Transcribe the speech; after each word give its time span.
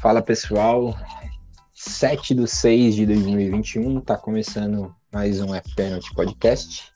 Fala 0.00 0.22
pessoal, 0.22 0.96
7 1.74 2.32
de 2.32 2.46
6 2.46 2.94
de 2.94 3.06
2021, 3.06 4.00
tá 4.00 4.16
começando 4.16 4.94
mais 5.12 5.40
um 5.40 5.52
F 5.52 5.74
Penalty 5.74 6.14
Podcast. 6.14 6.92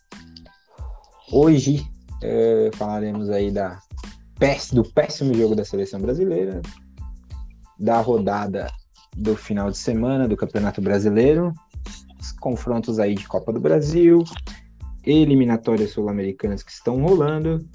Hoje 1.32 1.84
é, 2.22 2.70
falaremos 2.74 3.28
aí 3.28 3.50
da, 3.50 3.80
do 4.72 4.84
péssimo 4.84 5.34
jogo 5.34 5.56
da 5.56 5.64
seleção 5.64 6.00
brasileira, 6.00 6.62
da 7.76 8.00
rodada 8.00 8.68
do 9.16 9.34
final 9.36 9.68
de 9.68 9.78
semana 9.78 10.28
do 10.28 10.36
Campeonato 10.36 10.80
Brasileiro, 10.80 11.52
os 12.20 12.30
confrontos 12.30 13.00
aí 13.00 13.16
de 13.16 13.26
Copa 13.26 13.52
do 13.52 13.58
Brasil, 13.58 14.22
eliminatórias 15.04 15.90
sul-americanas 15.90 16.62
que 16.62 16.70
estão 16.70 17.02
rolando. 17.02 17.68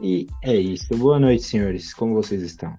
E 0.00 0.26
é 0.42 0.56
isso. 0.56 0.88
Boa 0.96 1.20
noite, 1.20 1.44
senhores. 1.44 1.94
Como 1.94 2.12
vocês 2.12 2.42
estão? 2.42 2.76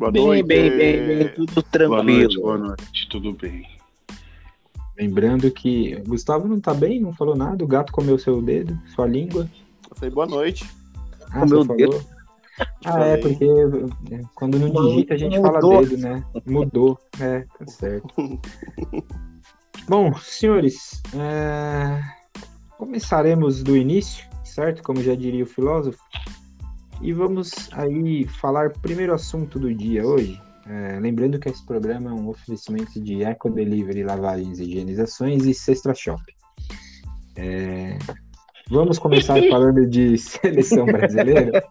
Boa 0.00 0.10
bem, 0.10 0.24
noite. 0.24 0.46
bem, 0.46 0.70
bem, 0.70 1.06
bem, 1.06 1.28
tudo 1.28 1.62
tranquilo. 1.62 1.88
Boa 1.90 2.02
noite, 2.02 2.40
boa 2.40 2.56
noite, 2.56 3.08
tudo 3.10 3.32
bem. 3.34 3.68
Lembrando 4.98 5.50
que 5.50 5.94
o 5.96 6.08
Gustavo 6.08 6.48
não 6.48 6.58
tá 6.58 6.72
bem, 6.72 6.98
não 6.98 7.12
falou 7.12 7.36
nada. 7.36 7.62
O 7.62 7.66
gato 7.66 7.92
comeu 7.92 8.18
seu 8.18 8.40
dedo, 8.40 8.80
sua 8.94 9.06
língua. 9.06 9.46
Eu 9.90 9.96
falei 9.96 10.14
boa 10.14 10.26
noite. 10.26 10.64
Ah, 11.30 11.40
Comeu 11.40 11.60
o 11.60 11.64
dedo? 11.76 11.92
falou? 11.92 12.06
Ah, 12.86 13.04
é, 13.08 13.16
porque 13.18 13.44
é, 13.44 14.20
quando 14.34 14.58
não 14.58 14.70
digita 14.70 15.12
a 15.12 15.18
gente 15.18 15.38
fala 15.38 15.60
Mudou. 15.60 15.84
dedo, 15.84 15.96
né? 15.98 16.24
Mudou. 16.46 16.98
É, 17.20 17.40
tá 17.58 17.66
certo. 17.66 18.08
Bom, 19.86 20.14
senhores, 20.14 21.02
é, 21.14 22.00
começaremos 22.78 23.62
do 23.62 23.76
início, 23.76 24.24
certo? 24.44 24.82
Como 24.82 25.02
já 25.02 25.14
diria 25.14 25.44
o 25.44 25.46
filósofo. 25.46 25.98
E 27.02 27.14
vamos 27.14 27.70
aí 27.72 28.26
falar 28.26 28.70
primeiro 28.70 29.14
assunto 29.14 29.58
do 29.58 29.74
dia 29.74 30.06
hoje. 30.06 30.40
É, 30.66 31.00
lembrando 31.00 31.38
que 31.38 31.48
esse 31.48 31.64
programa 31.64 32.10
é 32.10 32.12
um 32.12 32.28
oferecimento 32.28 33.00
de 33.00 33.24
Eco 33.24 33.48
Delivery, 33.50 34.04
lavagens 34.04 34.58
e 34.58 34.64
higienizações 34.64 35.44
e 35.44 35.54
Sextra 35.54 35.94
Shop. 35.94 36.22
É, 37.36 37.96
vamos 38.68 38.98
começar 38.98 39.40
falando 39.48 39.88
de 39.88 40.18
seleção 40.18 40.84
brasileira. 40.84 41.64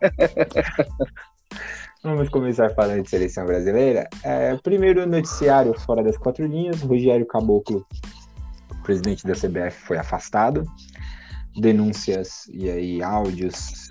Vamos 2.04 2.30
começar 2.30 2.74
falando 2.74 3.04
de 3.04 3.10
seleção 3.10 3.46
brasileira. 3.46 4.10
É, 4.24 4.56
primeiro 4.58 5.06
noticiário 5.06 5.80
fora 5.82 6.02
das 6.02 6.18
quatro 6.18 6.48
linhas, 6.48 6.82
Rogério 6.82 7.26
Caboclo, 7.28 7.86
presidente 8.84 9.28
da 9.28 9.34
CBF, 9.34 9.80
foi 9.86 9.98
afastado. 9.98 10.64
Denúncias 11.56 12.50
e 12.52 12.70
aí 12.70 13.04
áudios 13.04 13.90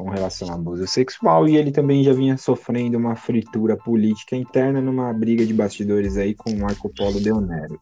com 0.00 0.08
relação 0.08 0.50
a 0.50 0.54
abuso 0.54 0.86
sexual 0.86 1.46
e 1.46 1.58
ele 1.58 1.70
também 1.70 2.02
já 2.02 2.14
vinha 2.14 2.38
sofrendo 2.38 2.96
uma 2.96 3.14
fritura 3.14 3.76
política 3.76 4.34
interna 4.34 4.80
numa 4.80 5.12
briga 5.12 5.44
de 5.44 5.52
bastidores 5.52 6.16
aí 6.16 6.34
com 6.34 6.56
Marco 6.56 6.90
Polo 6.96 7.20
Deonero. 7.20 7.78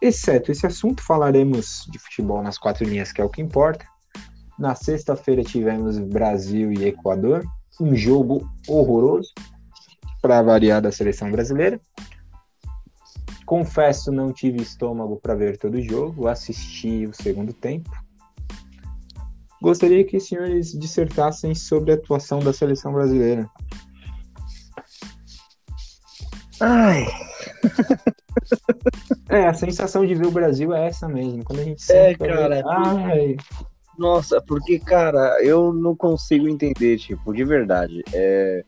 Exceto 0.00 0.52
esse 0.52 0.64
assunto, 0.66 1.02
falaremos 1.02 1.88
de 1.90 1.98
futebol 1.98 2.40
nas 2.42 2.58
quatro 2.58 2.84
linhas, 2.84 3.12
que 3.12 3.20
é 3.20 3.24
o 3.24 3.28
que 3.28 3.42
importa. 3.42 3.84
Na 4.56 4.76
sexta-feira 4.76 5.42
tivemos 5.42 5.98
Brasil 5.98 6.72
e 6.72 6.84
Equador, 6.84 7.44
um 7.80 7.96
jogo 7.96 8.48
horroroso 8.68 9.32
para 10.22 10.42
variar 10.42 10.80
da 10.80 10.92
seleção 10.92 11.28
brasileira. 11.28 11.80
Confesso, 13.44 14.12
não 14.12 14.32
tive 14.32 14.62
estômago 14.62 15.16
para 15.16 15.34
ver 15.34 15.58
todo 15.58 15.74
o 15.74 15.82
jogo, 15.82 16.28
assisti 16.28 17.04
o 17.04 17.12
segundo 17.12 17.52
tempo. 17.52 17.90
Gostaria 19.64 20.04
que 20.04 20.18
os 20.18 20.28
senhores 20.28 20.72
dissertassem 20.78 21.54
sobre 21.54 21.90
a 21.92 21.94
atuação 21.94 22.38
da 22.38 22.52
seleção 22.52 22.92
brasileira. 22.92 23.48
Ai, 26.60 27.06
É, 29.30 29.46
a 29.46 29.54
sensação 29.54 30.04
de 30.06 30.14
ver 30.14 30.26
o 30.26 30.30
Brasil 30.30 30.74
é 30.74 30.86
essa 30.88 31.08
mesmo. 31.08 31.42
Quando 31.42 31.60
a 31.60 31.64
gente 31.64 31.82
É, 31.90 32.10
senta, 32.10 32.26
cara. 32.26 32.62
Ai, 32.66 33.36
nossa, 33.98 34.38
porque, 34.42 34.78
cara, 34.78 35.42
eu 35.42 35.72
não 35.72 35.96
consigo 35.96 36.46
entender, 36.46 36.98
tipo, 36.98 37.32
de 37.32 37.42
verdade. 37.42 38.04
É, 38.12 38.62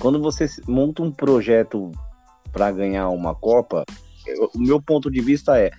quando 0.00 0.18
você 0.22 0.46
monta 0.66 1.02
um 1.02 1.12
projeto 1.12 1.90
pra 2.50 2.72
ganhar 2.72 3.10
uma 3.10 3.34
Copa, 3.34 3.84
eu- 4.26 4.50
o 4.54 4.58
meu 4.58 4.80
ponto 4.80 5.10
de 5.10 5.20
vista 5.20 5.58
é: 5.60 5.70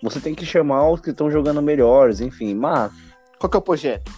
você 0.00 0.20
tem 0.20 0.32
que 0.34 0.46
chamar 0.46 0.88
os 0.88 1.00
que 1.00 1.10
estão 1.10 1.28
jogando 1.28 1.60
melhores, 1.60 2.20
enfim, 2.20 2.54
mas 2.54 2.92
Qual 3.40 3.50
que 3.50 3.56
é 3.56 3.58
o 3.58 3.62
projeto? 3.62 4.12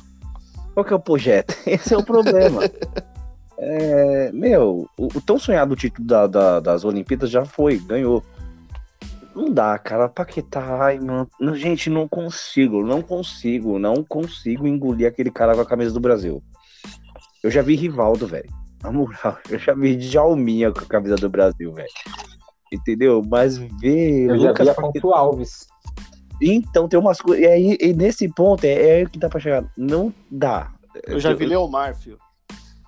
Qual 0.74 0.84
que 0.84 0.92
é 0.92 0.96
o 0.96 1.00
projeto? 1.00 1.54
Esse 1.66 1.94
é 1.94 1.96
o 1.96 2.04
problema. 2.04 2.60
É, 3.64 4.32
meu, 4.32 4.88
o, 4.98 5.06
o 5.06 5.20
tão 5.20 5.38
sonhado 5.38 5.76
título 5.76 6.04
da- 6.04 6.26
da- 6.26 6.58
das 6.58 6.84
Olimpíadas 6.84 7.30
já 7.30 7.44
foi, 7.44 7.78
ganhou. 7.78 8.20
Não 9.36 9.52
dá, 9.52 9.78
cara. 9.78 10.08
Paquetá, 10.08 10.78
ai, 10.82 10.98
mano. 10.98 11.28
Não, 11.38 11.54
gente, 11.54 11.88
não 11.88 12.08
consigo, 12.08 12.82
não 12.84 13.00
consigo, 13.00 13.78
não 13.78 14.02
consigo 14.02 14.66
engolir 14.66 15.06
aquele 15.06 15.30
cara 15.30 15.54
com 15.54 15.60
a 15.60 15.66
camisa 15.66 15.92
do 15.94 16.00
Brasil. 16.00 16.42
Eu 17.40 17.52
já 17.52 17.62
vi 17.62 17.76
Rivaldo, 17.76 18.26
velho. 18.26 18.50
Na 18.82 18.90
moral, 18.90 19.38
eu 19.48 19.58
já 19.60 19.74
vi 19.74 19.94
Djalminha 19.94 20.72
com 20.72 20.80
a 20.80 20.86
camisa 20.86 21.14
do 21.14 21.30
Brasil, 21.30 21.72
velho. 21.72 21.88
Entendeu? 22.72 23.22
Mas 23.24 23.58
ver 23.58 24.28
eu 24.28 24.38
já 24.40 24.48
Lucas 24.48 24.66
vi 24.66 24.70
a 24.70 24.74
Paquetá. 24.74 25.08
Alves. 25.16 25.68
Então 26.42 26.88
tem 26.88 26.98
umas 26.98 27.20
coisas. 27.20 27.44
E 27.44 27.46
aí, 27.46 27.76
e 27.80 27.92
nesse 27.94 28.28
ponto, 28.28 28.64
é, 28.64 28.72
é 28.72 28.92
aí 28.96 29.08
que 29.08 29.18
dá 29.18 29.28
pra 29.28 29.38
chegar. 29.40 29.64
Não 29.76 30.12
dá. 30.30 30.70
Eu 31.06 31.20
já 31.20 31.32
vi 31.32 31.46
Leomar, 31.46 31.94
filho. 31.94 32.18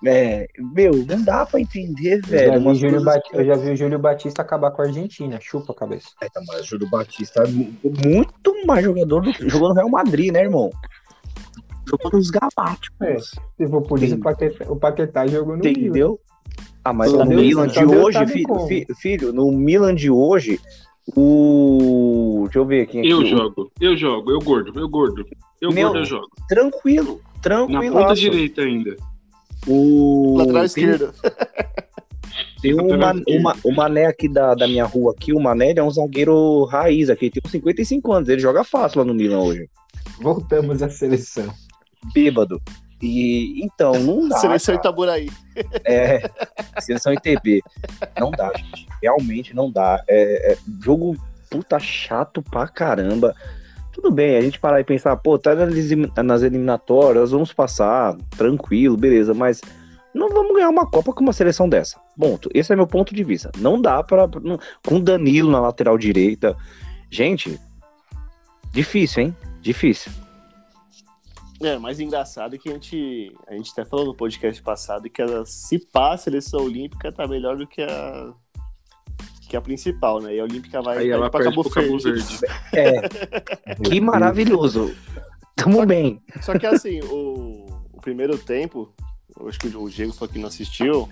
É, 0.05 0.47
meu, 0.75 0.91
não 1.07 1.23
dá 1.23 1.45
pra 1.45 1.59
entender, 1.59 2.17
Eu 2.17 2.21
já, 2.21 2.27
velho. 2.27 2.73
vi 2.73 2.75
Júlio 2.75 3.01
eu 3.33 3.45
já 3.45 3.55
vi 3.55 3.71
o 3.71 3.75
Júlio 3.75 3.97
Batista 3.97 4.41
acabar 4.41 4.69
com 4.71 4.81
a 4.81 4.85
Argentina. 4.85 5.39
Chupa 5.41 5.71
a 5.71 5.75
cabeça. 5.75 6.09
Eita, 6.21 6.41
mas 6.47 6.65
Júlio 6.65 6.87
Batista 6.89 7.43
é 7.43 7.47
mu- 7.47 7.73
muito 7.83 8.67
mais 8.67 8.83
jogador 8.83 9.21
do 9.21 9.33
que 9.33 9.49
jogou 9.49 9.69
no 9.69 9.73
Real 9.75 9.89
Madrid, 9.89 10.31
né, 10.31 10.41
irmão? 10.43 10.69
Jogou 11.89 12.11
nos 12.11 12.29
Galácticos. 12.29 12.99
É. 13.01 13.17
Se 13.19 13.69
for 13.69 13.81
por 13.81 14.03
isso, 14.03 14.15
o 14.15 14.19
Paquetá, 14.19 14.65
o 14.71 14.75
Paquetá 14.75 15.25
jogou 15.27 15.55
no 15.55 15.63
Milan. 15.63 15.71
Entendeu? 15.79 16.19
Ah, 16.83 16.93
mas 16.93 17.11
no 17.11 17.25
Milan 17.25 17.67
de 17.67 17.83
hoje, 17.83 18.19
filho, 18.99 19.33
no 19.33 19.51
Milan 19.51 19.95
de 19.95 20.11
hoje, 20.11 20.59
o. 21.15 22.14
Deixa 22.45 22.59
eu 22.59 22.65
ver 22.65 22.81
aqui. 22.83 23.07
Eu 23.07 23.19
o- 23.19 23.25
jogo, 23.25 23.71
eu 23.79 23.95
jogo, 23.97 24.31
eu 24.31 24.39
gordo, 24.39 24.79
eu 24.79 24.87
gordo. 24.89 25.25
Eu 25.61 25.71
Meu- 25.71 25.87
gordo, 25.89 25.99
eu 25.99 26.05
jogo. 26.05 26.27
Tranquilo, 26.47 27.21
Na 27.35 27.39
tranquilo. 27.41 27.93
ponta 27.99 28.13
direita 28.15 28.61
ainda. 28.61 28.95
O. 29.67 30.35
Lateral 30.37 30.53
tem- 30.59 30.65
esquerdo. 30.65 31.13
Tem 32.61 32.73
uma, 32.73 33.13
uma, 33.27 33.55
o 33.63 33.71
Mané 33.71 34.07
aqui 34.07 34.27
da, 34.27 34.55
da 34.55 34.67
minha 34.67 34.85
rua 34.85 35.13
aqui, 35.15 35.31
o 35.31 35.39
Mané 35.39 35.69
ele 35.69 35.79
é 35.79 35.83
um 35.83 35.91
zagueiro 35.91 36.65
raiz 36.65 37.11
aqui, 37.11 37.29
tem 37.29 37.39
uns 37.45 37.51
55 37.51 38.11
anos, 38.11 38.27
ele 38.27 38.41
joga 38.41 38.63
fácil 38.63 38.99
lá 38.99 39.05
no 39.05 39.13
Milan 39.13 39.39
hoje. 39.41 39.69
Voltamos 40.19 40.81
à 40.81 40.89
seleção. 40.89 41.47
Bêbado. 42.13 42.59
E 43.01 43.63
então, 43.63 43.93
não 43.99 44.27
dá. 44.27 44.37
Seleção 44.37 44.73
cara. 44.75 44.81
Itaburaí. 44.87 45.29
É, 45.85 46.27
seleção 46.79 47.13
ITB. 47.13 47.61
Não 48.19 48.31
dá, 48.31 48.51
gente. 48.55 48.87
Realmente 49.01 49.55
não 49.55 49.69
dá. 49.71 50.03
É, 50.07 50.53
é 50.53 50.57
jogo 50.83 51.15
puta 51.49 51.79
chato 51.79 52.41
pra 52.41 52.67
caramba. 52.67 53.35
Tudo 53.93 54.11
bem, 54.11 54.35
a 54.35 54.41
gente 54.41 54.59
parar 54.59 54.81
e 54.81 54.83
pensar, 54.83 55.15
pô, 55.15 55.39
tá 55.39 55.55
nas 55.55 55.73
elim- 55.73 56.11
nas 56.23 56.41
eliminatórias, 56.41 57.31
vamos 57.31 57.53
passar, 57.53 58.15
tranquilo, 58.37 58.97
beleza, 58.97 59.33
mas 59.33 59.61
não 60.13 60.29
vamos 60.29 60.53
ganhar 60.53 60.69
uma 60.69 60.85
Copa 60.89 61.13
com 61.13 61.21
uma 61.21 61.33
seleção 61.33 61.67
dessa. 61.67 61.99
Ponto. 62.17 62.49
Esse 62.53 62.73
é 62.73 62.75
meu 62.75 62.87
ponto 62.87 63.13
de 63.13 63.23
vista. 63.23 63.51
Não 63.57 63.81
dá 63.81 64.01
pra. 64.01 64.27
com 64.85 64.99
Danilo 64.99 65.51
na 65.51 65.59
lateral 65.59 65.97
direita. 65.97 66.55
Gente, 67.09 67.59
difícil, 68.71 69.23
hein? 69.23 69.37
Difícil. 69.61 70.11
É, 71.61 71.77
mais 71.77 71.99
engraçado 71.99 72.57
que 72.57 72.69
a 72.69 72.73
gente, 72.73 73.33
a 73.47 73.53
gente 73.53 73.71
até 73.71 73.85
falou 73.85 74.05
no 74.05 74.13
podcast 74.13 74.61
passado 74.61 75.09
que 75.09 75.21
a, 75.21 75.45
se 75.45 75.79
pá, 75.79 76.13
a 76.13 76.17
seleção 76.17 76.61
olímpica 76.61 77.11
tá 77.11 77.25
melhor 77.27 77.55
do 77.55 77.65
que 77.65 77.81
a 77.81 78.33
que 79.47 79.55
a 79.55 79.61
principal, 79.61 80.21
né? 80.21 80.35
E 80.35 80.39
a 80.39 80.43
olímpica 80.43 80.81
vai, 80.81 80.97
Aí 80.97 81.09
vai 81.09 81.17
ela 81.17 81.29
pra 81.29 81.41
perde 81.41 81.69
Cabo 81.69 81.99
Verde. 81.99 82.39
É, 82.73 83.01
que 83.83 84.01
maravilhoso. 84.01 84.95
Tamo 85.55 85.85
bem. 85.85 86.21
Só 86.41 86.57
que 86.57 86.65
assim, 86.65 86.99
o, 87.01 87.65
o 87.93 88.01
primeiro 88.01 88.37
tempo, 88.37 88.93
eu 89.39 89.47
acho 89.47 89.59
que 89.59 89.67
o 89.67 89.89
Diego 89.89 90.13
foi 90.13 90.27
que 90.27 90.39
não 90.39 90.47
assistiu, 90.47 91.09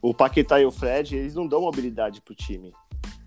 o 0.00 0.14
Paquetá 0.14 0.60
e 0.60 0.66
o 0.66 0.70
Fred, 0.70 1.16
eles 1.16 1.34
não 1.34 1.46
dão 1.46 1.62
mobilidade 1.62 2.20
pro 2.20 2.34
time. 2.34 2.72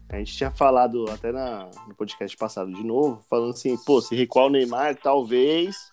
A 0.09 0.17
gente 0.17 0.37
tinha 0.37 0.49
falado 0.49 1.05
até 1.09 1.31
na, 1.31 1.69
no 1.87 1.93
podcast 1.93 2.37
passado 2.37 2.71
de 2.71 2.83
novo, 2.83 3.21
falando 3.29 3.51
assim, 3.51 3.75
pô, 3.83 4.01
se 4.01 4.15
recuar 4.15 4.45
o 4.45 4.49
Neymar, 4.49 4.95
talvez 4.95 5.91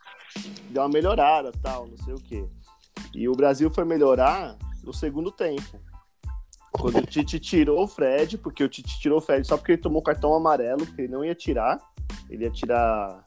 dê 0.70 0.78
uma 0.78 0.88
melhorada, 0.88 1.50
tal, 1.62 1.88
não 1.88 1.96
sei 1.96 2.14
o 2.14 2.20
quê. 2.20 2.44
E 3.12 3.28
o 3.28 3.32
Brasil 3.32 3.70
foi 3.70 3.84
melhorar 3.84 4.56
no 4.84 4.92
segundo 4.92 5.32
tempo. 5.32 5.80
Quando 6.78 6.98
o 6.98 7.06
Tite 7.06 7.38
tirou 7.38 7.84
o 7.84 7.88
Fred, 7.88 8.36
porque 8.36 8.62
o 8.62 8.68
Tite 8.68 8.98
tirou 8.98 9.18
o 9.18 9.20
Fred 9.20 9.46
só 9.46 9.56
porque 9.56 9.72
ele 9.72 9.82
tomou 9.82 10.02
cartão 10.02 10.34
amarelo, 10.34 10.84
porque 10.84 11.02
ele 11.02 11.12
não 11.12 11.24
ia 11.24 11.34
tirar. 11.34 11.78
Ele 12.28 12.44
ia 12.44 12.50
tirar, 12.50 13.24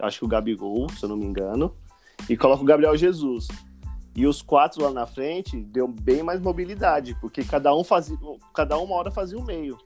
acho 0.00 0.20
que 0.20 0.24
o 0.24 0.28
Gabigol, 0.28 0.88
se 0.90 1.02
eu 1.02 1.08
não 1.08 1.16
me 1.16 1.24
engano. 1.24 1.74
E 2.28 2.36
coloca 2.36 2.62
o 2.62 2.66
Gabriel 2.66 2.96
Jesus. 2.96 3.48
E 4.14 4.26
os 4.26 4.42
quatro 4.42 4.82
lá 4.82 4.90
na 4.90 5.06
frente 5.06 5.56
deu 5.56 5.88
bem 5.88 6.22
mais 6.22 6.40
mobilidade, 6.40 7.16
porque 7.20 7.42
cada 7.42 7.74
um 7.74 7.82
fazia, 7.82 8.16
cada 8.54 8.78
uma 8.78 8.94
hora 8.94 9.10
fazia 9.10 9.38
o 9.38 9.44
meio. 9.44 9.78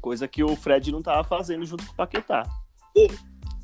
Coisa 0.00 0.26
que 0.26 0.42
o 0.42 0.56
Fred 0.56 0.90
não 0.90 1.02
tava 1.02 1.22
fazendo 1.24 1.66
junto 1.66 1.86
com 1.86 1.92
o 1.92 1.96
Paquetá. 1.96 2.44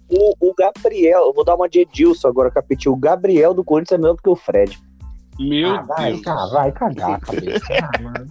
O, 0.08 0.50
o 0.50 0.54
Gabriel, 0.54 1.32
vou 1.32 1.44
dar 1.44 1.54
uma 1.54 1.68
de 1.68 1.80
Edilson 1.80 2.28
agora, 2.28 2.50
Capitinho. 2.50 2.94
O 2.94 2.98
Gabriel 2.98 3.54
do 3.54 3.64
Corinthians 3.64 3.98
é 3.98 4.02
melhor 4.02 4.16
do 4.16 4.22
que 4.22 4.28
o 4.28 4.36
Fred. 4.36 4.78
Meu 5.38 5.70
Ah, 5.74 5.82
vai, 5.82 6.12
Deus. 6.12 6.22
cara, 6.22 6.46
vai 6.50 6.72
cagar 6.72 7.10
a 7.14 7.20
cabeça. 7.20 7.66
Ah, 7.82 8.02
mano. 8.02 8.26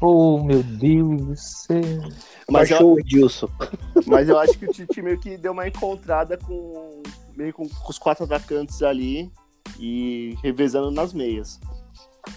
Oh, 0.00 0.42
meu 0.44 0.62
Deus 0.62 1.22
do 1.24 1.36
céu. 1.36 1.80
Mas 2.50 2.70
eu, 2.70 2.92
o 2.92 3.00
Edilson. 3.00 3.48
mas 4.06 4.28
eu 4.28 4.38
acho 4.38 4.56
que 4.58 4.66
o 4.66 4.72
Tite 4.72 5.02
meio 5.02 5.18
que 5.18 5.36
deu 5.36 5.52
uma 5.52 5.66
encontrada 5.66 6.36
com 6.38 7.02
meio 7.36 7.52
com, 7.52 7.68
com 7.68 7.90
os 7.90 7.98
quatro 7.98 8.24
atacantes 8.24 8.82
ali 8.82 9.30
e 9.78 10.36
revezando 10.42 10.90
nas 10.90 11.12
meias. 11.12 11.58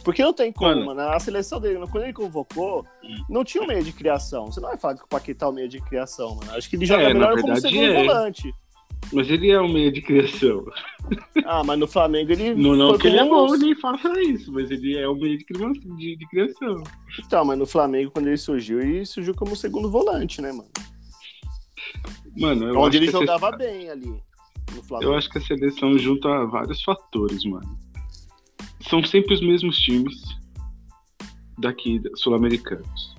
Porque 0.04 0.24
não 0.24 0.34
tem 0.34 0.52
como, 0.52 0.69
Mano. 0.74 0.86
mano. 0.96 1.02
A 1.02 1.19
seleção 1.19 1.60
dele, 1.60 1.78
quando 1.92 2.04
ele 2.06 2.13
convocou, 2.13 2.86
não 3.30 3.44
tinha 3.44 3.63
um 3.63 3.68
meio 3.68 3.84
de 3.84 3.92
criação. 3.92 4.46
Você 4.48 4.60
não 4.62 4.69
vai 4.69 4.78
falar 4.78 4.96
que 4.96 5.04
o 5.04 5.08
Paquetá 5.08 5.46
é 5.46 5.50
o 5.50 5.52
meio 5.52 5.68
de 5.68 5.81
criação, 5.81 6.36
mano. 6.36 6.52
Acho 6.56 6.69
que 6.69 6.78
ele 6.78 6.86
joga 6.86 7.04
É, 7.04 7.08
na 7.10 7.13
melhor 7.13 7.36
como 7.42 7.54
verdade, 7.54 7.62
segundo 7.75 7.92
é. 7.92 8.06
volante. 8.06 8.56
Mas 9.13 9.30
ele 9.30 9.50
é 9.50 9.59
um 9.62 9.71
meio 9.71 9.92
de 9.92 10.01
criação. 10.01 10.65
Ah, 11.45 11.63
mas 11.63 11.77
no 11.77 11.88
Flamengo 11.88 12.31
ele. 12.31 12.53
Não, 12.56 12.75
não 12.75 12.98
que 12.98 13.07
ele 13.07 13.18
é 13.18 13.25
bom 13.25 13.56
nem 13.57 13.75
faça 13.75 14.21
isso, 14.21 14.51
mas 14.53 14.71
ele 14.71 14.95
é 14.98 15.07
um 15.09 15.15
meio 15.15 15.38
de, 15.38 15.45
de, 15.98 16.15
de 16.15 16.27
criação. 16.27 16.83
Então, 17.19 17.44
mas 17.44 17.59
no 17.59 17.65
Flamengo, 17.65 18.12
quando 18.12 18.27
ele 18.27 18.38
surgiu, 18.38 18.80
ele 18.80 19.06
surgiu 19.06 19.33
como 19.36 19.56
segundo 19.56 19.92
volante, 19.92 20.42
né, 20.42 20.51
mano? 20.51 20.69
Mano, 22.38 22.68
eu 22.69 22.80
Onde 22.80 22.98
acho 22.98 23.06
ele 23.06 23.12
jogava 23.12 23.51
sele- 23.51 23.57
bem 23.57 23.89
ali. 23.89 24.24
No 24.74 24.83
Flamengo. 24.83 25.12
Eu 25.12 25.18
acho 25.18 25.30
que 25.30 25.38
a 25.38 25.42
seleção 25.42 25.98
junta 25.98 26.45
vários 26.45 26.81
fatores, 26.81 27.44
mano. 27.44 27.77
São 28.89 29.03
sempre 29.03 29.33
os 29.33 29.42
mesmos 29.42 29.77
times 29.77 30.21
daqui, 31.57 32.01
sul-americanos. 32.15 33.15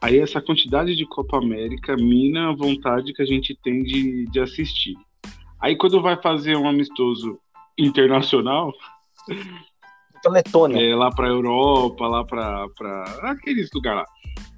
Aí 0.00 0.18
essa 0.18 0.40
quantidade 0.42 0.94
de 0.94 1.06
Copa 1.06 1.38
América 1.38 1.96
mina 1.96 2.50
a 2.50 2.54
vontade 2.54 3.12
que 3.12 3.22
a 3.22 3.24
gente 3.24 3.58
tem 3.62 3.82
de, 3.82 4.26
de 4.26 4.40
assistir. 4.40 4.96
Aí 5.62 5.76
quando 5.76 6.02
vai 6.02 6.20
fazer 6.20 6.56
um 6.56 6.68
amistoso 6.68 7.38
internacional, 7.78 8.72
Letônia. 10.26 10.80
é, 10.80 10.94
lá 10.94 11.10
pra 11.10 11.28
Europa, 11.28 12.06
lá 12.06 12.24
pra, 12.24 12.68
pra 12.76 13.04
aqueles 13.30 13.70
lugares 13.72 14.02
lá. 14.02 14.06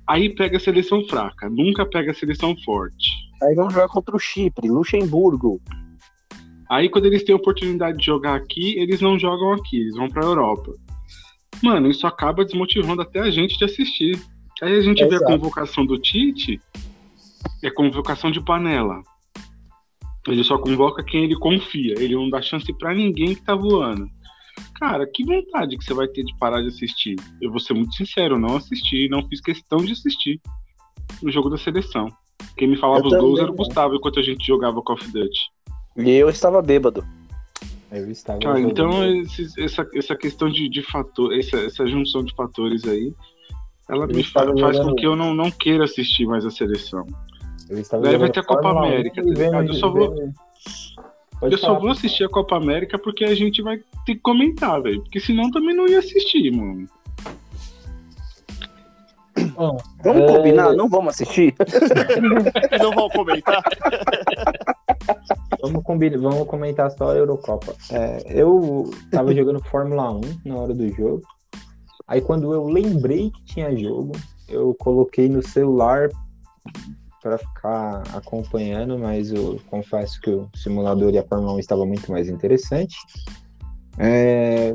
Aí 0.07 0.35
pega 0.35 0.57
a 0.57 0.61
seleção 0.61 1.05
fraca, 1.07 1.49
nunca 1.49 1.87
pega 1.87 2.11
a 2.11 2.15
seleção 2.15 2.55
forte. 2.65 3.11
Aí 3.43 3.55
vamos 3.55 3.73
jogar 3.73 3.89
contra 3.89 4.15
o 4.15 4.19
Chipre, 4.19 4.69
Luxemburgo. 4.69 5.61
Aí 6.71 6.89
quando 6.89 7.07
eles 7.07 7.23
têm 7.25 7.35
a 7.35 7.37
oportunidade 7.37 7.99
de 7.99 8.05
jogar 8.05 8.35
aqui, 8.35 8.79
eles 8.79 9.01
não 9.01 9.19
jogam 9.19 9.53
aqui, 9.53 9.81
eles 9.81 9.95
vão 9.97 10.09
pra 10.09 10.25
Europa. 10.25 10.73
Mano, 11.63 11.89
isso 11.91 12.07
acaba 12.07 12.45
desmotivando 12.45 13.03
até 13.03 13.21
a 13.21 13.31
gente 13.31 13.57
de 13.59 13.65
assistir. 13.65 14.21
Aí 14.63 14.77
a 14.77 14.81
gente 14.83 15.05
vê 15.05 15.15
a 15.15 15.17
Exato. 15.17 15.33
convocação 15.33 15.85
do 15.87 15.99
Tite, 15.99 16.61
é 17.63 17.71
convocação 17.71 18.31
de 18.31 18.43
panela. 18.43 19.03
Ele 20.27 20.43
só 20.43 20.57
convoca 20.59 21.03
quem 21.05 21.25
ele 21.25 21.37
confia, 21.37 21.95
ele 21.99 22.15
não 22.15 22.31
dá 22.31 22.41
chance 22.41 22.73
pra 22.79 22.95
ninguém 22.95 23.35
que 23.35 23.43
tá 23.43 23.55
voando. 23.55 24.09
Cara, 24.79 25.07
que 25.07 25.25
vontade 25.25 25.77
que 25.77 25.85
você 25.85 25.93
vai 25.93 26.07
ter 26.09 26.25
de 26.25 26.35
parar 26.39 26.63
de 26.63 26.69
assistir? 26.69 27.17
Eu 27.41 27.51
vou 27.51 27.61
ser 27.61 27.75
muito 27.75 27.95
sincero, 27.95 28.37
eu 28.37 28.39
não 28.39 28.57
assisti, 28.57 29.09
não 29.09 29.27
fiz 29.29 29.41
questão 29.41 29.79
de 29.79 29.93
assistir 29.93 30.41
o 31.23 31.31
jogo 31.31 31.51
da 31.51 31.57
seleção. 31.59 32.09
Quem 32.57 32.69
me 32.69 32.77
falava 32.77 33.01
Eu 33.01 33.07
os 33.07 33.11
gols 33.13 33.23
também 33.23 33.43
era 33.43 33.53
o 33.53 33.57
não. 33.57 33.57
Gustavo 33.57 33.95
enquanto 33.97 34.21
a 34.21 34.23
gente 34.23 34.47
jogava 34.47 34.81
Call 34.83 34.97
of 34.97 35.11
Duty. 35.11 35.39
E 35.99 36.11
eu 36.11 36.29
estava 36.31 36.63
bêbado. 36.63 37.05
Eu 37.93 38.11
estava. 38.11 38.39
Cara, 38.41 38.61
então 38.61 39.05
esses- 39.21 39.57
essa, 39.59 39.87
essa 39.95 40.17
questão 40.17 40.49
de, 40.49 40.69
de 40.69 40.83
fator, 40.83 41.33
essa, 41.37 41.57
essa 41.59 41.87
junção 41.87 42.25
de 42.25 42.35
fatores 42.35 42.85
aí, 42.87 43.13
ela 43.89 44.05
Eu 44.05 44.15
me 44.17 44.25
faz 44.25 44.49
jogando- 44.59 44.89
com 44.91 44.95
que 44.97 45.07
eu 45.07 45.15
não, 45.15 45.35
não 45.35 45.51
queira 45.51 45.85
assistir 45.85 46.27
mais 46.27 46.45
a 46.47 46.51
seleção. 46.51 47.07
Eu 47.69 47.79
estava 47.79 48.03
Daí 48.03 48.17
vai 48.17 48.31
ter 48.31 48.41
a 48.41 48.45
Copa 48.45 48.63
Fórmula 48.63 48.87
1 48.87 48.89
América, 48.89 49.23
tá 49.23 49.29
ligado? 49.29 49.67
Eu 49.69 49.75
só 49.75 49.91
vou- 49.91 50.15
Pode 51.41 51.55
eu 51.55 51.59
só 51.59 51.67
falar. 51.69 51.79
vou 51.81 51.91
assistir 51.91 52.25
a 52.25 52.29
Copa 52.29 52.57
América 52.57 52.99
porque 52.99 53.25
a 53.25 53.35
gente 53.35 53.61
vai 53.63 53.79
ter 54.07 54.15
que 54.15 54.21
comentar, 54.21 54.81
velho. 54.83 55.03
Porque 55.03 55.21
senão 55.21 55.51
também 55.51 55.75
não 55.75 55.87
ia 55.89 55.99
assistir, 55.99 56.51
mano. 56.51 56.87
Bom, 59.57 59.77
Vamos 60.03 60.23
É. 60.23 60.27
combinar? 60.37 60.73
Não 60.75 60.89
vamos 60.89 61.15
assistir? 61.15 61.55
Não 62.81 62.93
vão 62.93 63.09
comentar. 63.09 63.63
Vamos, 65.61 65.83
combinar, 65.83 66.19
vamos 66.19 66.47
comentar 66.47 66.91
só 66.93 67.11
a 67.11 67.17
Eurocopa. 67.17 67.75
É, 67.91 68.23
eu 68.41 68.91
tava 69.11 69.35
jogando 69.35 69.63
Fórmula 69.65 70.11
1 70.13 70.21
na 70.45 70.57
hora 70.57 70.73
do 70.75 70.89
jogo. 70.95 71.23
Aí 72.07 72.21
quando 72.21 72.53
eu 72.53 72.67
lembrei 72.67 73.31
que 73.31 73.45
tinha 73.45 73.77
jogo, 73.77 74.13
eu 74.49 74.75
coloquei 74.79 75.29
no 75.29 75.43
celular 75.43 76.09
para 77.25 77.39
ficar 77.39 78.03
acompanhando, 78.15 78.99
mas 78.99 79.33
eu 79.33 79.59
confesso 79.71 80.21
que 80.21 80.29
o 80.29 80.51
simulador 80.55 81.11
e 81.15 81.19
a 81.19 81.27
Fórmula 81.27 81.55
1 81.55 81.59
estava 81.59 81.87
muito 81.87 82.13
mais 82.13 82.29
interessante. 82.29 82.95
É, 83.99 84.75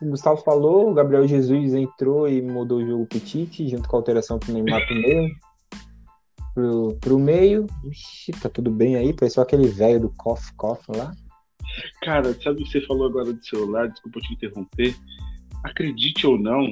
o 0.00 0.06
Gustavo 0.06 0.38
falou, 0.38 0.90
o 0.90 0.94
Gabriel 0.94 1.28
Jesus 1.28 1.74
entrou 1.74 2.26
e 2.26 2.40
mudou 2.40 2.78
o 2.78 2.86
jogo 2.86 3.06
pro 3.06 3.20
Tite, 3.20 3.68
junto 3.68 3.86
com 3.86 3.96
a 3.96 3.98
alteração 3.98 4.38
pro 4.38 4.50
Neymar 4.50 4.86
pro 4.86 4.96
meio. 4.96 5.30
Pro, 6.54 6.98
pro 7.02 7.18
meio. 7.18 7.66
Ixi, 7.84 8.32
tá 8.32 8.48
tudo 8.48 8.70
bem 8.70 8.96
aí, 8.96 9.12
pareceu 9.12 9.42
aquele 9.42 9.68
velho 9.68 10.00
do 10.00 10.14
Coff 10.16 10.54
Coff 10.54 10.82
lá. 10.88 11.14
Cara, 12.00 12.32
sabe 12.40 12.62
o 12.62 12.64
que 12.64 12.70
você 12.70 12.80
falou 12.86 13.08
agora 13.08 13.30
do 13.30 13.44
celular? 13.44 13.88
Desculpa 13.88 14.20
te 14.20 14.32
interromper. 14.32 14.96
Acredite 15.62 16.26
ou 16.26 16.38
não, 16.38 16.64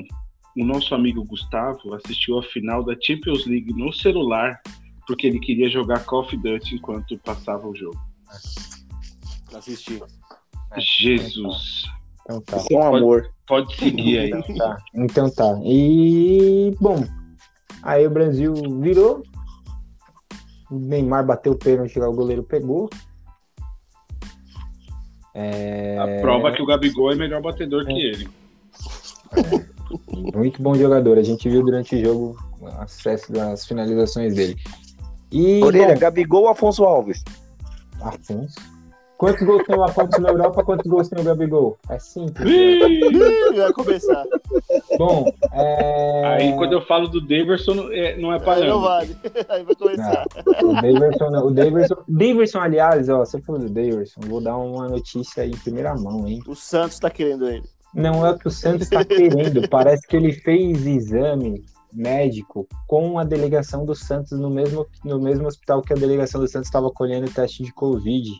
o 0.57 0.65
nosso 0.65 0.95
amigo 0.95 1.25
Gustavo 1.25 1.95
assistiu 1.95 2.39
a 2.39 2.43
final 2.43 2.85
da 2.85 2.95
Champions 3.01 3.47
League 3.47 3.73
no 3.73 3.93
celular 3.93 4.61
porque 5.07 5.27
ele 5.27 5.39
queria 5.39 5.69
jogar 5.69 6.05
Call 6.05 6.21
of 6.21 6.37
Duty 6.37 6.77
enquanto 6.77 7.19
passava 7.19 7.67
o 7.69 7.75
jogo. 7.75 7.99
Assistir. 9.55 10.03
Jesus. 10.79 11.85
Então 12.23 12.41
tá. 12.41 12.57
Isso 12.57 12.73
é 12.73 12.77
um 12.77 12.97
amor. 12.97 13.31
Pode 13.47 13.77
seguir 13.77 14.19
aí. 14.19 14.31
Então 14.31 14.57
tá. 14.57 14.77
Então 14.95 15.31
tá. 15.31 15.61
E, 15.65 16.75
bom, 16.81 17.05
aí 17.83 18.07
o 18.07 18.11
Brasil 18.11 18.55
virou. 18.81 19.23
O 20.71 20.79
Neymar 20.79 21.25
bateu 21.25 21.53
o 21.53 21.59
pênalti, 21.59 21.99
lá, 21.99 22.09
o 22.09 22.15
goleiro 22.15 22.43
pegou. 22.43 22.89
É, 25.35 25.99
A 25.99 26.23
prova 26.23 26.53
que 26.53 26.63
o 26.63 26.67
Gabigol 26.67 27.13
é 27.13 27.17
melhor 27.17 27.43
batedor 27.43 27.85
que 27.85 27.93
ele. 27.93 28.29
Muito 30.35 30.63
bom 30.63 30.75
jogador. 30.75 31.19
A 31.19 31.23
gente 31.23 31.49
viu 31.49 31.63
durante 31.65 31.97
o 31.97 32.05
jogo 32.05 32.37
o 32.61 32.67
acesso 32.81 33.33
das 33.33 33.67
finalizações 33.67 34.35
dele. 34.35 34.57
E, 35.31 35.63
Orelha, 35.63 35.95
bom, 35.95 36.01
Gabigol 36.01 36.43
ou 36.43 36.49
Afonso 36.49 36.85
Alves? 36.85 37.23
Afonso. 38.01 38.75
Quantos 39.17 39.47
gols 39.47 39.65
tem 39.65 39.77
o 39.77 39.83
Afonso 39.83 40.21
na 40.21 40.29
Europa? 40.29 40.65
Quantos 40.65 40.91
gols 40.91 41.09
tem 41.09 41.21
o 41.21 41.25
Gabigol? 41.25 41.79
É 41.89 41.99
simples. 41.99 42.45
né? 42.45 42.53
Ih, 42.53 43.57
Vai 43.57 43.73
começar. 43.75 44.25
Bom, 44.99 45.33
é... 45.53 46.25
Aí 46.27 46.53
quando 46.55 46.73
eu 46.73 46.83
falo 46.83 47.09
do 47.09 47.21
Daverson, 47.21 47.75
não 47.75 47.93
é, 47.93 48.17
não 48.17 48.33
é 48.33 48.41
Aí 48.45 48.69
não 48.69 48.81
vale. 48.81 49.17
Aí 49.49 49.63
vai 49.63 49.75
começar. 49.77 50.25
O 50.63 50.75
Daverson, 50.75 51.31
não. 51.31 51.47
o 51.47 51.51
Daverson, 51.53 51.97
Daverson, 52.09 52.59
aliás, 52.59 53.09
ó, 53.09 53.21
você 53.21 53.41
falou 53.41 53.61
do 53.61 53.71
Daverson, 53.71 54.21
vou 54.27 54.41
dar 54.41 54.57
uma 54.57 54.89
notícia 54.89 55.45
aí 55.45 55.51
em 55.51 55.57
primeira 55.57 55.95
mão, 55.95 56.27
hein? 56.27 56.41
O 56.47 56.55
Santos 56.55 56.99
tá 56.99 57.09
querendo 57.09 57.49
ele. 57.49 57.65
Não 57.95 58.27
é 58.27 58.31
o 58.31 58.39
que 58.39 58.49
o 58.49 58.51
Santos 58.51 58.83
está 58.83 59.05
querendo, 59.05 59.69
parece 59.69 60.07
que 60.07 60.17
ele 60.17 60.33
fez 60.33 60.85
exame 60.85 61.65
médico 61.95 62.67
com 62.87 63.19
a 63.19 63.25
delegação 63.25 63.85
do 63.85 63.95
Santos 63.95 64.39
no 64.39 64.51
mesmo, 64.51 64.87
no 65.05 65.21
mesmo 65.21 65.47
hospital 65.47 65.81
que 65.81 65.93
a 65.93 65.97
delegação 65.97 66.41
do 66.41 66.49
Santos 66.49 66.69
estava 66.69 66.91
colhendo 66.91 67.27
o 67.27 67.33
teste 67.33 67.63
de 67.63 67.73
Covid. 67.73 68.31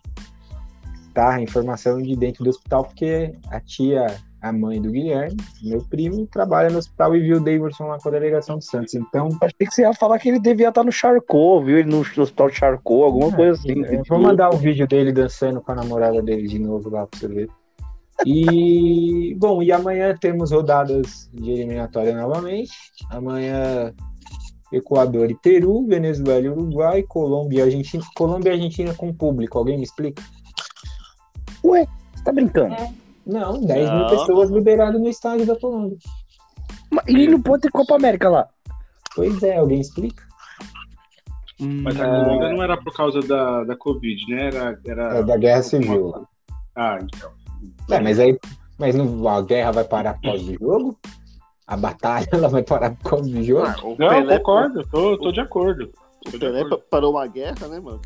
Tá, 1.15 1.41
informação 1.41 2.03
de 2.03 2.17
dentro 2.17 2.43
do 2.43 2.51
hospital, 2.51 2.85
porque 2.85 3.33
a 3.49 3.61
tia, 3.61 4.05
a 4.43 4.53
mãe 4.53 4.83
do 4.83 4.91
Guilherme, 4.91 5.37
meu 5.63 5.81
primo, 5.89 6.27
trabalha 6.27 6.69
no 6.71 6.79
hospital 6.79 7.15
e 7.15 7.21
viu 7.21 7.37
o 7.37 7.41
Daverson 7.41 7.87
lá 7.87 7.99
com 8.01 8.09
a 8.09 8.13
delegação 8.13 8.59
do 8.59 8.65
Santos. 8.65 8.95
Então, 8.95 9.29
Achei 9.41 9.69
que 9.69 9.73
você 9.73 9.83
ia 9.83 9.95
falar 9.95 10.19
que 10.19 10.29
ele 10.29 10.41
devia 10.41 10.71
estar 10.71 10.83
no 10.83 10.91
Charcot, 10.91 11.65
viu? 11.65 11.79
Ele 11.79 11.89
no 11.89 12.01
hospital 12.01 12.51
de 12.51 12.57
Charcot, 12.57 13.05
alguma 13.05 13.31
coisa 13.31 13.53
assim. 13.53 13.85
Eu 13.85 14.03
vou 14.09 14.19
mandar 14.19 14.51
o 14.51 14.57
vídeo 14.57 14.89
dele 14.89 15.13
dançando 15.13 15.61
com 15.61 15.71
a 15.71 15.77
namorada 15.77 16.21
dele 16.21 16.49
de 16.49 16.59
novo 16.59 16.91
lá 16.91 17.07
pra 17.07 17.21
você 17.21 17.29
ver. 17.29 17.49
E, 18.25 19.35
bom, 19.39 19.63
e 19.63 19.73
amanhã 19.73 20.17
temos 20.19 20.53
rodadas 20.53 21.29
de 21.33 21.51
eliminatória 21.51 22.17
novamente. 22.17 22.73
Amanhã, 23.11 23.93
Equador 24.73 25.31
e 25.31 25.35
Peru, 25.35 25.87
Venezuela 25.87 26.47
e 26.47 26.49
Uruguai, 26.49 27.03
Colômbia 27.03 27.59
e 27.59 27.63
Argentina. 27.63 28.03
Colômbia 28.15 28.51
e 28.51 28.53
Argentina 28.53 28.95
com 28.95 29.13
público, 29.13 29.59
alguém 29.59 29.77
me 29.77 29.85
explica? 29.85 30.23
Ué, 31.65 31.87
você 32.15 32.25
tá 32.25 32.33
brincando? 32.33 32.77
Não, 33.27 33.61
10 33.61 33.91
mil 33.91 34.01
Não. 34.01 34.11
pessoas 34.11 34.51
liberadas 34.51 35.01
no 35.01 35.09
estádio 35.09 35.47
da 35.47 35.59
Colômbia. 35.59 35.99
Mas 36.91 37.05
E 37.09 37.27
não 37.27 37.41
pode 37.41 37.63
ter 37.63 37.71
Copa 37.71 37.97
América 37.97 38.29
lá. 38.29 38.49
Pois 39.17 39.43
é, 39.43 39.57
alguém 39.57 39.81
explica? 39.81 40.23
Mas 41.61 41.99
a 42.01 42.05
Colômbia 42.05 42.53
não 42.53 42.63
era 42.63 42.77
por 42.77 42.95
causa 42.95 43.21
da, 43.21 43.65
da 43.65 43.77
Covid, 43.77 44.23
né? 44.29 44.49
Era, 44.49 44.81
era... 44.87 45.19
É 45.19 45.23
da 45.23 45.37
Guerra 45.37 45.63
Civil. 45.63 46.27
Ah, 46.77 46.99
então. 47.01 47.31
É, 47.91 48.01
mas 48.01 48.19
aí, 48.19 48.39
mas 48.79 48.95
não, 48.95 49.29
a 49.29 49.43
guerra 49.43 49.71
vai 49.73 49.85
parar 49.85 50.15
por 50.15 50.23
causa 50.23 50.45
do 50.45 50.59
jogo? 50.59 50.99
A 51.67 51.77
batalha 51.77 52.29
ela 52.33 52.49
vai 52.49 52.63
parar 52.63 52.91
por 52.97 53.11
causa 53.11 53.29
do 53.29 53.43
jogo? 53.43 53.67
Ah, 53.67 53.77
o 53.83 53.97
Não, 53.99 54.09
Pelé, 54.09 54.39
concordo, 54.39 54.87
tô, 54.91 55.19
tô 55.19 55.33
de 55.33 55.41
acordo. 55.41 55.91
Tô 56.25 56.37
o 56.37 56.41
Pelé 56.41 56.61
acordo. 56.61 56.85
parou 56.91 57.13
uma 57.13 57.27
guerra, 57.27 57.69
né, 57.69 57.81
mano? 57.81 58.01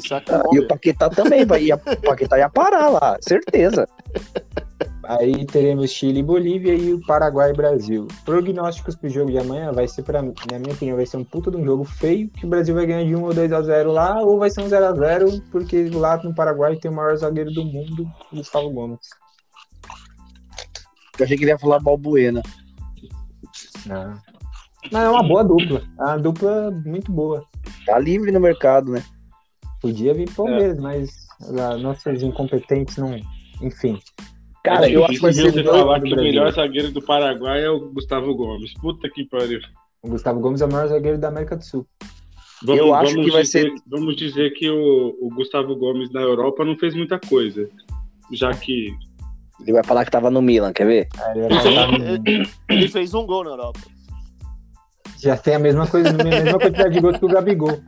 Saco 0.00 0.32
Ah, 0.32 0.42
E 0.52 0.58
o 0.58 0.66
Paquetá 0.66 1.08
também 1.08 1.44
vai. 1.44 1.64
Ia, 1.64 1.76
o 1.76 2.00
Paquetá 2.02 2.38
ia 2.38 2.48
parar 2.48 2.88
lá, 2.88 3.16
certeza. 3.20 3.86
Aí 5.06 5.44
teremos 5.46 5.90
Chile 5.90 6.20
e 6.20 6.22
Bolívia 6.22 6.74
e 6.74 6.92
o 6.92 7.00
Paraguai 7.06 7.50
e 7.50 7.54
Brasil. 7.54 8.06
Prognósticos 8.24 8.96
pro 8.96 9.08
jogo 9.08 9.30
de 9.30 9.38
amanhã 9.38 9.72
vai 9.72 9.86
ser, 9.88 10.02
pra, 10.02 10.22
na 10.22 10.58
minha 10.58 10.74
opinião, 10.74 10.96
vai 10.96 11.06
ser 11.06 11.16
um 11.16 11.24
puta 11.24 11.50
de 11.50 11.56
um 11.56 11.64
jogo 11.64 11.84
feio, 11.84 12.28
que 12.30 12.46
o 12.46 12.48
Brasil 12.48 12.74
vai 12.74 12.86
ganhar 12.86 13.04
de 13.04 13.14
1 13.14 13.22
ou 13.22 13.34
2 13.34 13.52
a 13.52 13.62
0 13.62 13.92
lá, 13.92 14.20
ou 14.22 14.38
vai 14.38 14.50
ser 14.50 14.62
um 14.62 14.68
0 14.68 14.84
a 14.86 14.92
0 14.92 15.42
porque 15.50 15.88
lá 15.90 16.16
no 16.22 16.34
Paraguai 16.34 16.76
tem 16.76 16.90
o 16.90 16.94
maior 16.94 17.16
zagueiro 17.16 17.50
do 17.50 17.64
mundo, 17.64 18.06
Gustavo 18.32 18.70
Gomes. 18.70 19.08
Eu 21.18 21.24
achei 21.24 21.36
que 21.36 21.44
ele 21.44 21.52
ia 21.52 21.58
falar 21.58 21.80
Balbuena. 21.80 22.42
Não. 23.86 24.18
Não, 24.90 25.00
é 25.00 25.10
uma 25.10 25.22
boa 25.22 25.44
dupla. 25.44 25.82
É 25.98 26.02
uma 26.02 26.18
dupla 26.18 26.70
muito 26.84 27.10
boa. 27.10 27.44
Tá 27.86 27.98
livre 27.98 28.30
no 28.30 28.40
mercado, 28.40 28.90
né? 28.90 29.02
Podia 29.80 30.14
vir 30.14 30.30
Palmeiras, 30.34 30.78
mas 30.78 31.10
ah, 31.58 31.76
nossos 31.76 32.22
incompetentes 32.22 32.96
não. 32.96 33.16
Enfim. 33.62 33.98
Cara, 34.64 34.88
é 34.88 34.96
eu 34.96 35.04
acho 35.04 35.14
que 35.14 35.20
vai 35.20 35.32
ser 35.34 35.62
falar 35.64 36.00
que 36.00 36.06
o 36.06 36.10
Brasil. 36.10 36.16
melhor 36.24 36.50
zagueiro 36.52 36.90
do 36.90 37.02
Paraguai 37.02 37.62
é 37.64 37.68
o 37.70 37.80
Gustavo 37.92 38.34
Gomes. 38.34 38.72
Puta 38.80 39.08
que 39.10 39.24
pariu. 39.26 39.60
O 40.02 40.08
Gustavo 40.08 40.40
Gomes 40.40 40.60
é 40.62 40.64
o 40.64 40.72
maior 40.72 40.88
zagueiro 40.88 41.18
da 41.18 41.28
América 41.28 41.54
do 41.56 41.62
Sul. 41.64 41.86
Vamos, 42.62 42.80
Eu 42.80 42.94
acho 42.94 43.14
que 43.14 43.30
vai 43.30 43.42
dizer, 43.42 43.62
ser- 43.70 43.74
Vamos 43.86 44.16
dizer 44.16 44.50
que 44.54 44.70
o, 44.70 45.16
o 45.20 45.28
Gustavo 45.34 45.76
Gomes 45.76 46.10
na 46.12 46.22
Europa 46.22 46.64
não 46.64 46.76
fez 46.78 46.94
muita 46.94 47.18
coisa. 47.20 47.68
Já 48.32 48.52
que. 48.54 48.88
Ele 49.60 49.72
vai 49.72 49.84
falar 49.84 50.04
que 50.06 50.10
tava 50.10 50.30
no 50.30 50.40
Milan, 50.40 50.72
quer 50.72 50.86
ver? 50.86 51.08
Aí 51.18 51.38
ele 51.38 51.48
vai 51.48 51.62
falar, 51.62 51.90
"Hum, 51.90 52.42
Ele 52.70 52.88
fez 52.88 53.12
um 53.14 53.26
gol 53.26 53.44
na 53.44 53.50
Europa. 53.50 53.80
Já 55.20 55.36
tem 55.36 55.54
a 55.54 55.58
mesma 55.58 55.86
coisa, 55.86 56.08
a 56.08 56.12
mesma 56.24 56.58
quantidade 56.58 56.94
de 56.94 57.00
gols 57.00 57.18
que 57.18 57.24
o 57.24 57.28
Gabigol. 57.28 57.78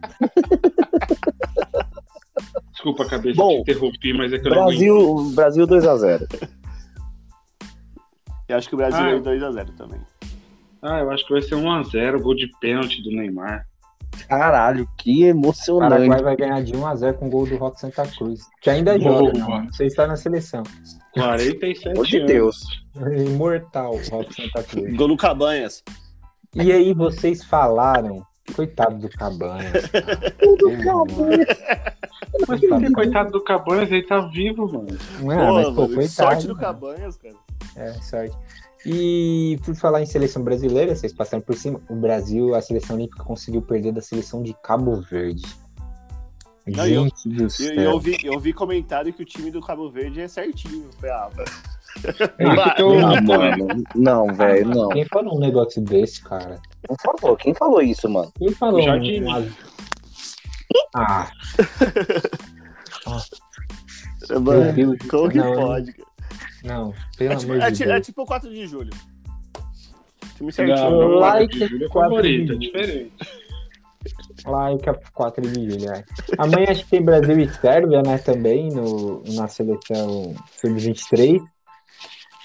Desculpa 2.73 3.02
a 3.04 3.09
cabeça 3.09 3.37
Bom, 3.37 3.56
te 3.56 3.61
interrompi, 3.73 4.12
mas 4.12 4.33
é 4.33 4.38
que 4.38 4.47
eu 4.47 4.50
não 4.54 4.62
aguento. 4.62 4.76
Brasil, 4.78 5.33
Brasil 5.35 5.66
2x0. 5.66 6.49
Eu 8.49 8.57
acho 8.57 8.69
que 8.69 8.75
o 8.75 8.79
Brasil 8.79 8.99
Ah. 9.00 9.05
ganhou 9.05 9.21
2x0 9.23 9.73
também. 9.76 10.00
Ah, 10.83 11.00
eu 11.00 11.11
acho 11.11 11.26
que 11.26 11.33
vai 11.33 11.43
ser 11.43 11.55
1x0, 11.57 12.21
gol 12.23 12.35
de 12.35 12.49
pênalti 12.61 13.03
do 13.03 13.11
Neymar. 13.11 13.67
Caralho, 14.29 14.88
que 14.97 15.25
O 15.25 15.26
emocionante. 15.29 15.91
Paraguai 16.09 16.23
vai 16.23 16.37
ganhar 16.37 16.62
de 16.62 16.73
1x0 16.73 17.15
com 17.15 17.26
o 17.26 17.31
gol 17.31 17.47
do 17.47 17.57
Rock 17.57 17.81
Santa 17.81 18.07
Cruz. 18.07 18.41
Que 18.62 18.71
ainda 18.71 18.99
joga, 18.99 19.19
Boa. 19.19 19.33
não. 19.33 19.65
Não 19.65 19.73
se 19.73 19.85
está 19.85 20.07
na 20.07 20.17
seleção. 20.17 20.62
47 21.12 21.81
Pelo 21.83 21.95
amor 21.95 22.07
de. 22.07 22.25
Deus. 22.26 22.65
Imortal 23.26 23.95
o 23.95 24.00
Rock 24.11 24.35
Santa 24.35 24.62
Cruz. 24.62 24.95
Gol 24.97 25.09
no 25.09 25.17
Cabanhas. 25.17 25.83
E 26.55 26.73
aí 26.73 26.95
vocês 26.95 27.45
falaram. 27.45 28.23
Coitado 28.55 28.97
do 28.97 29.09
Cabanhas. 29.19 29.91
Mas 32.49 32.61
por 32.61 32.79
que, 32.81 32.93
coitado 32.93 33.31
do 33.33 33.43
Cabanhas, 33.43 33.91
ele 33.91 34.05
tá 34.05 34.21
vivo, 34.21 34.67
mano. 34.73 34.87
Não 35.21 35.33
é, 35.33 35.37
mas, 35.53 35.67
Pô, 35.69 35.73
pô, 35.75 35.81
mano, 35.83 35.95
coitado. 35.95 36.09
sorte 36.12 36.47
do 36.47 36.55
mano. 36.55 36.61
Cabanhas, 36.67 37.17
cara. 37.17 37.35
É, 37.76 37.92
sorte. 37.95 38.37
E 38.85 39.59
por 39.64 39.75
falar 39.75 40.02
em 40.02 40.06
seleção 40.06 40.42
brasileira, 40.42 40.95
vocês 40.95 41.12
passaram 41.12 41.42
por 41.42 41.56
cima, 41.56 41.80
o 41.88 41.97
Brasil, 41.97 42.54
a 42.54 42.61
seleção 42.62 42.97
olímpica 42.97 43.25
conseguiu 43.25 43.62
perder 43.62 43.92
da 43.92 44.00
seleção 44.00 44.42
de 44.42 44.54
Cabo 44.62 45.00
Verde. 45.00 45.45
Não, 46.66 46.87
e 46.87 46.95
eu- 46.95 47.02
Gente 47.04 47.28
do 47.28 47.50
céu. 47.50 47.75
eu, 47.75 47.90
ouvi, 47.92 48.16
eu 48.25 48.33
ouvi 48.35 48.52
comentário 48.52 49.12
que 49.12 49.23
o 49.23 49.26
time 49.26 49.50
do 49.50 49.61
Cabo 49.61 49.88
Verde 49.90 50.21
é 50.21 50.28
certinho. 50.28 50.88
Falei, 51.00 51.14
ah. 51.14 51.30
Ah, 51.37 51.45
Ah, 52.78 53.21
mano. 53.23 53.83
Não, 53.95 54.26
velho, 54.35 54.68
não. 54.68 54.88
Quem 54.90 55.04
falou 55.06 55.37
um 55.37 55.40
negócio 55.40 55.80
desse, 55.83 56.23
cara? 56.23 56.61
Não 56.88 56.97
falou. 57.21 57.37
Quem 57.37 57.54
falou 57.54 57.80
isso, 57.80 58.09
mano? 58.09 58.30
Quem 58.38 58.50
falou? 58.50 58.83
Jardim. 58.83 59.23
um- 59.25 59.38
um- 59.38 59.50
Ah, 60.95 61.30
Mano, 64.42 64.73
Deus. 64.73 64.97
como 65.09 65.28
que 65.30 65.38
Não, 65.38 65.54
pode, 65.54 65.92
cara? 65.92 66.09
Não, 66.66 66.92
pelo 67.16 67.32
É 67.32 67.37
tipo, 67.37 67.52
amor 67.52 67.62
é, 67.64 67.70
de 67.70 67.76
ti- 67.78 67.85
Deus. 67.85 67.96
é 67.96 68.00
tipo 68.00 68.23
o 68.23 68.26
4 68.26 68.50
de 68.50 68.66
julho. 68.66 68.90
Time 70.37 70.52
certinho. 70.52 70.90
não, 70.90 71.08
Like 71.18 71.58
like, 71.58 71.68
Júlia 71.70 71.87
é 71.87 71.88
quatro 71.88 72.11
favorita, 72.16 72.52
é 72.52 72.56
de- 72.56 72.66
diferente. 72.66 73.12
Like 74.46 74.88
a 74.90 74.94
4 75.14 75.42
de 75.50 75.70
julho. 75.70 75.90
é. 75.92 76.04
Amanhã 76.38 76.66
acho 76.70 76.85
que 76.85 76.90
tem 76.90 77.02
Brasil 77.02 77.38
e 77.40 77.49
Sérvia, 77.49 78.02
né, 78.02 78.18
também, 78.18 78.68
no, 78.70 79.23
na 79.35 79.49
seleção 79.49 80.35
sub-23. 80.61 81.40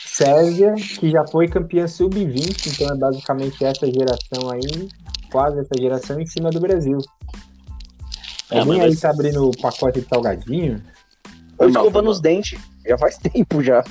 Sérvia, 0.05 0.73
que 0.75 1.09
já 1.11 1.25
foi 1.27 1.47
campeã 1.47 1.87
sub-20, 1.87 2.67
então 2.73 2.87
é 2.95 2.97
basicamente 2.97 3.63
essa 3.63 3.85
geração 3.85 4.49
aí, 4.51 4.87
quase 5.31 5.59
essa 5.59 5.75
geração 5.79 6.19
em 6.19 6.25
cima 6.25 6.49
do 6.49 6.59
Brasil. 6.59 6.97
É, 8.49 8.59
Alguém 8.59 8.79
mas- 8.79 8.93
aí 8.95 8.97
tá 8.99 9.09
abrindo 9.11 9.47
o 9.49 9.51
pacote 9.61 10.01
de 10.01 10.07
salgadinho? 10.07 10.81
Mal, 11.59 11.69
escovando 11.69 12.09
os 12.09 12.19
dentes. 12.19 12.59
Já 12.85 12.97
faz 12.97 13.17
tempo 13.19 13.63
já. 13.63 13.83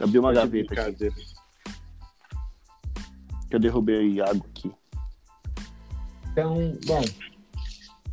Abri 0.00 0.18
uma 0.18 0.32
gaveta 0.32 0.80
aqui, 0.80 1.10
que 3.48 3.56
eu 3.56 3.60
derrubei 3.60 4.20
água 4.20 4.46
aqui. 4.50 4.72
Então, 6.32 6.72
bom. 6.86 7.02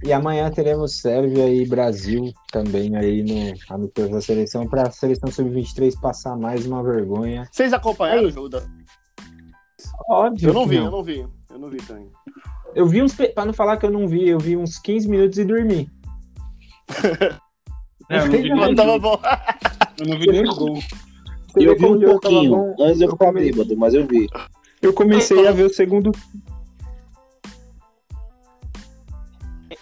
E 0.04 0.14
amanhã 0.14 0.50
teremos 0.52 1.00
Sérvia 1.00 1.50
e 1.52 1.66
Brasil 1.66 2.32
também 2.52 2.96
aí 2.96 3.24
no 3.24 3.74
amistoso 3.74 4.12
da 4.12 4.22
seleção, 4.22 4.68
para 4.68 4.84
a 4.84 4.92
seleção 4.92 5.32
sub-23 5.32 6.00
passar 6.00 6.36
mais 6.36 6.66
uma 6.68 6.84
vergonha. 6.84 7.48
Vocês 7.52 7.74
acompanharam 7.74 8.26
o 8.26 8.32
jogo 8.32 8.50
da... 8.50 8.62
Óbvio. 10.10 10.50
Eu 10.50 10.54
não 10.54 10.68
vi, 10.68 10.76
eu 10.76 10.92
não 10.92 11.04
vi. 11.04 11.28
Eu 11.50 11.60
não 11.60 11.70
vi 11.70 11.78
também. 11.78 12.12
Eu 12.76 12.88
vi 12.88 13.02
uns. 13.02 13.16
Pra 13.16 13.46
não 13.46 13.54
falar 13.54 13.78
que 13.78 13.86
eu 13.86 13.92
não 13.92 14.08
vi, 14.08 14.30
eu 14.30 14.38
vi 14.38 14.56
uns 14.56 14.78
15 14.78 15.10
minutos 15.10 15.40
e 15.40 15.46
dormi. 15.46 15.90
É, 18.10 18.20
eu 18.20 18.26
não 18.28 18.32
vi 18.32 18.50
Não. 18.50 19.20
Eu 19.98 20.08
não 20.08 20.18
vi 20.18 20.28
nem 20.28 20.46
gol. 20.46 20.80
Você 21.58 21.70
eu 21.70 21.76
vi 21.78 21.86
um 21.86 22.00
pouquinho. 22.00 22.52
bom? 22.52 22.76
Antes 22.80 23.02
eu 23.02 23.10
ficar 23.12 23.32
bêbado, 23.32 23.76
mas 23.78 23.94
eu 23.94 24.06
vi. 24.08 24.28
Eu 24.82 24.94
comecei 24.94 25.48
a 25.48 25.52
ver 25.52 25.64
o 25.64 25.74
segundo. 25.74 26.12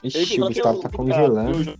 Ixi, 0.04 0.42
o 0.42 0.48
Gustavo 0.48 0.80
tá 0.80 0.90
que- 0.90 0.98
congelando. 0.98 1.76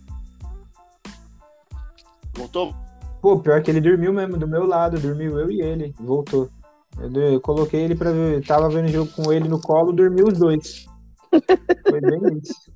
Voltou? 2.34 2.74
Pô, 3.22 3.38
pior 3.38 3.62
que 3.62 3.70
ele 3.70 3.80
dormiu 3.80 4.12
mesmo, 4.12 4.36
do 4.36 4.46
meu 4.46 4.66
lado, 4.66 5.00
dormiu 5.00 5.38
eu 5.38 5.50
e 5.50 5.60
ele, 5.62 5.94
voltou. 5.98 6.48
Eu 6.98 7.40
coloquei 7.40 7.80
ele 7.82 7.94
pra 7.94 8.10
ver, 8.12 8.44
tava 8.46 8.68
vendo 8.68 8.86
o 8.86 8.92
jogo 8.92 9.10
com 9.12 9.32
ele 9.32 9.48
no 9.48 9.60
colo, 9.60 9.92
dormiu 9.92 10.26
os 10.28 10.38
dois. 10.38 10.86
Foi 11.88 12.00
bem 12.00 12.38
isso. 12.42 12.72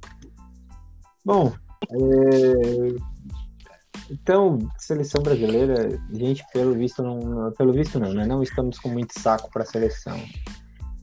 Bom, 1.24 1.52
é, 1.90 2.94
então, 4.10 4.58
seleção 4.76 5.22
brasileira, 5.22 6.00
gente, 6.12 6.44
pelo 6.52 6.74
visto 6.74 7.00
não, 7.00 7.52
pelo 7.52 7.72
visto 7.72 8.00
não, 8.00 8.12
né? 8.12 8.26
Não 8.26 8.42
estamos 8.42 8.78
com 8.78 8.88
muito 8.88 9.18
saco 9.20 9.48
pra 9.50 9.64
seleção. 9.64 10.20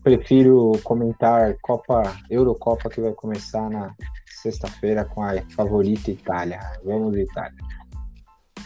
Prefiro 0.04 0.74
comentar 0.84 1.56
Copa, 1.62 2.04
Eurocopa 2.30 2.90
que 2.90 3.00
vai 3.00 3.14
começar 3.14 3.70
na 3.70 3.96
sexta-feira 4.42 5.06
com 5.06 5.24
a 5.24 5.42
favorita 5.56 6.12
Itália. 6.12 6.60
Vamos 6.84 7.16
Itália. 7.18 7.58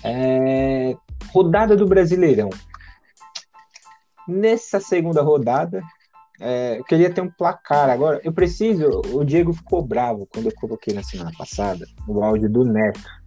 É, 0.04 0.96
rodada 1.32 1.76
do 1.78 1.86
Brasileirão. 1.86 2.50
Nessa 4.28 4.80
segunda 4.80 5.22
rodada, 5.22 5.84
é, 6.40 6.80
eu 6.80 6.84
queria 6.84 7.14
ter 7.14 7.22
um 7.22 7.30
placar 7.30 7.92
agora. 7.92 8.20
Eu 8.24 8.34
preciso. 8.34 9.02
O 9.14 9.24
Diego 9.24 9.54
ficou 9.54 9.84
bravo 9.84 10.28
quando 10.34 10.48
eu 10.48 10.56
coloquei 10.56 10.96
na 10.96 11.04
semana 11.04 11.32
passada 11.38 11.86
o 12.08 12.24
áudio 12.24 12.50
do 12.50 12.64
Neto. 12.64 13.21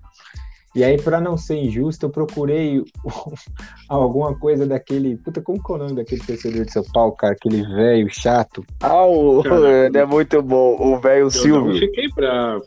E 0.75 0.83
aí, 0.83 1.00
para 1.00 1.21
não 1.21 1.37
ser 1.37 1.57
injusto, 1.57 2.07
eu 2.07 2.11
procurei 2.11 2.83
alguma 3.88 4.37
coisa 4.37 4.66
daquele. 4.66 5.16
Puta, 5.19 5.40
como 5.40 5.62
que 5.62 5.73
é 5.73 5.75
o 5.76 5.78
nome 5.78 5.95
daquele 5.95 6.21
torcedor 6.23 6.64
de 6.64 6.73
São 6.73 6.83
Paulo, 6.93 7.12
cara? 7.12 7.33
Aquele 7.35 7.62
velho 7.62 8.09
chato. 8.12 8.64
Ah, 8.81 9.04
o 9.07 9.43
Cara, 9.43 9.87
ele 9.87 9.99
é 9.99 10.04
muito 10.07 10.43
bom. 10.43 10.76
O 10.81 10.99
velho 10.99 11.19
Eu 11.21 11.25
não 11.25 11.31
Silvio. 11.31 11.78
fiquei 11.78 12.09
bravo. 12.14 12.64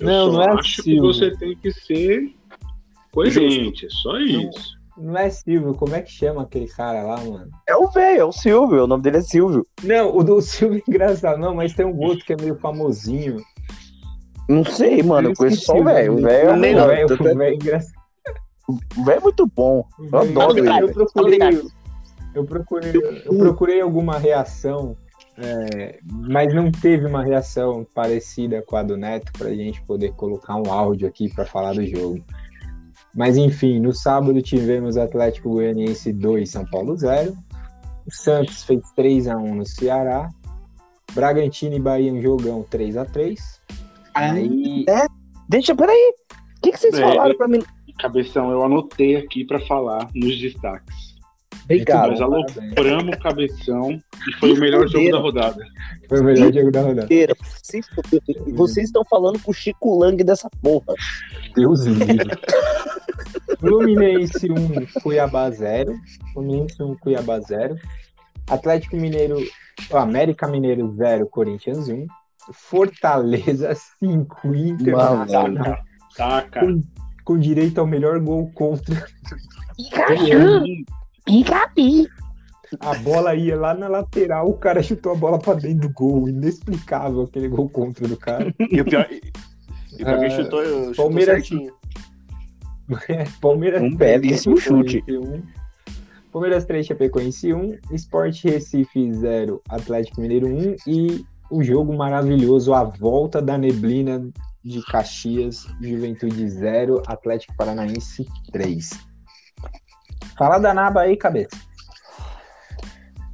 Eu 0.00 0.06
Não, 0.06 0.26
só 0.26 0.32
não 0.32 0.42
é 0.42 0.50
acho 0.58 0.76
que 0.76 0.82
Silvio. 0.82 1.02
você 1.12 1.36
tem 1.36 1.56
que 1.56 1.72
ser 1.72 2.34
coerente, 3.12 3.86
é 3.86 3.90
só 3.90 4.18
isso. 4.18 4.76
Não 4.98 5.16
é 5.16 5.28
Silvio, 5.28 5.74
como 5.74 5.94
é 5.94 6.00
que 6.00 6.10
chama 6.10 6.42
aquele 6.42 6.66
cara 6.68 7.02
lá, 7.02 7.16
mano? 7.18 7.50
É 7.68 7.76
o 7.76 7.88
velho, 7.90 8.20
é 8.20 8.24
o 8.24 8.32
Silvio. 8.32 8.84
O 8.84 8.86
nome 8.86 9.02
dele 9.02 9.18
é 9.18 9.22
Silvio. 9.22 9.66
Não, 9.82 10.16
o 10.16 10.24
do 10.24 10.40
Silvio 10.40 10.78
é 10.86 10.90
engraçado, 10.90 11.38
não, 11.38 11.54
mas 11.54 11.74
tem 11.74 11.84
um 11.84 11.98
outro 11.98 12.24
que 12.24 12.32
é 12.32 12.36
meio 12.40 12.56
famosinho. 12.56 13.36
Não 14.48 14.64
sei, 14.64 15.02
mano. 15.02 15.30
Eu 15.30 15.34
conheço 15.34 15.62
só 15.64 15.76
o 15.78 15.84
velho. 15.84 16.14
O 16.14 16.22
velho 16.22 16.50
é 16.50 16.56
Nem 16.56 16.74
O 16.74 16.78
bom. 16.80 16.86
velho- 16.86 17.06
Tanto 17.08 17.22
o 17.24 17.28
é- 17.28 17.34
velho 17.34 17.42
é 17.42 17.54
engraçado. 17.54 17.94
O 18.68 19.04
velho 19.04 19.18
é 19.18 19.20
muito 19.20 19.46
bom. 19.54 19.86
Eu 20.12 20.18
adoro 20.18 20.58
Eu 20.58 20.64
ele. 20.66 20.92
procurei, 20.92 21.38
eu 22.34 22.44
procurei, 22.44 22.92
eu 23.24 23.38
procurei 23.38 23.80
alguma 23.80 24.18
reação, 24.18 24.96
é, 25.38 25.98
mas 26.10 26.52
não 26.54 26.70
teve 26.72 27.06
uma 27.06 27.22
reação 27.24 27.86
parecida 27.94 28.62
com 28.62 28.76
a 28.76 28.82
do 28.82 28.96
Neto 28.96 29.32
pra 29.38 29.50
gente 29.54 29.80
poder 29.82 30.12
colocar 30.14 30.56
um 30.56 30.70
áudio 30.70 31.06
aqui 31.08 31.32
pra 31.32 31.44
falar 31.46 31.74
do 31.74 31.86
jogo. 31.86 32.22
Mas 33.14 33.36
enfim, 33.38 33.80
no 33.80 33.94
sábado 33.94 34.42
tivemos 34.42 34.96
Atlético 34.96 35.50
Goianiense 35.50 36.12
2, 36.12 36.50
São 36.50 36.66
Paulo 36.66 36.96
0. 36.96 37.34
O 38.06 38.12
Santos 38.14 38.62
fez 38.64 38.80
3 38.94 39.26
a 39.26 39.36
1 39.36 39.54
no 39.54 39.64
Ceará. 39.66 40.28
Bragantino 41.14 41.74
e 41.76 41.80
Bahia 41.80 42.12
um 42.12 42.20
jogão 42.20 42.62
3 42.68 42.96
a 42.96 43.04
3. 43.06 43.60
Aí 44.16 44.84
É, 44.88 45.06
deixa, 45.48 45.74
peraí. 45.74 46.14
O 46.58 46.60
que, 46.62 46.72
que 46.72 46.78
vocês 46.78 46.94
É, 46.98 47.02
falaram 47.02 47.36
pra 47.36 47.46
mim? 47.48 47.62
Cabeção, 47.98 48.50
eu 48.50 48.62
anotei 48.64 49.16
aqui 49.16 49.44
pra 49.44 49.60
falar 49.60 50.08
nos 50.14 50.38
destaques. 50.38 51.14
Obrigado. 51.64 52.10
Nós 52.10 52.20
alopramos 52.20 53.16
o 53.16 53.20
Cabeção 53.20 54.00
e 54.28 54.32
foi 54.38 54.52
o 54.52 54.60
melhor 54.60 54.86
jogo 54.86 55.10
da 55.10 55.18
rodada. 55.18 55.66
foi 56.08 56.20
o 56.20 56.24
melhor 56.24 56.52
jogo 56.52 56.70
da 56.70 56.80
rodada. 56.82 57.08
Vocês, 57.62 57.86
vocês 58.54 58.86
estão 58.86 59.04
falando 59.04 59.40
com 59.40 59.50
o 59.50 59.54
Chico 59.54 59.98
Lang 59.98 60.22
dessa 60.22 60.48
porra. 60.62 60.94
Deus 61.54 61.84
livre. 61.86 62.30
Fluminense 63.58 64.48
1, 64.50 65.00
Cuiabá 65.02 65.50
0. 65.50 65.94
Fluminense 66.32 66.82
1, 66.82 66.96
Cuiabá 66.96 67.40
0. 67.40 67.76
Atlético 68.48 68.96
Mineiro, 68.96 69.38
América 69.92 70.46
Mineiro 70.46 70.94
0, 70.96 71.26
Corinthians 71.28 71.88
1. 71.88 72.06
Fortaleza 72.52 73.74
5, 73.98 74.54
Internacional. 74.54 75.76
Tá, 76.16 76.42
cara. 76.42 76.66
Com, 76.66 76.80
com 77.24 77.38
direito 77.38 77.78
ao 77.80 77.86
melhor 77.86 78.18
gol 78.20 78.50
contra. 78.54 79.06
A 82.80 82.94
bola 82.94 83.34
ia 83.34 83.56
lá 83.56 83.74
na 83.74 83.86
lateral, 83.88 84.48
o 84.48 84.54
cara 84.58 84.82
chutou 84.82 85.12
a 85.12 85.14
bola 85.14 85.38
pra 85.38 85.54
dentro 85.54 85.88
do 85.88 85.94
gol. 85.94 86.28
Inexplicável 86.28 87.22
aquele 87.22 87.48
gol 87.48 87.68
contra 87.68 88.06
do 88.08 88.16
cara. 88.16 88.52
E 88.58 88.80
o 88.80 88.84
pior. 88.84 89.06
E 89.10 89.16
o 90.02 90.04
pior 90.04 90.18
que 90.18 90.24
ele 90.24 90.26
Ah, 90.26 90.30
chutou, 90.30 90.64
chutou 90.64 90.94
Palmeiras- 90.94 91.34
certinho. 91.46 91.72
Palmeiras 93.40 93.82
Um 93.82 93.96
3, 93.96 94.20
belíssimo 94.20 94.56
chute. 94.56 95.02
1. 95.08 95.42
Palmeiras 96.32 96.64
3, 96.64 96.86
Chapecoense 96.86 97.52
1. 97.52 97.78
Sport 97.92 98.44
Recife 98.44 99.12
0, 99.14 99.60
Atlético 99.68 100.20
Mineiro 100.20 100.46
1. 100.48 100.76
E 100.86 101.24
o 101.50 101.62
jogo 101.62 101.94
maravilhoso, 101.96 102.74
a 102.74 102.84
volta 102.84 103.40
da 103.40 103.56
neblina 103.56 104.28
de 104.64 104.82
Caxias, 104.82 105.66
Juventude 105.80 106.48
0, 106.48 107.02
Atlético 107.06 107.54
Paranaense 107.56 108.26
3. 108.52 108.90
Fala 110.36 110.58
da 110.58 110.74
Naba 110.74 111.02
aí, 111.02 111.16
cabeça. 111.16 111.56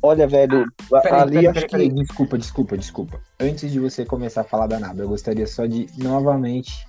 Olha, 0.02 0.26
velho, 0.26 0.64
Peraí, 0.90 1.20
ali 1.20 1.30
peraí, 1.32 1.46
acho 1.46 1.54
peraí, 1.54 1.62
que. 1.68 1.70
peraí, 1.70 1.88
desculpa, 1.88 2.38
desculpa, 2.38 2.76
desculpa. 2.76 3.20
Antes 3.40 3.70
de 3.70 3.78
você 3.78 4.04
começar 4.04 4.40
a 4.40 4.44
falar 4.44 4.66
da 4.66 4.78
Naba, 4.78 5.00
eu 5.02 5.08
gostaria 5.08 5.46
só 5.46 5.64
de 5.64 5.86
novamente, 5.96 6.86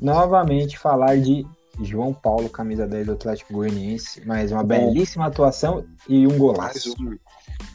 novamente 0.00 0.78
falar 0.78 1.18
de 1.18 1.46
João 1.82 2.12
Paulo, 2.12 2.48
camisa 2.48 2.86
10 2.86 3.06
do 3.06 3.12
Atlético 3.12 3.52
Goianiense. 3.52 4.26
Mais 4.26 4.50
uma 4.50 4.62
Bom. 4.62 4.68
belíssima 4.68 5.26
atuação 5.26 5.84
e 6.08 6.26
um 6.26 6.30
Mais 6.30 6.38
golaço. 6.38 6.94
um. 6.98 7.18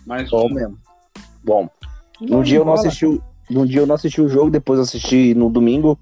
Mais 0.05 0.29
Bom 0.29 0.47
um. 0.47 0.53
mesmo. 0.53 0.77
Bom, 1.43 1.69
num 2.29 2.41
dia 2.41 2.57
eu 2.57 2.65
não 2.65 2.73
assisti 2.73 3.05
o, 3.05 3.21
num 3.49 3.65
dia 3.65 3.81
eu 3.81 3.87
não 3.87 3.95
assisti 3.95 4.21
o 4.21 4.29
jogo, 4.29 4.49
depois 4.49 4.79
assisti 4.79 5.33
no 5.33 5.49
domingo, 5.49 5.97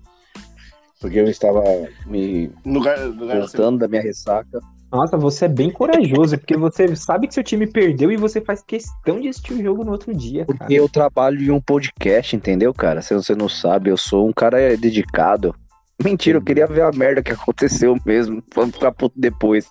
porque 0.99 1.19
eu 1.19 1.27
estava 1.27 1.63
me 2.05 2.51
lugar, 2.65 2.97
voltando 3.09 3.79
da 3.79 3.87
minha 3.87 4.01
ressaca. 4.01 4.59
Nossa, 4.91 5.17
você 5.17 5.45
é 5.45 5.47
bem 5.47 5.71
corajoso, 5.71 6.37
porque 6.37 6.57
você 6.57 6.95
sabe 6.97 7.25
que 7.25 7.33
seu 7.33 7.43
time 7.43 7.65
perdeu 7.65 8.11
e 8.11 8.17
você 8.17 8.41
faz 8.41 8.61
questão 8.61 9.21
de 9.21 9.29
assistir 9.29 9.53
o 9.53 9.63
jogo 9.63 9.85
no 9.85 9.91
outro 9.93 10.13
dia, 10.13 10.45
cara. 10.45 10.57
Porque 10.57 10.73
eu 10.73 10.89
trabalho 10.89 11.41
em 11.41 11.49
um 11.49 11.61
podcast, 11.61 12.35
entendeu, 12.35 12.73
cara? 12.73 13.01
Se 13.01 13.13
você 13.13 13.33
não 13.33 13.47
sabe, 13.47 13.89
eu 13.89 13.95
sou 13.95 14.27
um 14.27 14.33
cara 14.33 14.75
dedicado. 14.75 15.55
Mentira, 16.03 16.37
eu 16.37 16.41
queria 16.41 16.67
ver 16.67 16.81
a 16.81 16.91
merda 16.91 17.23
que 17.23 17.31
aconteceu 17.31 17.95
mesmo. 18.05 18.43
Vamos 18.53 18.75
ficar 18.75 18.91
puto 18.91 19.15
depois. 19.17 19.65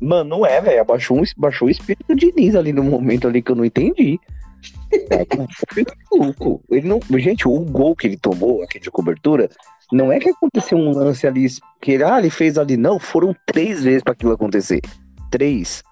Mano, 0.00 0.30
não 0.30 0.46
é, 0.46 0.60
velho. 0.60 0.80
Abaixou, 0.80 1.18
um, 1.18 1.22
baixou 1.36 1.68
o 1.68 1.70
espírito 1.70 2.04
do 2.08 2.16
Diniz 2.16 2.56
ali 2.56 2.72
no 2.72 2.82
momento 2.82 3.28
ali 3.28 3.40
que 3.40 3.52
eu 3.52 3.56
não 3.56 3.64
entendi. 3.64 4.18
É, 5.10 5.26
maluco. 6.18 6.62
Ele 6.70 6.88
não, 6.88 7.00
gente, 7.18 7.46
o 7.46 7.58
gol 7.60 7.94
que 7.94 8.06
ele 8.06 8.16
tomou 8.16 8.62
aqui 8.62 8.78
de 8.78 8.90
cobertura, 8.90 9.48
não 9.92 10.10
é 10.10 10.18
que 10.18 10.30
aconteceu 10.30 10.78
um 10.78 10.90
lance 10.92 11.26
ali 11.26 11.46
que 11.80 11.92
ele, 11.92 12.04
ah, 12.04 12.18
ele 12.18 12.30
fez 12.30 12.58
ali, 12.58 12.76
não. 12.76 12.98
Foram 12.98 13.34
três 13.46 13.82
vezes 13.84 14.02
pra 14.02 14.12
aquilo 14.12 14.32
acontecer. 14.32 14.80
Três. 15.30 15.82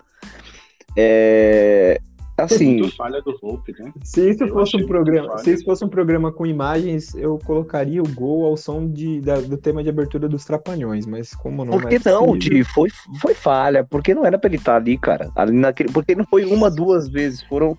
É. 0.96 2.00
Assim, 2.38 2.82
do 2.82 3.38
Volpe, 3.40 3.72
né? 3.78 3.90
Se 4.04 4.28
isso 4.28 4.44
Eu 4.44 4.48
fosse 4.48 4.76
um 4.76 4.86
programa, 4.86 5.38
se 5.38 5.54
isso 5.54 5.64
fosse 5.64 5.82
um 5.82 5.88
programa 5.88 6.30
com 6.30 6.44
imagens, 6.44 7.14
eu 7.14 7.38
colocaria 7.38 8.02
o 8.02 8.08
gol 8.08 8.44
ao 8.44 8.58
som 8.58 8.86
de, 8.86 9.22
da- 9.22 9.40
do 9.40 9.56
tema 9.56 9.82
de 9.82 9.88
abertura 9.88 10.28
dos 10.28 10.44
Trapalhões, 10.44 11.06
mas 11.06 11.34
como 11.34 11.64
não 11.64 11.72
Por 11.72 11.88
que 11.88 11.94
é 11.94 12.00
não, 12.04 12.36
Di? 12.36 12.62
Foi, 12.62 12.90
foi 13.22 13.32
falha. 13.32 13.84
Porque 13.84 14.14
não 14.14 14.26
era 14.26 14.38
pra 14.38 14.48
ele 14.48 14.58
estar 14.58 14.76
ali, 14.76 14.98
cara. 14.98 15.30
Ali 15.34 15.52
naquele, 15.52 15.90
porque 15.90 16.14
não 16.14 16.26
foi 16.26 16.44
uma, 16.44 16.70
duas 16.70 17.08
vezes. 17.08 17.42
Foram. 17.44 17.76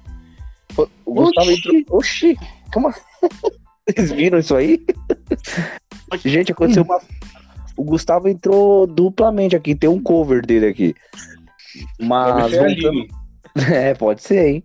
O 1.06 1.14
Gustavo 1.14 1.50
Oxi. 1.52 1.60
entrou. 1.60 1.98
Oxi! 1.98 2.38
Como 2.74 2.88
assim? 2.90 3.02
Vocês 3.90 4.12
viram 4.12 4.40
isso 4.40 4.56
aí? 4.56 4.84
Gente, 6.26 6.52
aconteceu 6.52 6.84
uma. 6.84 7.00
O 7.78 7.84
Gustavo 7.84 8.28
entrou 8.28 8.86
duplamente 8.88 9.56
aqui. 9.56 9.76
Tem 9.76 9.90
um 9.90 10.02
cover 10.02 10.46
dele 10.46 10.68
aqui. 10.68 10.96
Mas 12.00 12.52
voltando, 12.52 13.08
é, 13.72 13.94
pode 13.94 14.22
ser, 14.24 14.48
hein? 14.48 14.64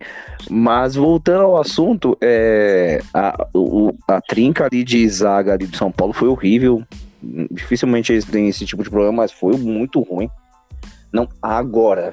Mas 0.50 0.94
voltando 0.96 1.42
ao 1.44 1.60
assunto, 1.60 2.16
é, 2.20 3.00
a, 3.14 3.46
o- 3.54 3.92
a 4.08 4.20
trinca 4.20 4.66
ali 4.66 4.82
de 4.82 5.06
zaga 5.08 5.52
ali 5.52 5.66
do 5.66 5.76
São 5.76 5.92
Paulo 5.92 6.12
foi 6.12 6.28
horrível. 6.28 6.82
Dificilmente 7.50 8.12
eles 8.12 8.24
têm 8.24 8.48
esse 8.48 8.64
tipo 8.66 8.82
de 8.82 8.90
problema, 8.90 9.12
mas 9.18 9.30
foi 9.30 9.56
muito 9.56 10.00
ruim. 10.00 10.28
Não, 11.12 11.28
agora. 11.40 12.10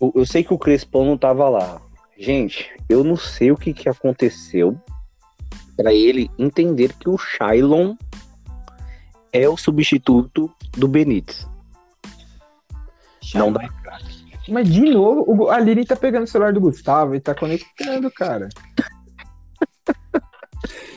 Eu, 0.00 0.12
eu 0.14 0.24
sei 0.24 0.42
que 0.44 0.54
o 0.54 0.58
Crespão 0.58 1.04
não 1.04 1.18
tava 1.18 1.48
lá. 1.48 1.80
Gente, 2.18 2.68
eu 2.88 3.04
não 3.04 3.16
sei 3.16 3.52
o 3.52 3.56
que, 3.56 3.72
que 3.72 3.88
aconteceu 3.88 4.76
para 5.76 5.94
ele 5.94 6.28
entender 6.36 6.92
que 6.94 7.08
o 7.08 7.16
Shailon 7.16 7.94
é 9.32 9.48
o 9.48 9.56
substituto 9.56 10.52
do 10.72 10.88
Benítez. 10.88 11.48
Não 13.34 13.52
dá. 13.52 13.68
Mas 14.48 14.68
de 14.68 14.80
novo, 14.80 15.24
o, 15.28 15.48
a 15.50 15.60
Lili 15.60 15.84
tá 15.84 15.94
pegando 15.94 16.24
o 16.24 16.26
celular 16.26 16.52
do 16.52 16.60
Gustavo 16.60 17.14
e 17.14 17.20
tá 17.20 17.34
conectando, 17.34 18.10
cara. 18.10 18.48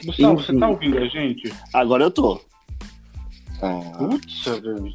Gustavo, 0.04 0.34
Enfim. 0.34 0.54
você 0.54 0.60
tá 0.60 0.70
ouvindo 0.70 0.98
a 0.98 1.06
gente? 1.08 1.54
Agora 1.74 2.06
eu 2.06 2.12
tô. 2.12 2.42
Putz, 3.98 4.46
velho. 4.46 4.92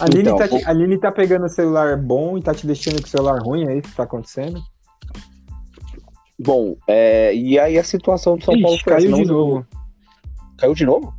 A 0.00 0.06
Lili, 0.06 0.20
Então, 0.22 0.36
tá, 0.36 0.46
vou- 0.46 0.60
a 0.66 0.72
Lili 0.72 0.98
tá 0.98 1.10
pegando 1.10 1.46
o 1.46 1.48
celular 1.48 1.96
bom 1.96 2.36
e 2.36 2.42
tá 2.42 2.52
te 2.54 2.66
deixando 2.66 3.00
com 3.00 3.06
o 3.06 3.10
celular 3.10 3.38
ruim, 3.40 3.66
é 3.68 3.78
isso 3.78 3.88
que 3.88 3.96
tá 3.96 4.02
acontecendo? 4.02 4.62
Bom, 6.44 6.76
é, 6.88 7.34
e 7.34 7.58
aí 7.58 7.78
a 7.78 7.84
situação 7.84 8.36
do 8.36 8.44
São 8.44 8.54
Paulo 8.60 8.74
Ixi, 8.76 8.84
foi 8.84 8.92
essa, 8.94 9.02
caiu 9.06 9.16
de 9.16 9.24
novo. 9.24 9.66
Caiu 10.58 10.74
de 10.74 10.84
novo? 10.86 11.14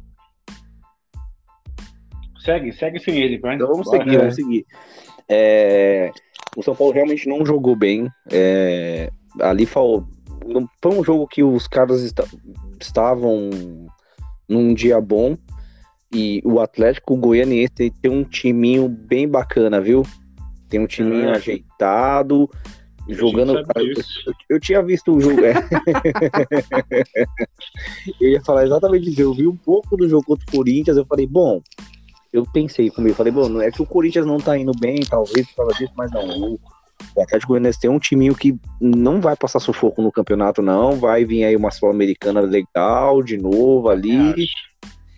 Segue, 2.40 2.74
segue 2.74 3.00
sem 3.00 3.18
ele, 3.22 3.38
vai. 3.40 3.56
Então 3.56 3.68
vamos 3.68 3.90
seguir, 3.90 4.18
vamos 4.18 4.36
seguir. 4.36 4.66
É, 5.30 6.12
o 6.58 6.62
São 6.64 6.76
Paulo 6.76 6.94
realmente 6.94 7.28
não 7.30 7.46
jogou 7.46 7.76
bem. 7.76 8.10
É, 8.32 9.10
ali 9.40 9.66
fal- 9.66 10.06
não- 10.46 10.68
foi 10.82 10.92
um 11.00 11.04
jogo 11.04 11.26
que 11.28 11.42
os 11.42 11.68
caras 11.68 12.04
esta- 12.04 12.28
estavam 12.82 13.50
num 14.48 14.74
dia 14.74 15.00
bom. 15.00 15.38
E 16.14 16.42
o 16.46 16.60
Atlético 16.60 17.16
Goianiense 17.16 17.90
tem 18.02 18.12
um 18.12 18.24
timinho 18.24 18.88
bem 18.88 19.28
bacana, 19.28 19.80
viu? 19.82 20.04
Tem 20.70 20.80
um 20.80 20.86
timinho 20.86 21.30
É. 21.30 21.36
ajeitado, 21.38 22.48
Disso. 23.96 24.24
eu, 24.26 24.34
eu 24.50 24.60
tinha 24.60 24.82
visto 24.82 25.14
o 25.14 25.22
jogo. 25.22 25.42
é. 25.44 25.54
eu 28.22 28.30
ia 28.30 28.42
falar 28.42 28.66
exatamente 28.66 29.10
isso. 29.10 29.22
Eu 29.22 29.34
vi 29.34 29.48
um 29.48 29.56
pouco 29.56 29.98
do 29.98 30.08
jogo 30.08 30.26
contra 30.26 30.46
o 30.48 30.52
Corinthians. 30.52 30.98
Eu 30.98 31.06
falei, 31.06 31.28
bom, 31.28 31.62
eu 32.34 32.46
pensei 32.52 32.90
comigo, 32.90 33.16
falei, 33.16 33.32
bom, 33.32 33.48
não 33.48 33.62
é 33.62 33.70
que 33.70 33.82
o 33.82 33.86
Corinthians 33.86 34.26
não 34.26 34.38
tá 34.38 34.58
indo 34.58 34.72
bem, 34.80 35.00
talvez 35.08 35.48
por 35.50 35.58
causa 35.58 35.74
disso, 35.78 35.94
mas 35.96 36.12
não. 36.12 36.54
O, 36.54 36.60
Atlético 37.22 37.52
Goianiense 37.52 37.80
tem 37.80 37.90
um 37.90 38.00
timinho 38.00 38.34
que 38.34 38.58
não 38.80 39.20
vai 39.22 39.36
passar 39.36 39.60
sufoco 39.60 40.02
no 40.02 40.12
campeonato, 40.12 40.62
não. 40.62 40.96
Vai 40.96 41.26
vir 41.26 41.44
aí 41.44 41.56
uma 41.56 41.70
Sul-Americana 41.70 42.40
legal 42.40 43.22
de 43.22 43.38
novo 43.38 43.90
ali. 43.90 44.48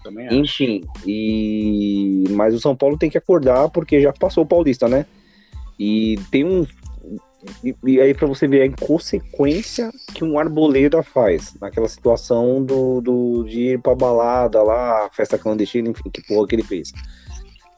Também 0.04 0.28
acho. 0.28 0.36
Enfim, 0.36 0.84
e 1.06 2.26
mas 2.32 2.54
o 2.54 2.60
São 2.60 2.76
Paulo 2.76 2.98
tem 2.98 3.10
que 3.10 3.17
acordar 3.17 3.69
porque 3.69 4.02
já 4.02 4.12
passou 4.12 4.43
o 4.43 4.48
Paulista, 4.48 4.88
né? 4.88 5.06
E 5.80 6.19
tem 6.32 6.43
um 6.43 6.65
e, 7.64 7.76
e 7.84 8.02
aí 8.02 8.14
pra 8.14 8.28
você 8.28 8.48
ver 8.48 8.62
a 8.62 8.66
inconsequência 8.66 9.92
que 10.14 10.24
um 10.24 10.38
arboleda 10.38 11.02
faz 11.04 11.54
naquela 11.60 11.88
situação 11.88 12.64
do, 12.64 13.02
do 13.02 13.44
de 13.44 13.74
ir 13.74 13.82
pra 13.82 13.96
balada 13.96 14.62
lá, 14.62 15.10
festa 15.14 15.38
clandestina, 15.38 15.90
enfim, 15.90 16.10
que 16.10 16.26
porra 16.26 16.48
que 16.48 16.56
ele 16.56 16.64
fez. 16.64 16.92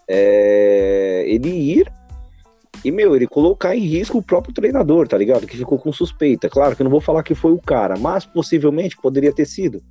É, 0.08 1.26
ele 1.28 1.50
ir 1.50 1.92
e, 2.84 2.92
meu, 2.92 3.16
ele 3.16 3.28
colocar 3.28 3.76
em 3.76 3.82
risco 3.82 4.18
o 4.18 4.24
próprio 4.24 4.54
treinador, 4.54 5.08
tá 5.08 5.18
ligado? 5.18 5.48
Que 5.48 5.58
ficou 5.58 5.78
com 5.80 5.92
suspeita. 5.92 6.50
Claro 6.50 6.76
que 6.76 6.82
eu 6.82 6.86
não 6.86 6.92
vou 6.92 7.02
falar 7.02 7.24
que 7.24 7.36
foi 7.36 7.52
o 7.52 7.62
cara, 7.62 7.96
mas 7.98 8.26
possivelmente 8.26 8.98
poderia 8.98 9.34
ter 9.34 9.46
sido. 9.46 9.82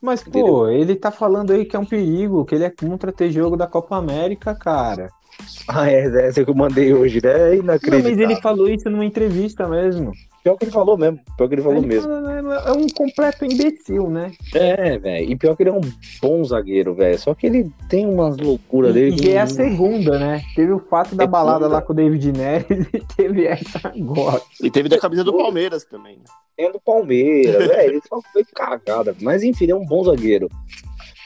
Mas, 0.00 0.22
pô, 0.22 0.68
ele 0.68 0.94
tá 0.94 1.10
falando 1.10 1.52
aí 1.52 1.64
que 1.64 1.74
é 1.74 1.78
um 1.78 1.84
perigo, 1.84 2.44
que 2.44 2.54
ele 2.54 2.64
é 2.64 2.70
contra 2.70 3.12
ter 3.12 3.32
jogo 3.32 3.56
da 3.56 3.66
Copa 3.66 3.96
América, 3.96 4.54
cara. 4.54 5.10
Ah, 5.70 5.90
é, 5.90 6.06
é 6.06 6.26
essa 6.28 6.42
que 6.42 6.50
eu 6.50 6.54
mandei 6.54 6.94
hoje, 6.94 7.20
né? 7.22 7.30
É 7.30 7.56
Não, 7.56 7.64
mas 7.64 7.82
inacreditável. 7.82 8.22
ele 8.30 8.36
falou 8.36 8.68
isso 8.70 8.88
numa 8.88 9.04
entrevista 9.04 9.68
mesmo. 9.68 10.12
Pior 10.42 10.56
que 10.56 10.64
ele 10.64 10.72
falou 10.72 10.96
mesmo. 10.96 11.20
Pior 11.36 11.46
que 11.46 11.54
ele 11.56 11.62
falou 11.62 11.76
Ele 11.76 11.86
mesmo. 11.86 12.08
fala, 12.08 12.62
É 12.66 12.72
um 12.72 12.86
completo 12.88 13.44
imbecil, 13.44 14.08
né? 14.08 14.32
É, 14.54 14.98
velho. 14.98 15.30
E 15.30 15.36
pior 15.36 15.54
que 15.54 15.64
ele 15.64 15.70
é 15.70 15.72
um 15.74 15.80
bom 16.22 16.42
zagueiro, 16.42 16.94
velho. 16.94 17.18
Só 17.18 17.34
que 17.34 17.46
ele 17.46 17.70
tem 17.86 18.06
umas 18.06 18.38
loucuras 18.38 18.94
dele. 18.94 19.14
E 19.16 19.18
que 19.18 19.30
é 19.32 19.40
a 19.42 19.46
segunda, 19.46 20.18
né? 20.18 20.40
Teve 20.56 20.72
o 20.72 20.78
fato 20.78 21.14
da 21.14 21.24
É 21.24 21.26
balada 21.26 21.58
segunda. 21.66 21.74
lá 21.74 21.82
com 21.82 21.92
o 21.92 21.96
David 21.96 22.32
Neres 22.32 22.86
e 22.94 23.00
teve 23.14 23.44
essa 23.46 23.88
agora. 23.88 24.40
E 24.62 24.70
teve 24.70 24.88
da 24.88 24.98
camisa 24.98 25.22
do 25.22 25.36
Palmeiras 25.36 25.84
também. 25.84 26.16
né? 26.16 26.24
é 26.56 26.72
do 26.72 26.80
Palmeiras, 26.80 27.66
velho. 27.66 27.90
Ele 27.90 28.00
só 28.08 28.18
foi 28.32 28.42
cagada. 28.54 29.14
Mas 29.20 29.42
enfim, 29.42 29.64
ele 29.64 29.72
é 29.72 29.76
um 29.76 29.84
bom 29.84 30.02
zagueiro. 30.02 30.48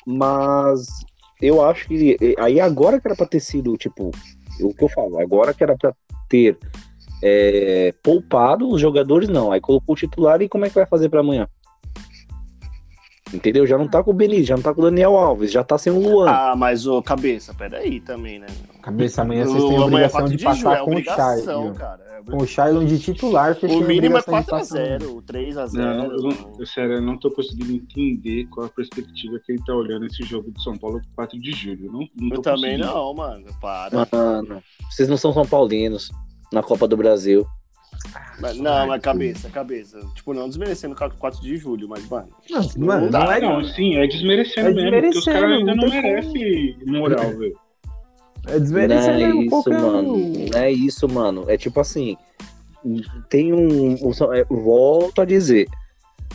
Mas 0.05 0.88
eu 1.42 1.62
acho 1.64 1.88
que. 1.88 2.16
Aí 2.38 2.61
agora 2.61 3.00
que 3.00 3.07
era 3.07 3.16
pra 3.16 3.26
ter 3.26 3.40
sido, 3.40 3.76
tipo, 3.76 4.11
o 4.61 4.72
que 4.72 4.85
eu 4.85 4.88
falo, 4.88 5.18
agora 5.20 5.52
que 5.52 5.62
era 5.62 5.76
pra 5.76 5.92
ter 6.28 6.57
é, 7.22 7.92
poupado 8.02 8.68
os 8.68 8.81
jogadores, 8.81 9.28
não. 9.28 9.52
Aí 9.52 9.61
colocou 9.61 9.94
o 9.94 9.98
titular 9.98 10.40
e 10.40 10.48
como 10.48 10.64
é 10.64 10.68
que 10.68 10.74
vai 10.74 10.87
fazer 10.87 11.09
pra 11.09 11.20
amanhã? 11.20 11.48
Entendeu? 13.33 13.66
Já 13.66 13.79
não 13.79 13.88
tá 13.88 14.03
com 14.03 14.11
o 14.11 14.14
Benítez, 14.14 14.47
já 14.47 14.57
não 14.57 14.62
tá 14.62 14.75
com 14.75 14.83
o 14.83 14.85
Daniel 14.85 15.16
Alves, 15.16 15.51
já 15.51 15.64
tá 15.64 15.79
sem 15.79 15.90
o 15.92 15.99
Luan. 15.99 16.29
Ah, 16.31 16.55
mas 16.57 16.87
ô, 16.87 17.03
cabeça, 17.03 17.55
peraí 17.55 17.99
também, 18.01 18.38
né? 18.38 18.47
Cabeça, 18.83 19.23
amanhã 19.23 19.45
vocês 19.47 19.62
O- 19.64 19.68
têm 19.68 19.77
a 19.79 19.83
amanhã 19.85 20.05
é 20.05 20.07
obrigação 20.07 20.21
4 20.21 20.37
de 20.37 20.45
passar 20.45 20.75
é 20.77 20.85
com 20.85 20.95
o 20.97 21.75
cara. 21.75 22.03
É 22.18 22.31
Com 22.31 22.37
o 22.42 22.47
Shailon 22.47 22.85
de 22.85 22.99
titular, 22.99 23.57
O 23.62 23.66
a 23.66 23.68
mínimo 23.68 24.16
é 24.16 24.21
obrigação 24.21 24.40
de 24.40 24.47
passar. 24.47 24.79
4x0, 24.99 25.23
3x0. 25.23 25.73
Não, 25.79 26.05
eu, 26.12 26.23
não- 26.23 26.53
eu, 26.59 26.66
sério, 26.66 26.95
eu 26.97 27.03
não 27.03 27.16
tô 27.16 27.31
conseguindo 27.31 27.73
entender 27.73 28.45
qual 28.51 28.66
a 28.66 28.68
perspectiva 28.68 29.40
que 29.45 29.53
ele 29.53 29.62
tá 29.64 29.75
olhando 29.75 30.05
esse 30.07 30.23
jogo 30.25 30.51
de 30.53 30.62
São 30.62 30.77
Paulo 30.77 31.01
4 31.16 31.40
de 31.40 31.53
julho. 31.53 31.87
Eu 31.87 31.92
não, 31.92 32.01
não 32.16 32.29
tô 32.31 32.35
Eu 32.37 32.42
também 32.42 32.77
não, 32.77 33.14
mano. 33.14 33.47
Para. 33.61 34.07
Mano, 34.12 34.62
vocês 34.90 35.09
não 35.09 35.16
são 35.16 35.33
São 35.33 35.47
Paulinos 35.47 36.11
na 36.53 36.62
Copa 36.62 36.87
do 36.87 36.97
Brasil. 36.97 37.47
Mas- 38.40 38.57
não, 38.59 38.87
mas 38.87 39.01
cabeça, 39.03 39.48
cabeça. 39.51 40.01
Tipo, 40.14 40.35
não 40.35 40.48
desmerecendo 40.48 40.94
o 40.94 40.96
4 41.18 41.40
de 41.40 41.57
julho, 41.57 41.88
mas, 41.88 42.09
mano. 42.09 42.29
Não, 42.51 42.61
mano, 42.61 42.77
Não 42.77 43.01
não, 43.03 43.11
dá, 43.11 43.37
é 43.38 43.40
Não, 43.40 43.64
sim, 43.64 43.96
é 43.96 44.07
desmerecendo 44.07 44.68
É 44.68 44.72
mesmo, 44.75 44.90
porque 44.90 45.07
os 45.18 45.25
desmerecendo, 45.25 45.40
caras 45.40 45.59
ainda 45.59 45.75
não 45.75 45.85
não 45.85 45.90
merecem 45.90 46.77
moral, 46.87 47.31
velho. 47.38 47.59
É 48.48 48.53
Não 48.55 48.61
desmerecer 48.61 49.11
é 49.11 49.16
mesmo 49.18 49.40
isso, 49.42 49.51
qualquer 49.51 49.81
mano. 49.81 50.14
um. 50.14 50.33
Não 50.53 50.59
é 50.59 50.72
isso, 50.72 51.09
mano. 51.09 51.44
É 51.48 51.57
tipo 51.57 51.79
assim. 51.81 52.16
Tem 53.29 53.53
um. 53.53 53.94
o 54.05 54.12
São- 54.12 54.33
é, 54.33 54.44
volto 54.44 55.20
a 55.22 55.25
dizer. 55.25 55.68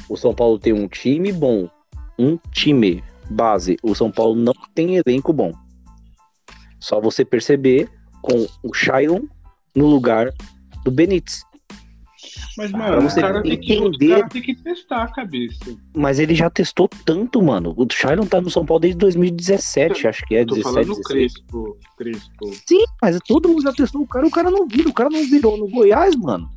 O 0.07 0.15
São 0.15 0.33
Paulo 0.33 0.57
tem 0.57 0.71
um 0.71 0.87
time 0.87 1.33
bom. 1.33 1.69
Um 2.17 2.37
time 2.53 3.03
base. 3.29 3.77
O 3.83 3.93
São 3.93 4.09
Paulo 4.09 4.35
não 4.35 4.53
tem 4.73 4.95
elenco 4.95 5.33
bom. 5.33 5.51
Só 6.79 7.01
você 7.01 7.25
perceber 7.25 7.89
com 8.21 8.47
o 8.63 8.73
Shailon 8.73 9.23
no 9.75 9.87
lugar 9.87 10.31
do 10.85 10.91
Benítez. 10.91 11.43
Mas, 12.57 12.71
Pra 12.71 12.79
mano, 12.79 13.07
o 13.07 13.15
cara, 13.15 13.43
tem 13.43 13.59
que, 13.59 13.77
o 13.77 13.91
cara 14.09 14.29
tem 14.29 14.41
que 14.41 14.55
testar 14.55 15.03
a 15.03 15.07
cabeça. 15.11 15.77
Mas 15.95 16.17
ele 16.17 16.33
já 16.33 16.49
testou 16.49 16.89
tanto, 17.05 17.41
mano. 17.41 17.73
O 17.77 17.85
Shailon 17.91 18.25
tá 18.25 18.41
no 18.41 18.49
São 18.49 18.65
Paulo 18.65 18.81
desde 18.81 18.97
2017, 18.97 20.07
acho 20.07 20.25
que 20.25 20.35
é 20.35 20.43
tô 20.43 20.55
17, 20.55 20.63
falando 20.63 20.87
16. 20.87 21.05
Crespo, 21.33 21.77
Crespo. 21.97 22.45
Sim, 22.67 22.83
mas 23.01 23.19
todo 23.27 23.47
mundo 23.49 23.61
já 23.61 23.71
testou 23.73 24.01
o 24.01 24.07
cara, 24.07 24.25
o 24.25 24.31
cara 24.31 24.49
não 24.49 24.67
vira, 24.67 24.89
o 24.89 24.93
cara 24.93 25.09
não 25.09 25.23
virou 25.29 25.55
no 25.57 25.67
Goiás, 25.69 26.15
mano. 26.15 26.49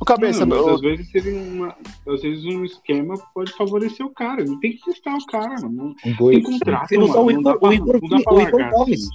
O 0.00 0.04
cabeça, 0.04 0.44
Não, 0.44 0.56
mas 0.58 0.66
meu. 0.66 0.74
às 0.74 0.80
vezes 0.82 1.10
seria 1.10 1.40
uma, 1.40 1.74
às 2.06 2.20
vezes 2.20 2.44
um 2.44 2.64
esquema 2.64 3.14
pode 3.34 3.50
favorecer 3.54 4.04
o 4.04 4.10
cara. 4.10 4.42
Ele 4.42 4.56
tem 4.60 4.72
que 4.76 4.84
testar 4.84 5.16
o 5.16 5.24
cara, 5.26 5.54
mano. 5.62 5.94
Goi- 6.18 6.34
tem 6.34 6.42
contrato, 6.42 6.94
não 6.94 7.04
usar 7.04 7.18
o 7.20 7.24
mano. 7.26 7.36
Não 7.40 7.42
dá 7.42 7.50
Igor- 7.50 7.58
pra, 7.60 7.68
o 7.68 7.72
Igor- 7.72 8.00
não 8.02 8.08
dá 8.10 8.20
pra 8.24 8.34
o 8.34 8.40
Igor 8.42 8.60
largar 8.60 8.70
Gomes. 8.72 9.00
assim. 9.00 9.10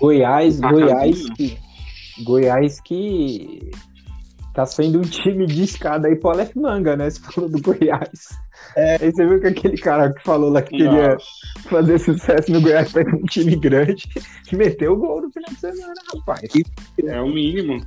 Goiás, 0.00 0.60
Goiás 0.60 1.30
que. 1.30 1.58
Goiás 2.24 2.80
que 2.80 3.70
tá 4.60 4.66
sendo 4.66 4.98
um 4.98 5.02
time 5.02 5.46
de 5.46 5.62
escada 5.62 6.08
aí 6.08 6.16
pro 6.16 6.30
Aleph 6.30 6.54
Manga, 6.54 6.96
né? 6.96 7.08
Você 7.08 7.20
falou 7.20 7.48
do 7.48 7.60
Goiás. 7.62 8.28
Aí 8.76 9.10
você 9.10 9.26
viu 9.26 9.40
que 9.40 9.46
aquele 9.46 9.78
cara 9.78 10.12
que 10.12 10.22
falou 10.22 10.50
lá 10.50 10.60
que 10.60 10.76
queria 10.76 11.14
Nossa. 11.14 11.26
fazer 11.68 11.98
sucesso 11.98 12.52
no 12.52 12.60
Goiás 12.60 12.92
pra 12.92 13.02
um 13.02 13.24
time 13.24 13.56
grande, 13.56 14.04
meteu 14.52 14.92
o 14.92 14.96
gol 14.96 15.22
no 15.22 15.30
final 15.30 15.50
de 15.50 15.60
semana, 15.60 15.94
rapaz. 16.14 16.50
É 17.02 17.20
o 17.20 17.28
mínimo. 17.28 17.80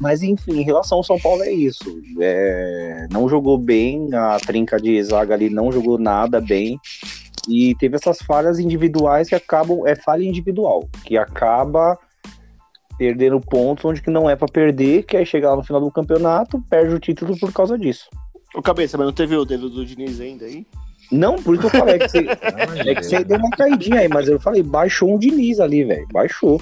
Mas 0.00 0.22
enfim, 0.22 0.60
em 0.60 0.64
relação 0.64 0.98
ao 0.98 1.04
São 1.04 1.18
Paulo 1.18 1.42
é 1.42 1.50
isso. 1.50 1.84
É, 2.20 3.06
não 3.10 3.28
jogou 3.28 3.56
bem, 3.56 4.12
a 4.14 4.38
trinca 4.38 4.78
de 4.78 5.02
zaga 5.02 5.34
ali 5.34 5.48
não 5.48 5.72
jogou 5.72 5.98
nada 5.98 6.40
bem. 6.40 6.78
E 7.48 7.74
teve 7.76 7.96
essas 7.96 8.18
falhas 8.18 8.58
individuais 8.58 9.28
que 9.28 9.34
acabam. 9.34 9.86
É 9.86 9.96
falha 9.96 10.22
individual, 10.22 10.88
que 11.04 11.16
acaba 11.16 11.98
perdendo 12.98 13.40
pontos 13.40 13.84
onde 13.84 14.02
que 14.02 14.10
não 14.10 14.28
é 14.28 14.36
pra 14.36 14.46
perder, 14.48 15.02
que 15.04 15.16
aí 15.16 15.26
chegar 15.26 15.50
lá 15.50 15.56
no 15.56 15.64
final 15.64 15.80
do 15.80 15.90
campeonato, 15.90 16.60
perde 16.68 16.94
o 16.94 17.00
título 17.00 17.36
por 17.38 17.52
causa 17.52 17.78
disso. 17.78 18.08
O 18.54 18.62
cabeça, 18.62 18.96
mas 18.98 19.06
não 19.06 19.12
teve 19.14 19.34
o 19.36 19.44
dedo 19.44 19.70
do 19.70 19.84
Diniz 19.84 20.20
ainda 20.20 20.44
aí? 20.44 20.66
Não, 21.10 21.36
por 21.36 21.54
isso 21.54 21.68
que 21.68 21.76
eu 21.76 21.80
falei, 21.80 21.94
é 21.96 21.98
que 21.98 22.08
você, 22.08 22.18
é 22.90 22.94
que 22.94 23.02
você 23.02 23.24
deu 23.24 23.38
uma 23.38 23.50
caidinha 23.50 24.00
aí, 24.00 24.08
mas 24.08 24.28
eu 24.28 24.38
falei, 24.40 24.62
baixou 24.62 25.14
um 25.14 25.18
Diniz 25.18 25.58
ali, 25.60 25.84
velho. 25.84 26.06
Baixou. 26.12 26.60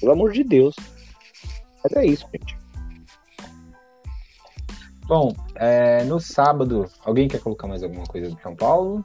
Pelo 0.00 0.12
amor 0.12 0.32
de 0.32 0.42
Deus. 0.44 0.74
Mas 1.82 1.92
é 1.94 2.06
isso, 2.06 2.26
gente. 2.32 2.56
Bom, 5.06 5.32
é, 5.56 6.04
no 6.04 6.20
sábado, 6.20 6.86
alguém 7.04 7.26
quer 7.26 7.40
colocar 7.40 7.66
mais 7.66 7.82
alguma 7.82 8.04
coisa 8.06 8.30
do 8.30 8.40
São 8.40 8.54
Paulo? 8.54 9.04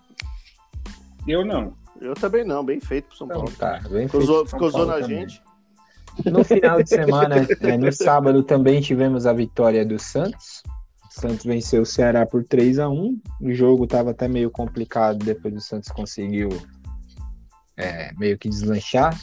Eu 1.28 1.44
não. 1.44 1.74
Eu 2.00 2.14
também 2.14 2.44
não, 2.46 2.64
bem 2.64 2.80
feito 2.80 3.08
pro 3.08 3.18
São 3.18 3.28
Então, 3.28 3.38
Paulo. 3.40 3.56
tá, 3.58 3.80
bem 3.90 4.06
Ficou, 4.08 4.22
feito 4.22 4.26
zo- 4.26 4.46
ficou 4.46 4.70
zoando 4.70 4.92
a 4.92 5.00
também. 5.02 5.22
gente. 5.22 5.42
No 6.24 6.44
final 6.44 6.82
de 6.82 6.90
semana, 6.90 7.36
é, 7.62 7.78
no 7.78 7.92
sábado, 7.92 8.44
também 8.44 8.82
tivemos 8.82 9.26
a 9.26 9.34
vitória 9.34 9.86
do 9.86 10.00
Santos. 10.00 10.64
O 11.10 11.22
Santos 11.22 11.46
venceu 11.46 11.82
o 11.82 11.86
Ceará 11.86 12.26
por 12.26 12.44
3 12.44 12.80
a 12.80 12.90
1 12.90 13.22
O 13.42 13.54
jogo 13.54 13.86
estava 13.86 14.12
até 14.12 14.28
meio 14.28 14.52
complicado, 14.52 15.24
depois 15.24 15.56
o 15.56 15.62
Santos 15.62 15.90
conseguiu 15.90 16.50
é, 17.78 18.12
meio 18.18 18.38
que 18.38 18.50
deslanchar. 18.50 19.18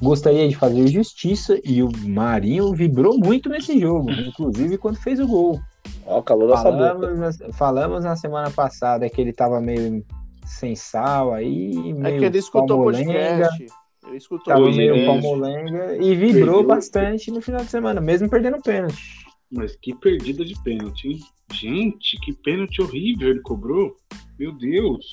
Gostaria 0.00 0.46
de 0.46 0.54
fazer 0.54 0.88
justiça 0.88 1.58
e 1.64 1.82
o 1.82 1.90
Marinho 2.06 2.74
vibrou 2.74 3.18
muito 3.18 3.48
nesse 3.48 3.80
jogo, 3.80 4.10
inclusive 4.10 4.76
quando 4.76 4.96
fez 4.96 5.18
o 5.18 5.26
gol. 5.26 5.60
Ó, 6.04 6.18
o 6.18 6.22
calor 6.22 6.48
boca. 6.48 6.62
Falamos 6.62 7.18
na, 7.18 7.52
falamos 7.52 8.04
na 8.04 8.16
semana 8.16 8.50
passada 8.50 9.08
que 9.08 9.20
ele 9.20 9.30
estava 9.30 9.58
meio 9.58 10.04
sem 10.44 10.76
sal 10.76 11.32
aí, 11.32 11.94
meio 11.94 12.16
É 12.16 12.18
que 12.18 12.24
ele 12.26 12.38
escutou 12.38 12.84
podcast. 12.84 13.66
Ele 14.06 14.16
escutou 14.16 14.54
Tava 14.54 14.70
meio 14.70 14.94
é. 14.94 15.06
palmolenga 15.06 15.96
e 15.96 16.14
vibrou 16.14 16.56
Perdeu. 16.58 16.62
bastante 16.66 17.30
no 17.30 17.40
final 17.40 17.62
de 17.64 17.70
semana, 17.70 18.00
mesmo 18.00 18.30
perdendo 18.30 18.60
pênalti. 18.62 19.26
Mas 19.50 19.76
que 19.76 19.94
perdida 19.94 20.44
de 20.44 20.60
pênalti, 20.62 21.08
hein? 21.08 21.20
Gente, 21.52 22.18
que 22.20 22.32
pênalti 22.32 22.80
horrível 22.82 23.30
ele 23.30 23.40
cobrou. 23.40 23.96
Meu 24.38 24.52
Deus. 24.52 25.06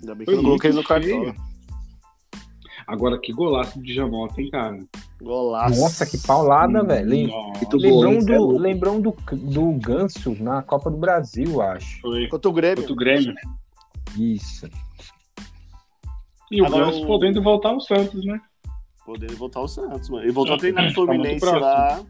Ainda 0.00 0.14
bem 0.14 0.24
que 0.24 0.32
Foi 0.32 0.34
eu 0.34 0.38
não 0.38 0.44
coloquei 0.44 0.72
no 0.72 0.84
cartão. 0.84 1.34
Agora, 2.86 3.18
que 3.20 3.32
golaço 3.32 3.80
de 3.82 3.92
Jamota, 3.92 4.40
hein, 4.40 4.48
cara? 4.50 4.78
Golaço. 5.20 5.80
Nossa, 5.80 6.06
que 6.06 6.18
paulada, 6.24 6.84
velho. 6.84 7.26
Nossa, 7.28 7.58
Muito 7.58 7.76
Lembrou, 7.76 8.14
é 8.14 8.38
do, 8.38 8.58
lembrou 8.58 9.00
do, 9.02 9.16
do 9.32 9.72
Ganso 9.72 10.36
na 10.40 10.62
Copa 10.62 10.88
do 10.88 10.96
Brasil, 10.96 11.60
acho. 11.60 12.00
Foi 12.00 12.28
Contra 12.28 12.48
o 12.48 12.52
Grêmio. 12.52 12.76
contra 12.76 12.92
o 12.92 12.96
Grêmio. 12.96 13.34
Isso. 14.16 14.68
E 16.50 16.62
o 16.62 16.68
Ganso 16.70 17.02
o- 17.02 17.06
podendo 17.06 17.42
voltar 17.42 17.70
ao 17.70 17.80
Santos, 17.80 18.24
né? 18.24 18.40
Poder 19.04 19.30
voltar 19.34 19.60
ao 19.60 19.68
Santos, 19.68 20.08
mano. 20.08 20.24
Ele 20.24 20.32
voltou 20.32 20.54
a 20.54 20.56
Tá 20.56 20.60
treinar 20.60 20.82
com 20.94 21.00
o 21.02 21.06
muito 21.06 21.12
Fluminense 21.20 21.46
lá. 21.46 22.00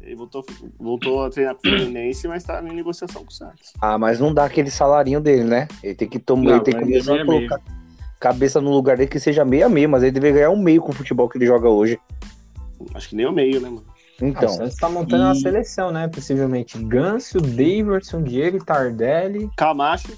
Ele 0.00 0.14
voltou, 0.16 0.44
voltou 0.78 1.24
a 1.24 1.30
treinar 1.30 1.54
com 1.54 1.66
o 1.68 1.70
Fluminense, 1.70 2.28
mas 2.28 2.44
tá 2.44 2.62
em 2.62 2.72
negociação 2.74 3.22
com 3.24 3.30
o 3.30 3.32
Santos. 3.34 3.72
Ah, 3.80 3.96
mas 3.98 4.20
não 4.20 4.32
dá 4.34 4.44
aquele 4.44 4.70
salarinho 4.70 5.20
dele, 5.20 5.44
né? 5.44 5.68
Ele 5.82 5.94
tem 5.94 6.08
que 6.08 6.18
tomar, 6.18 6.42
Não, 6.44 6.50
ele 6.56 6.60
tem 6.64 6.74
que 6.74 6.80
vai 6.80 6.88
começar 6.90 7.12
a 7.12 7.14
a 7.14 7.24
meio. 7.24 7.48
colocar 7.48 7.60
cabeça 8.20 8.60
no 8.60 8.70
lugar 8.70 8.96
dele 8.96 9.08
que 9.10 9.20
seja 9.20 9.44
meio 9.44 9.66
a 9.66 9.68
meio, 9.68 9.88
mas 9.88 10.02
ele 10.02 10.12
deveria 10.12 10.36
ganhar 10.36 10.50
um 10.50 10.60
meio 10.62 10.80
com 10.82 10.90
o 10.90 10.94
futebol 10.94 11.28
que 11.28 11.36
ele 11.38 11.46
joga 11.46 11.68
hoje. 11.68 11.98
Acho 12.94 13.08
que 13.08 13.16
nem 13.16 13.26
o 13.26 13.32
meio, 13.32 13.60
né, 13.60 13.68
mano? 13.68 13.84
Ah, 13.88 14.24
Então, 14.26 14.48
o 14.48 14.52
Santos 14.52 14.76
tá 14.76 14.88
montando 14.88 15.24
uma 15.24 15.32
e- 15.34 15.40
seleção, 15.40 15.90
né? 15.90 16.06
Possivelmente 16.08 16.78
Ganso, 16.84 17.40
Daverson, 17.40 18.22
Diego 18.22 18.64
Tardelli. 18.64 19.50
Camacho. 19.56 20.12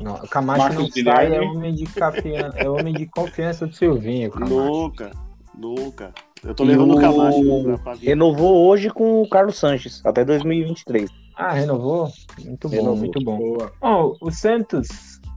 Não, 0.00 0.14
o 0.14 0.28
Camacho 0.28 0.58
não 0.58 0.82
Marcos 0.82 0.92
sai, 1.04 1.26
é 1.26 1.28
Guilherme. 1.30 1.56
homem, 1.56 1.74
de 1.74 1.84
confiança, 1.86 2.58
é 2.58 2.68
homem 2.68 2.94
de 2.94 3.06
confiança 3.06 3.66
do 3.66 3.74
Silvinho, 3.74 4.30
Camacho. 4.30 4.54
Nunca. 4.54 5.10
Nunca. 5.56 6.12
Eu 6.42 6.54
tô 6.54 6.64
E 6.64 6.66
levando 6.68 6.94
o 6.96 7.00
Camacho 7.00 7.62
pra, 7.64 7.78
pra 7.78 7.94
vir. 7.94 8.06
renovou 8.08 8.66
hoje 8.66 8.90
com 8.90 9.22
o 9.22 9.28
Carlos 9.28 9.56
Sanches, 9.56 10.02
até 10.04 10.24
2023. 10.24 11.08
Ah, 11.36 11.52
renovou? 11.52 12.08
Muito 12.44 12.68
bom, 12.68 12.74
Renovou. 12.74 12.96
muito 12.96 13.20
bom. 13.24 13.38
Boa. 13.38 13.72
Bom, 13.80 14.16
o 14.20 14.30
Santos 14.30 14.88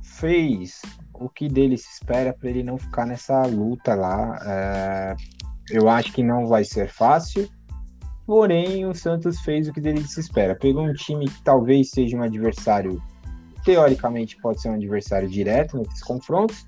fez 0.03 0.81
o 1.13 1.29
que 1.29 1.47
dele 1.47 1.77
se 1.77 1.89
espera 1.91 2.33
para 2.33 2.49
ele 2.49 2.63
não 2.63 2.77
ficar 2.77 3.05
nessa 3.05 3.41
luta 3.47 3.95
lá. 3.95 4.37
É, 4.45 5.15
eu 5.71 5.87
acho 5.89 6.11
que 6.13 6.21
não 6.23 6.45
vai 6.47 6.63
ser 6.63 6.89
fácil. 6.89 7.47
Porém, 8.25 8.85
o 8.85 8.93
Santos 8.93 9.39
fez 9.41 9.67
o 9.69 9.73
que 9.73 9.79
dele 9.79 10.03
se 10.03 10.19
espera. 10.19 10.55
Pegou 10.55 10.83
um 10.83 10.93
time 10.93 11.25
que 11.25 11.41
talvez 11.43 11.89
seja 11.91 12.17
um 12.17 12.21
adversário 12.23 13.01
teoricamente 13.67 14.37
pode 14.37 14.61
ser 14.61 14.69
um 14.69 14.75
adversário 14.75 15.27
direto 15.27 15.77
nesses 15.77 16.01
confrontos, 16.01 16.65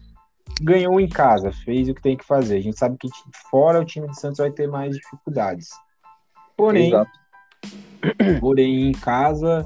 ganhou 0.62 0.99
em 0.99 1.07
casa, 1.07 1.49
fez 1.49 1.88
o 1.88 1.93
que 1.93 2.01
tem 2.01 2.17
que 2.17 2.25
fazer. 2.25 2.57
A 2.57 2.62
gente 2.62 2.77
sabe 2.77 2.97
que 2.99 3.07
fora 3.49 3.79
o 3.79 3.85
time 3.85 4.05
de 4.09 4.19
Santos 4.19 4.39
vai 4.39 4.51
ter 4.51 4.67
mais 4.67 4.97
dificuldades. 4.97 5.69
Porém, 6.57 6.89
Exato. 6.89 7.12
porém 8.41 8.89
em 8.89 8.91
casa, 8.91 9.65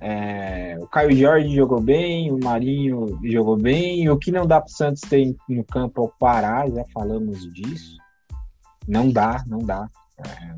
é, 0.00 0.78
o 0.80 0.86
Caio 0.86 1.14
Jorge 1.14 1.54
jogou 1.54 1.78
bem, 1.78 2.32
o 2.32 2.42
Marinho 2.42 3.20
jogou 3.22 3.58
bem. 3.58 4.08
O 4.08 4.16
que 4.16 4.32
não 4.32 4.46
dá 4.46 4.58
para 4.58 4.68
o 4.68 4.74
Santos 4.74 5.02
ter 5.02 5.36
no 5.46 5.62
campo 5.62 6.00
é 6.00 6.04
o 6.06 6.08
Pará, 6.08 6.66
já 6.70 6.86
falamos 6.94 7.52
disso. 7.52 7.98
Não 8.88 9.10
dá, 9.10 9.44
não 9.46 9.58
dá. 9.58 9.90
É, 10.18 10.54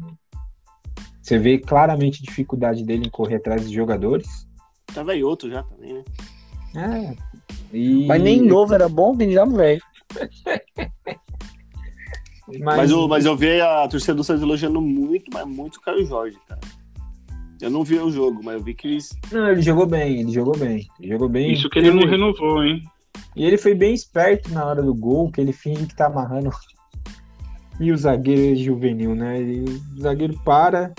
você 1.20 1.38
vê 1.40 1.58
claramente 1.58 2.22
a 2.22 2.24
dificuldade 2.24 2.84
dele 2.84 3.08
em 3.08 3.10
correr 3.10 3.36
atrás 3.36 3.62
dos 3.62 3.72
jogadores. 3.72 4.47
Tava 4.94 5.12
aí 5.12 5.22
outro 5.22 5.50
já 5.50 5.62
também, 5.62 5.94
né? 5.94 6.04
É, 6.74 7.76
e- 7.76 8.06
Mas 8.06 8.22
nem 8.22 8.42
novo 8.42 8.74
era 8.74 8.88
bom, 8.88 9.16
tem 9.16 9.32
já 9.32 9.44
velho. 9.44 9.82
Mas, 12.60 12.90
eu, 12.90 13.06
mas 13.06 13.26
eu 13.26 13.36
vi 13.36 13.60
a 13.60 13.86
torcida 13.88 14.14
do 14.14 14.24
Santos 14.24 14.42
elogiando 14.42 14.80
muito, 14.80 15.30
mas 15.32 15.46
muito 15.46 15.76
o 15.76 15.80
Caio 15.82 16.06
Jorge, 16.06 16.38
cara. 16.48 16.60
Eu 17.60 17.68
não 17.70 17.84
vi 17.84 17.98
o 17.98 18.10
jogo, 18.10 18.40
mas 18.42 18.54
eu 18.54 18.62
vi 18.62 18.72
que 18.72 18.88
eles. 18.88 19.14
Não, 19.30 19.50
ele 19.50 19.60
jogou 19.60 19.84
bem, 19.84 20.20
ele 20.20 20.30
jogou 20.32 20.56
bem. 20.56 20.86
Ele 20.98 21.12
jogou 21.12 21.28
bem. 21.28 21.52
Isso 21.52 21.68
que 21.68 21.78
ele 21.78 21.90
não 21.90 22.08
renovou, 22.08 22.64
hein? 22.64 22.82
E 23.36 23.44
ele 23.44 23.58
foi 23.58 23.74
bem 23.74 23.92
esperto 23.92 24.50
na 24.50 24.64
hora 24.64 24.82
do 24.82 24.94
gol, 24.94 25.30
que 25.30 25.40
ele 25.40 25.52
finge 25.52 25.86
que 25.86 25.94
tá 25.96 26.06
amarrando. 26.06 26.50
E 27.80 27.92
o 27.92 27.96
zagueiro 27.96 28.54
é 28.54 28.56
juvenil, 28.56 29.14
né? 29.14 29.40
E 29.40 29.60
o 29.62 30.00
zagueiro 30.00 30.36
para, 30.44 30.92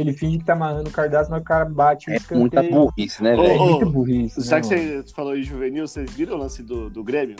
ele 0.00 0.12
finge 0.12 0.38
que 0.38 0.44
tá 0.44 0.52
amarrando 0.52 0.88
o 0.88 0.92
cardápio, 0.92 1.30
mas 1.30 1.40
o 1.40 1.44
cara 1.44 1.64
bate 1.64 2.10
o 2.10 2.12
É 2.12 2.16
escanteio. 2.16 2.40
muita 2.40 2.62
burrice, 2.62 3.22
né, 3.22 3.36
velho? 3.36 3.60
Ô, 3.60 3.70
muita 3.70 3.86
burrice. 3.86 4.40
Já 4.42 4.56
né, 4.56 4.62
que 4.62 4.76
mano? 4.76 5.02
você 5.02 5.14
falou 5.14 5.36
em 5.36 5.42
juvenil, 5.42 5.86
vocês 5.86 6.10
viram 6.12 6.36
o 6.36 6.38
lance 6.38 6.62
do, 6.62 6.90
do 6.90 7.02
Grêmio? 7.02 7.36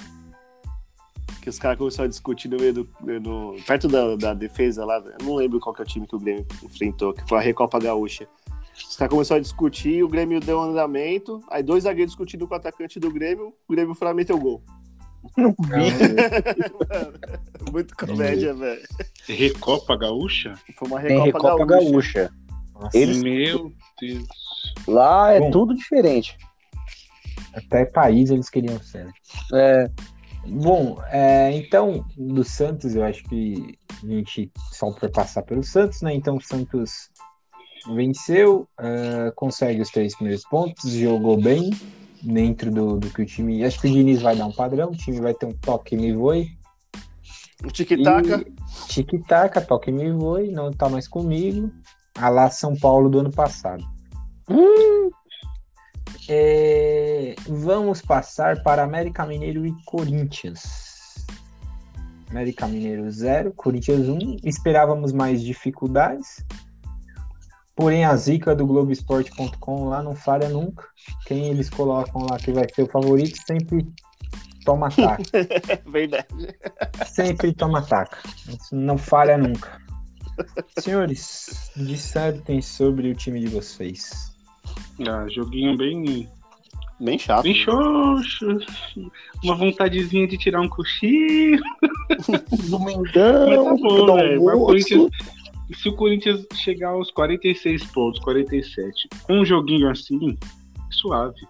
Que 1.42 1.51
os 1.51 1.59
caras 1.59 1.79
começaram 1.79 2.07
a 2.07 2.11
discutir 2.11 2.49
no 2.49 2.57
meio 2.57 2.73
do. 2.75 2.88
No, 3.01 3.55
perto 3.66 3.87
da, 3.87 4.16
da 4.16 4.35
defesa 4.35 4.85
lá. 4.85 4.97
Eu 4.99 5.25
não 5.25 5.37
lembro 5.37 5.61
qual 5.61 5.75
que 5.75 5.81
é 5.81 5.85
o 5.85 5.88
time 5.88 6.07
que 6.07 6.16
o 6.16 6.19
Grêmio 6.19 6.45
enfrentou, 6.64 7.12
que 7.12 7.27
foi 7.29 7.38
a 7.38 7.40
Recopa 7.40 7.79
Gaúcha. 7.79 8.27
Os 8.75 8.97
caras 8.97 9.12
começaram 9.12 9.38
a 9.38 9.42
discutir, 9.42 10.03
o 10.03 10.09
Grêmio 10.09 10.40
deu 10.40 10.59
um 10.59 10.62
andamento, 10.62 11.40
aí 11.49 11.62
dois 11.62 11.85
zagueiros 11.85 12.12
discutindo 12.12 12.47
com 12.47 12.55
o 12.55 12.57
atacante 12.57 13.01
do 13.01 13.11
Grêmio, 13.11 13.55
o 13.66 13.73
Grêmio 13.73 13.95
foi 13.95 14.07
lá 14.07 14.12
e 14.12 14.16
meteu 14.16 14.37
o 14.37 14.40
gol. 14.40 14.62
Não 15.37 15.55
Muito 17.73 17.97
comédia, 17.97 18.55
velho. 18.55 18.81
Recopa 19.27 19.97
Gaúcha? 19.97 20.55
Foi 20.75 20.88
uma 20.88 21.01
Tem 21.01 21.23
Recopa, 21.23 21.49
Recopa 21.49 21.66
Gaúcha. 21.66 21.90
Gaúcha. 21.90 22.31
Nossa, 22.81 22.97
Eles- 22.97 23.23
Meu 23.23 23.73
Deus. 24.01 24.27
Lá 24.87 25.33
é 25.33 25.41
Bom. 25.41 25.51
tudo 25.51 25.75
diferente. 25.75 26.37
Até 27.55 27.87
país 27.87 28.31
eles 28.31 28.51
queriam 28.51 28.79
ser. 28.81 29.11
É, 29.55 29.91
Bom, 30.49 31.03
é, 31.11 31.51
então, 31.57 32.05
do 32.17 32.45
Santos, 32.45 32.95
eu 32.95 33.03
acho 33.03 33.25
que 33.25 33.77
a 34.03 34.07
gente 34.07 34.51
só 34.71 34.93
para 34.93 35.09
passar 35.09 35.43
pelo 35.43 35.62
Santos, 35.62 36.03
né? 36.03 36.15
Então, 36.15 36.37
o 36.37 36.41
Santos 36.41 37.11
venceu, 37.95 38.69
é, 38.79 39.33
consegue 39.35 39.81
os 39.81 39.91
três 39.91 40.15
primeiros 40.15 40.45
pontos, 40.45 40.93
jogou 40.93 41.41
bem 41.41 41.71
dentro 42.23 42.71
do, 42.71 42.99
do 42.99 43.11
que 43.11 43.23
o 43.23 43.27
time. 43.27 43.65
Acho 43.65 43.81
que 43.81 43.89
o 43.89 43.93
Diniz 43.93 44.23
vai 44.23 44.37
dar 44.37 44.47
um 44.47 44.53
padrão, 44.53 44.91
o 44.91 44.97
time 44.97 45.21
vai 45.21 45.35
ter 45.35 45.47
um 45.47 45.53
toque 45.53 45.97
me 45.97 46.12
voe. 46.12 46.57
O 47.65 47.69
tic-tac. 47.69 48.47
Tic-tac, 48.89 49.67
toque 49.67 49.91
me 49.91 50.12
voe, 50.12 50.53
não 50.53 50.71
tá 50.71 50.89
mais 50.89 51.09
comigo. 51.09 51.73
A 52.18 52.29
lá 52.29 52.50
São 52.50 52.74
Paulo 52.76 53.09
do 53.09 53.20
ano 53.20 53.31
passado. 53.31 53.85
É, 56.29 57.35
vamos 57.48 58.02
passar 58.02 58.62
para 58.62 58.83
América 58.83 59.24
Mineiro 59.24 59.64
e 59.64 59.72
Corinthians. 59.85 61.24
América 62.31 62.66
Mineiro 62.66 63.09
0, 63.09 63.52
Corinthians 63.55 64.09
1. 64.09 64.38
Esperávamos 64.44 65.12
mais 65.12 65.42
dificuldades. 65.42 66.44
Porém, 67.76 68.05
a 68.05 68.16
zica 68.16 68.57
do 68.57 68.66
Globoesporte.com 68.66 69.85
lá 69.85 70.02
não 70.02 70.16
falha 70.16 70.48
nunca. 70.48 70.85
Quem 71.26 71.48
eles 71.48 71.68
colocam 71.70 72.26
lá 72.29 72.38
que 72.38 72.50
vai 72.50 72.66
ser 72.74 72.83
o 72.83 72.90
favorito 72.90 73.38
sempre 73.46 73.87
toma 74.64 74.88
ataque. 74.88 75.31
Verdade. 75.87 76.57
Sempre 77.07 77.52
toma 77.52 77.79
ataque. 77.81 78.16
Não 78.72 78.96
falha 78.96 79.37
nunca. 79.37 79.86
Senhores, 80.79 81.70
dissertem 81.77 82.61
sobre 82.61 83.11
o 83.11 83.14
time 83.14 83.40
de 83.40 83.49
vocês. 83.49 84.35
Ah, 85.09 85.27
joguinho 85.29 85.77
bem, 85.77 86.29
Bem 87.01 87.18
chato. 87.18 87.42
bem 87.42 87.55
xoxo. 87.55 88.46
Uma 89.44 89.55
vontadezinha 89.55 90.27
de 90.27 90.38
tirar 90.38 90.61
um 90.61 90.68
cochilo. 90.68 91.62
Domingão, 92.68 93.46
Mas 93.49 93.64
tá 93.64 93.75
bom, 93.88 94.16
velho. 94.16 94.40
Corinthians- 94.42 95.11
Se 95.75 95.88
o 95.88 95.96
Corinthians 95.96 96.46
chegar 96.55 96.90
aos 96.90 97.11
46 97.11 97.85
pontos, 97.87 98.20
47, 98.20 99.09
com 99.25 99.40
um 99.40 99.44
joguinho 99.44 99.90
assim, 99.90 100.37
suave. 100.90 101.40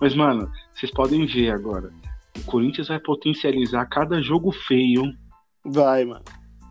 Mas, 0.00 0.14
mano, 0.14 0.50
vocês 0.72 0.90
podem 0.90 1.26
ver 1.26 1.50
agora. 1.50 1.90
O 2.36 2.42
Corinthians 2.44 2.88
vai 2.88 2.98
potencializar 2.98 3.84
cada 3.86 4.20
jogo 4.22 4.50
feio. 4.52 5.02
Vai, 5.64 6.04
mano. 6.04 6.24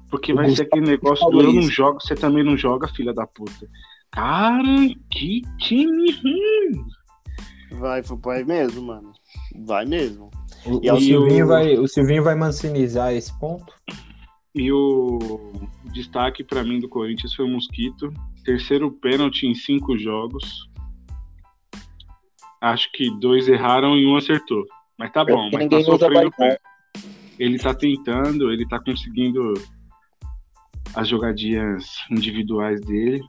Porque 0.10 0.34
vai 0.34 0.50
ser 0.50 0.64
aquele 0.64 0.86
negócio 0.88 1.30
do 1.30 1.42
eu 1.42 1.54
não 1.54 1.62
jogo, 1.64 2.00
você 2.02 2.16
também 2.16 2.44
não 2.44 2.56
joga, 2.58 2.88
filha 2.88 3.14
da 3.14 3.28
puta. 3.28 3.68
Cara, 4.12 4.64
que 5.12 5.42
time 5.60 6.12
ruim. 6.24 6.86
Vai, 7.72 8.02
vai 8.02 8.44
mesmo, 8.44 8.82
mano. 8.84 9.12
Vai 9.66 9.86
mesmo. 9.86 10.30
O, 10.66 10.80
E 10.82 10.90
o 10.90 10.96
aí 10.96 11.02
Silvinho, 11.02 11.46
o- 11.46 11.48
vai, 11.50 11.78
o 11.78 11.88
Silvinho 11.88 12.24
vai 12.24 12.36
mancinizar 12.36 13.14
esse 13.14 13.38
ponto. 13.38 13.74
E 14.56 14.72
o 14.72 15.52
destaque 15.94 16.44
pra 16.44 16.64
mim 16.64 16.80
do 16.80 16.88
Corinthians 16.90 17.34
foi 17.36 17.46
o 17.46 17.50
Mosquito. 17.50 18.12
Terceiro 18.46 18.90
pênalti 18.92 19.46
em 19.46 19.54
cinco 19.54 19.98
jogos. 19.98 20.68
Acho 22.62 22.90
que 22.94 23.10
dois 23.20 23.48
erraram 23.48 23.98
e 23.98 24.06
um 24.08 24.16
acertou. 24.16 24.64
Mas 24.98 25.12
tá 25.12 25.24
bom, 25.24 25.50
mas 25.54 25.68
tá 25.70 25.82
sofrendo. 25.84 26.32
Ele 27.38 27.60
tá 27.60 27.74
tentando, 27.76 28.52
ele 28.52 28.68
tá 28.68 28.80
conseguindo 28.80 29.54
as 30.96 31.08
jogadinhas 31.08 31.86
individuais 32.12 32.82
dele. 32.82 33.22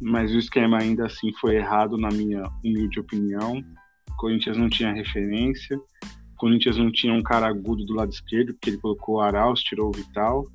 Mas 0.00 0.32
o 0.32 0.38
esquema 0.38 0.78
ainda 0.78 1.06
assim 1.06 1.32
foi 1.34 1.56
errado, 1.56 1.96
na 1.96 2.08
minha 2.08 2.42
humilde 2.64 3.00
opinião. 3.00 3.62
O 4.10 4.16
Corinthians 4.16 4.56
não 4.56 4.68
tinha 4.68 4.92
referência. 4.92 5.76
O 5.76 6.36
Corinthians 6.36 6.78
não 6.78 6.90
tinha 6.90 7.12
um 7.12 7.22
cara 7.22 7.46
agudo 7.46 7.84
do 7.84 7.94
lado 7.94 8.10
esquerdo, 8.10 8.54
porque 8.54 8.70
ele 8.70 8.78
colocou 8.78 9.16
o 9.16 9.20
Arauz, 9.20 9.60
tirou 9.60 9.88
o 9.88 9.92
Vital. 9.92 10.46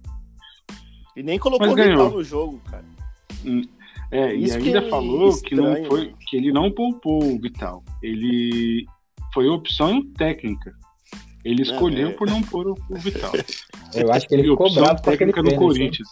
E 1.15 1.21
nem 1.21 1.37
colocou 1.37 1.69
o 1.69 1.75
Vital 1.75 2.09
no 2.09 2.23
jogo, 2.23 2.59
cara. 2.69 2.85
É, 4.11 4.33
Isso 4.33 4.57
e 4.57 4.61
que 4.61 4.67
ainda 4.67 4.87
é 4.87 4.89
falou 4.89 5.41
que 5.41 5.55
não 5.55 5.73
estranho, 5.73 5.87
foi, 5.87 6.07
né? 6.07 6.13
que 6.27 6.37
ele 6.37 6.51
não 6.51 6.71
poupou 6.71 7.23
o 7.23 7.39
Vital. 7.39 7.83
Ele 8.01 8.85
foi 9.33 9.47
opção 9.47 10.01
técnica. 10.13 10.73
Ele 11.43 11.61
escolheu 11.61 12.09
é. 12.09 12.11
por 12.13 12.27
não 12.27 12.41
pôr 12.41 12.67
o, 12.67 12.75
o 12.89 12.95
Vital. 12.95 13.31
Eu 14.01 14.11
acho 14.11 14.27
que 14.27 14.33
ele 14.35 14.43
ficou 14.43 14.67
opção 14.67 14.83
bravo 14.83 15.01
com 15.01 15.09
aquele 15.09 15.33
pênalti. 15.33 15.57
Corinthians. 15.57 16.07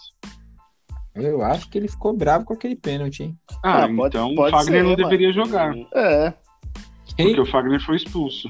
Eu 1.14 1.42
acho 1.42 1.70
que 1.70 1.78
ele 1.78 1.88
ficou 1.88 2.12
bravo 2.16 2.44
com 2.44 2.54
aquele 2.54 2.74
pênalti, 2.74 3.22
hein? 3.22 3.38
Ah, 3.62 3.84
Ah, 3.84 3.88
pode- 3.94 4.16
então 4.16 4.34
pode 4.34 4.54
o 4.54 4.58
Fagner 4.58 4.72
ser, 4.80 4.82
não 4.82 4.90
mano. 4.90 5.02
deveria 5.04 5.32
jogar, 5.32 5.74
É. 5.94 6.34
porque 7.16 7.40
o 7.40 7.46
Fagner 7.46 7.80
foi 7.84 7.96
expulso. 7.96 8.48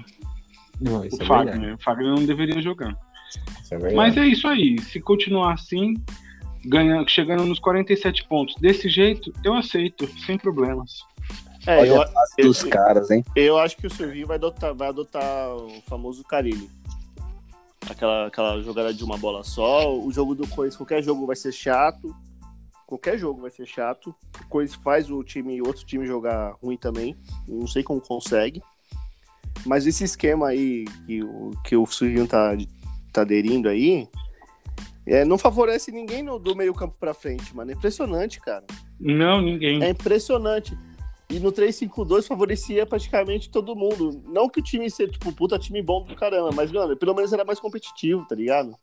Não, 0.81 1.05
isso 1.05 1.17
O 1.17 1.23
é 1.23 1.27
verdade. 1.29 1.51
Fagner, 1.51 1.75
o 1.75 1.83
Fagner 1.83 2.09
não 2.09 2.25
deveria 2.27 2.63
jogar. 2.63 2.97
Isso 3.63 3.75
é. 3.75 3.93
Mas 3.95 4.17
é 4.17 4.27
isso 4.27 4.49
aí. 4.49 4.79
Se 4.81 4.99
continuar 5.01 5.53
assim, 5.55 5.95
ganha, 6.65 7.05
chegando 7.07 7.45
nos 7.45 7.59
47 7.59 8.27
pontos 8.27 8.55
desse 8.57 8.89
jeito, 8.89 9.31
eu 9.45 9.55
aceito, 9.55 10.09
sem 10.25 10.39
problemas. 10.39 10.91
É, 11.67 11.79
Olha 11.81 12.09
eu, 12.39 12.47
dos 12.47 12.63
eu- 12.63 12.71
caras, 12.71 13.11
hein? 13.11 13.23
eu 13.37 13.59
acho 13.59 13.77
que 13.77 13.87
o 13.87 13.91
Silvinho 13.91 14.27
vai 14.27 14.37
adotar, 14.37 14.75
vai 14.75 14.89
adotar 14.89 15.55
o 15.55 15.83
famoso 15.87 16.23
Carilli. 16.25 16.69
Aquela, 17.91 18.27
aquela 18.27 18.63
jogada 18.63 18.93
de 18.93 19.05
uma 19.05 19.17
bola 19.19 19.43
só. 19.45 19.95
O 19.99 20.11
jogo 20.13 20.35
do 20.35 20.47
Corinthians, 20.49 20.77
qualquer 20.77 21.03
jogo 21.03 21.27
vai 21.27 21.37
ser 21.37 21.53
chato. 21.53 22.15
Qualquer 22.87 23.19
jogo 23.19 23.41
vai 23.43 23.51
ser 23.51 23.67
chato. 23.67 24.15
O 24.45 24.49
Corinthians 24.49 24.81
faz 24.83 25.11
o 25.11 25.23
time, 25.23 25.61
outro 25.61 25.85
time 25.85 26.07
jogar 26.07 26.55
ruim 26.63 26.77
também. 26.77 27.17
Não 27.49 27.67
sei 27.67 27.83
como 27.83 28.01
consegue. 28.01 28.63
Mas 29.67 29.87
esse 29.87 30.05
esquema 30.05 30.49
aí 30.49 30.85
que 31.07 31.23
o, 31.23 31.51
que 31.65 31.77
o 31.77 31.87
Silvinho 31.87 32.27
tá, 32.27 32.55
tá 33.13 33.23
aderindo 33.23 33.69
aí. 33.69 34.07
é, 35.07 35.25
não 35.25 35.39
favorece 35.39 35.91
ninguém 35.93 36.23
no- 36.23 36.39
do 36.39 36.55
meio 36.57 36.75
campo 36.75 36.97
pra 36.99 37.15
frente, 37.15 37.55
mano. 37.55 37.71
É 37.71 37.75
impressionante, 37.75 38.41
cara. 38.41 38.65
Não, 39.01 39.41
ninguém. 39.41 39.83
É 39.83 39.91
impressionante. 39.91 40.77
E 41.31 41.39
no 41.39 41.51
3-5-2 41.51 42.27
favorecia 42.27 42.87
praticamente 42.87 43.49
todo 43.49 43.75
mundo. 43.75 44.23
Não 44.27 44.49
que 44.49 44.61
o 44.61 44.63
time 44.63 44.91
seja, 44.91 45.13
tipo, 45.13 45.33
puta 45.33 45.59
time 45.59 45.83
bom 45.83 46.05
do 46.05 46.15
caramba, 46.15 46.51
mas, 46.55 46.71
mano, 46.71 46.97
pelo 46.97 47.15
menos 47.15 47.33
era 47.33 47.45
mais 47.45 47.59
competitivo, 47.59 48.27
tá 48.29 48.35
ligado? 48.35 48.77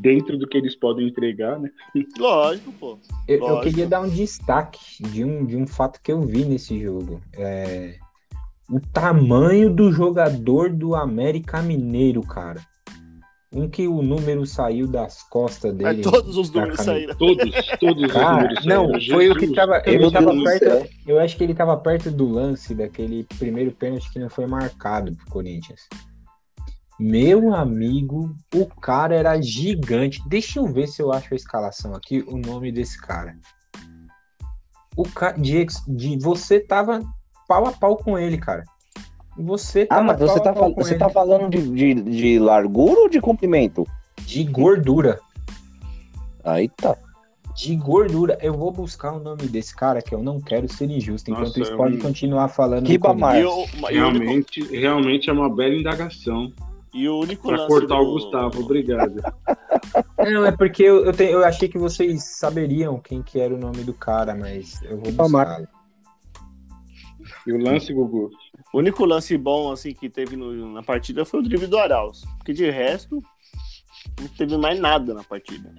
Dentro 0.00 0.38
do 0.38 0.48
que 0.48 0.56
eles 0.56 0.74
podem 0.74 1.08
entregar, 1.08 1.58
né? 1.58 1.70
Lógico, 2.18 2.72
pô. 2.72 2.98
Eu, 3.28 3.36
eu 3.36 3.40
Lógico. 3.42 3.62
queria 3.64 3.86
dar 3.86 4.00
um 4.00 4.08
destaque 4.08 5.02
de 5.02 5.24
um, 5.24 5.44
de 5.44 5.56
um 5.56 5.66
fato 5.66 6.00
que 6.00 6.10
eu 6.10 6.22
vi 6.22 6.44
nesse 6.44 6.80
jogo. 6.80 7.20
É, 7.34 7.98
o 8.68 8.80
tamanho 8.80 9.70
do 9.72 9.92
jogador 9.92 10.70
do 10.70 10.94
América 10.94 11.60
Mineiro, 11.62 12.22
cara. 12.22 12.60
Um 13.54 13.68
que 13.68 13.86
o 13.86 14.02
número 14.02 14.44
saiu 14.44 14.88
das 14.88 15.22
costas 15.22 15.72
dele. 15.74 16.02
Todos 16.02 16.36
os 16.36 16.50
números 16.50 16.80
saíram. 16.80 17.14
Todos, 17.14 17.50
todos 17.78 18.02
os 18.02 18.10
Cara, 18.12 18.42
números 18.42 18.66
não, 18.66 18.90
saíram. 18.90 19.14
foi 19.16 19.30
o 19.30 19.34
que 19.34 19.40
Jesus. 19.40 19.56
tava. 19.56 19.82
Ele 19.86 20.10
tava 20.10 20.42
perto. 20.42 20.64
céu. 20.64 20.86
Eu 21.06 21.20
acho 21.20 21.36
que 21.36 21.44
ele 21.44 21.54
tava 21.54 21.76
perto 21.76 22.10
do 22.10 22.28
lance 22.28 22.74
daquele 22.74 23.24
primeiro 23.38 23.70
pênalti 23.70 24.10
que 24.12 24.18
não 24.18 24.28
foi 24.28 24.46
marcado 24.46 25.14
pro 25.14 25.26
Corinthians. 25.26 25.82
Meu 26.98 27.54
amigo, 27.54 28.34
o 28.54 28.66
cara 28.66 29.14
era 29.14 29.40
gigante. 29.40 30.20
Deixa 30.28 30.58
eu 30.58 30.66
ver 30.66 30.86
se 30.88 31.02
eu 31.02 31.12
acho 31.12 31.32
a 31.32 31.36
escalação 31.36 31.94
aqui, 31.94 32.24
o 32.26 32.36
nome 32.36 32.70
desse 32.72 33.00
cara. 33.00 33.36
O 34.96 35.02
cara. 35.08 35.36
De, 35.38 35.66
de, 35.88 36.18
você 36.18 36.60
tava 36.60 37.00
pau 37.48 37.66
a 37.66 37.72
pau 37.72 37.96
com 37.96 38.18
ele, 38.18 38.38
cara. 38.38 38.64
Você 39.36 39.82
Ah, 39.90 39.96
tava 39.96 40.02
mas 40.04 40.18
você 40.20 40.40
tá, 40.40 40.52
você 40.52 40.90
ele. 40.92 40.98
tá 40.98 41.08
falando 41.10 41.50
de, 41.50 41.68
de, 41.70 41.94
de 42.02 42.38
largura 42.38 43.00
ou 43.00 43.08
de 43.08 43.20
comprimento? 43.20 43.86
De 44.24 44.44
gordura. 44.44 45.18
Aí 46.44 46.68
tá. 46.68 46.96
De 47.56 47.74
gordura. 47.76 48.38
Eu 48.42 48.54
vou 48.54 48.70
buscar 48.72 49.12
o 49.12 49.18
nome 49.20 49.46
desse 49.48 49.74
cara 49.74 50.00
que 50.02 50.14
eu 50.14 50.22
não 50.22 50.40
quero 50.40 50.68
ser 50.72 50.90
injusto. 50.90 51.30
Enquanto 51.30 51.46
Nossa, 51.48 51.60
isso, 51.60 51.72
é 51.72 51.76
pode 51.76 51.96
continuar 51.98 52.48
falando. 52.48 52.88
E 52.90 52.96
o, 52.96 53.00
e 53.00 53.04
o 53.04 53.46
único, 53.46 53.86
Realmente, 53.88 54.62
realmente 54.76 55.30
é 55.30 55.32
uma 55.32 55.52
bela 55.54 55.74
indagação. 55.74 56.52
e 56.92 57.08
o 57.08 57.18
único 57.20 57.48
Pra 57.48 57.66
cortar 57.66 57.98
o 58.00 58.04
do- 58.04 58.12
Gustavo, 58.12 58.60
obrigado. 58.62 59.20
Não, 60.18 60.44
é 60.46 60.52
porque 60.52 60.82
eu, 60.82 61.04
eu, 61.06 61.12
tenho- 61.12 61.32
eu 61.32 61.44
achei 61.44 61.68
que 61.68 61.76
vocês 61.78 62.22
saberiam 62.24 62.98
quem 62.98 63.20
que 63.22 63.40
era 63.40 63.54
o 63.54 63.58
nome 63.58 63.82
do 63.84 63.92
cara, 63.94 64.34
mas 64.34 64.80
eu 64.82 64.98
vou 64.98 65.12
buscar. 65.12 65.62
E 67.46 67.52
o 67.52 67.58
lance, 67.58 67.92
Gugu? 67.92 68.30
O 68.74 68.78
único 68.78 69.04
lance 69.04 69.38
bom 69.38 69.70
assim 69.70 69.92
que 69.94 70.08
teve 70.10 70.34
no- 70.34 70.72
na 70.72 70.82
partida 70.82 71.24
foi 71.24 71.38
o 71.38 71.42
drible 71.44 71.68
do 71.68 71.78
Arauz. 71.78 72.22
Porque 72.38 72.52
de 72.52 72.68
resto, 72.68 73.22
não 74.20 74.26
teve 74.36 74.56
mais 74.56 74.80
nada 74.80 75.14
na 75.14 75.22
partida. 75.22 75.72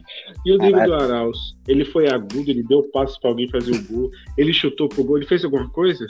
E 0.45 0.53
o 0.53 0.57
drible 0.57 0.85
do 0.85 0.93
Arauz? 0.93 1.37
Ele 1.67 1.83
foi 1.83 2.07
agudo, 2.07 2.49
ele 2.49 2.63
deu 2.63 2.83
passo 2.93 3.19
pra 3.19 3.29
alguém 3.31 3.49
fazer 3.49 3.71
o 3.75 3.83
gol, 3.83 4.11
ele 4.37 4.53
chutou 4.53 4.87
pro 4.87 5.03
gol, 5.03 5.17
ele 5.17 5.27
fez 5.27 5.43
alguma 5.43 5.69
coisa? 5.69 6.05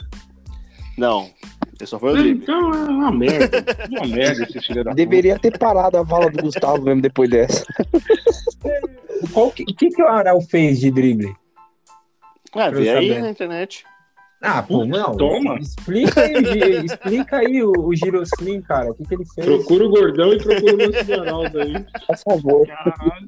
Não, 0.96 1.28
ele 1.76 1.86
só 1.86 1.98
foi 1.98 2.12
o 2.12 2.16
drible. 2.16 2.42
Então 2.44 2.70
é 2.72 2.84
uma 2.88 3.10
merda. 3.10 3.64
Uma 3.90 4.06
merda 4.06 4.44
esse 4.44 4.60
filho 4.60 4.84
da 4.84 4.92
Deveria 4.94 5.38
ter 5.40 5.58
parado 5.58 5.96
a 5.98 6.04
vala 6.04 6.30
do 6.30 6.40
Gustavo 6.40 6.84
mesmo 6.84 7.02
depois 7.02 7.28
dessa. 7.28 7.66
Qual 9.32 9.50
que- 9.50 9.64
O 9.64 9.74
que, 9.74 9.88
que 9.90 10.02
o 10.02 10.06
Aral 10.06 10.40
fez 10.40 10.78
de 10.78 10.90
drible? 10.92 11.34
Ah, 12.54 12.70
vê 12.70 12.88
aí 12.90 13.20
na 13.20 13.30
internet. 13.30 13.84
Ah, 14.42 14.62
pô, 14.62 14.84
não. 14.84 15.16
Toma. 15.16 15.58
Explica 15.58 16.20
aí, 16.20 16.84
explica 16.84 17.36
aí 17.38 17.62
o, 17.62 17.72
o 17.72 17.94
Giroslim, 17.96 18.60
cara. 18.60 18.90
O 18.90 18.94
que, 18.94 19.04
que 19.04 19.14
ele 19.14 19.24
fez? 19.34 19.46
Procura 19.46 19.86
o 19.86 19.88
gordão 19.88 20.32
e 20.32 20.38
procura 20.38 20.74
o 20.74 20.76
lance 20.76 21.04
do 21.04 21.14
Araldo 21.14 21.60
aí. 21.60 21.86
Por 22.06 22.18
favor. 22.18 22.66
Caralho. 22.66 23.26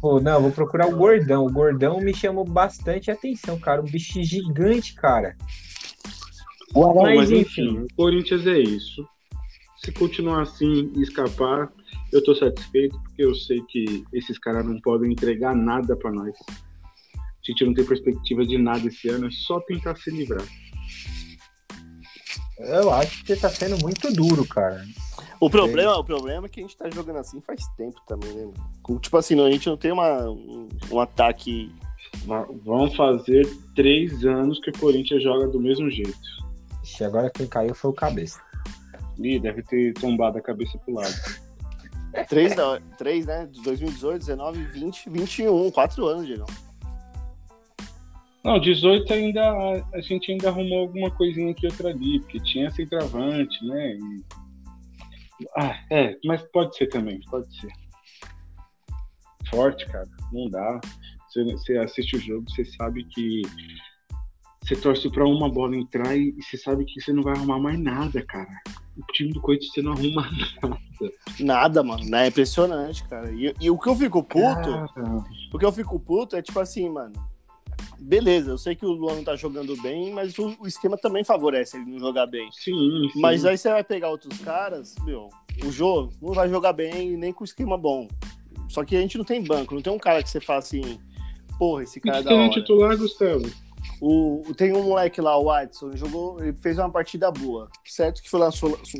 Pô, 0.00 0.20
não, 0.20 0.42
vou 0.42 0.52
procurar 0.52 0.86
o 0.86 0.96
Gordão. 0.96 1.46
O 1.46 1.52
Gordão 1.52 1.98
me 2.00 2.14
chamou 2.14 2.44
bastante 2.44 3.10
atenção, 3.10 3.58
cara. 3.58 3.80
Um 3.80 3.84
bicho 3.84 4.22
gigante, 4.22 4.94
cara. 4.94 5.36
Bom, 6.72 7.02
Mas, 7.02 7.16
mas 7.16 7.30
enfim. 7.30 7.62
enfim, 7.62 7.78
o 7.80 7.86
Corinthians 7.96 8.46
é 8.46 8.58
isso. 8.58 9.08
Se 9.78 9.90
continuar 9.90 10.42
assim 10.42 10.92
e 10.94 11.02
escapar, 11.02 11.72
eu 12.12 12.22
tô 12.22 12.34
satisfeito, 12.34 12.98
porque 13.00 13.24
eu 13.24 13.34
sei 13.34 13.60
que 13.68 14.04
esses 14.12 14.38
caras 14.38 14.64
não 14.64 14.78
podem 14.80 15.10
entregar 15.10 15.56
nada 15.56 15.96
pra 15.96 16.12
nós. 16.12 16.36
A 17.48 17.52
gente 17.52 17.64
não 17.64 17.74
tem 17.74 17.84
perspectiva 17.84 18.44
de 18.44 18.58
nada 18.58 18.86
esse 18.86 19.08
ano, 19.08 19.26
é 19.26 19.30
só 19.30 19.58
tentar 19.60 19.96
se 19.96 20.10
livrar. 20.10 20.44
Eu 22.58 22.92
acho 22.92 23.24
que 23.24 23.28
você 23.28 23.40
tá 23.40 23.48
sendo 23.48 23.78
muito 23.78 24.12
duro, 24.12 24.46
cara. 24.46 24.84
O 25.40 25.48
problema, 25.48 25.96
o 25.96 26.04
problema 26.04 26.46
é 26.46 26.48
que 26.48 26.60
a 26.60 26.62
gente 26.62 26.76
tá 26.76 26.90
jogando 26.90 27.18
assim 27.18 27.40
faz 27.40 27.66
tempo 27.76 28.00
também, 28.06 28.30
né? 28.34 28.52
Tipo 29.00 29.16
assim, 29.16 29.40
a 29.40 29.50
gente 29.50 29.68
não 29.68 29.76
tem 29.76 29.92
uma, 29.92 30.28
um, 30.28 30.68
um 30.90 31.00
ataque. 31.00 31.72
Vão 32.64 32.90
fazer 32.90 33.48
três 33.74 34.24
anos 34.24 34.60
que 34.60 34.70
o 34.70 34.78
Corinthians 34.78 35.22
joga 35.22 35.46
do 35.46 35.60
mesmo 35.60 35.88
jeito. 35.88 36.18
Ixi, 36.82 37.04
agora 37.04 37.30
quem 37.30 37.46
caiu 37.46 37.74
foi 37.74 37.90
o 37.90 37.94
Cabeça. 37.94 38.40
Ih, 39.18 39.38
deve 39.38 39.62
ter 39.62 39.94
tombado 39.94 40.38
a 40.38 40.40
cabeça 40.40 40.78
pro 40.78 40.94
lado. 40.94 41.14
Três, 42.28 42.56
não, 42.56 42.80
três 42.96 43.26
né? 43.26 43.46
De 43.50 43.62
2018, 43.62 44.18
19, 44.18 44.64
20, 44.64 45.10
21. 45.10 45.70
Quatro 45.70 46.06
anos, 46.06 46.26
Diego. 46.26 46.46
Não, 48.48 48.58
18 48.58 49.12
ainda 49.12 49.42
a, 49.92 50.00
gente 50.00 50.32
ainda 50.32 50.48
arrumou 50.48 50.78
alguma 50.78 51.10
coisinha 51.10 51.50
aqui 51.50 51.66
outra 51.66 51.90
ali, 51.90 52.18
porque 52.20 52.40
tinha 52.40 52.70
centroavante, 52.70 53.62
né? 53.66 53.92
E- 53.94 54.24
Ah, 55.54 55.78
é, 55.92 56.16
mas 56.24 56.40
pode 56.50 56.74
ser 56.74 56.86
também, 56.86 57.20
pode 57.30 57.46
ser. 57.60 57.68
Forte, 59.50 59.84
cara, 59.86 60.08
não 60.32 60.48
dá. 60.48 60.80
Você, 61.28 61.44
você 61.44 61.76
assiste 61.76 62.16
o 62.16 62.20
jogo, 62.20 62.50
você 62.50 62.64
sabe 62.64 63.04
que 63.04 63.42
você 64.62 64.74
torce 64.76 65.10
pra 65.10 65.26
uma 65.28 65.50
bola 65.50 65.76
entrar 65.76 66.16
e, 66.16 66.30
e 66.30 66.42
você 66.42 66.56
sabe 66.56 66.86
que 66.86 67.02
você 67.02 67.12
não 67.12 67.22
vai 67.22 67.34
arrumar 67.36 67.58
mais 67.58 67.78
nada, 67.78 68.24
cara. 68.24 68.48
O 68.96 69.12
time 69.12 69.30
do 69.30 69.42
Corinthians 69.42 69.72
você 69.74 69.82
não 69.82 69.92
arruma 69.92 70.22
nada. 70.62 70.78
Nada, 71.38 71.82
mano. 71.82 72.02
né? 72.08 72.24
É 72.24 72.28
impressionante, 72.28 73.06
cara. 73.08 73.30
E, 73.30 73.54
e 73.60 73.70
o 73.70 73.78
que 73.78 73.90
eu 73.90 73.94
fico 73.94 74.22
puto, 74.22 74.40
Cara, 74.94 75.16
o 75.52 75.58
que 75.58 75.64
eu 75.66 75.72
fico 75.72 76.00
puto 76.00 76.34
é 76.34 76.40
tipo 76.40 76.58
assim, 76.58 76.88
mano. 76.88 77.12
Beleza, 78.00 78.50
eu 78.52 78.58
sei 78.58 78.74
que 78.74 78.86
o 78.86 78.90
Luan 78.92 79.16
não 79.16 79.24
tá 79.24 79.34
jogando 79.36 79.76
bem, 79.82 80.12
mas 80.12 80.38
o, 80.38 80.56
o 80.60 80.66
esquema 80.66 80.96
também 80.96 81.24
favorece 81.24 81.76
ele 81.76 81.90
não 81.90 81.98
jogar 81.98 82.26
bem. 82.26 82.48
sim, 82.52 83.08
sim. 83.12 83.20
Mas 83.20 83.44
aí 83.44 83.58
você 83.58 83.70
vai 83.70 83.82
pegar 83.84 84.10
outros 84.10 84.38
caras, 84.40 84.94
meu, 85.04 85.28
o 85.64 85.70
jogo 85.72 86.12
não 86.22 86.32
vai 86.32 86.48
jogar 86.48 86.72
bem 86.72 87.16
nem 87.16 87.32
com 87.32 87.44
esquema 87.44 87.76
bom. 87.76 88.06
Só 88.68 88.84
que 88.84 88.96
a 88.96 89.00
gente 89.00 89.18
não 89.18 89.24
tem 89.24 89.42
banco, 89.42 89.74
não 89.74 89.82
tem 89.82 89.92
um 89.92 89.98
cara 89.98 90.22
que 90.22 90.30
você 90.30 90.40
fala 90.40 90.60
assim, 90.60 90.98
porra, 91.58 91.82
esse 91.82 92.00
cara 92.00 92.18
é 92.18 92.22
da 92.22 92.30
Tem 92.30 92.38
um 92.38 92.42
hora. 92.44 92.52
titular, 92.52 92.96
Gustavo. 92.96 93.50
O, 94.00 94.42
tem 94.56 94.72
um 94.72 94.82
moleque 94.84 95.20
lá, 95.20 95.36
o 95.36 95.44
Watson, 95.46 95.88
ele 95.88 95.96
jogou, 95.96 96.40
ele 96.40 96.52
fez 96.58 96.78
uma 96.78 96.90
partida 96.90 97.30
boa. 97.32 97.68
Certo 97.84 98.22
que 98.22 98.30
foi 98.30 98.38
lá 98.38 98.50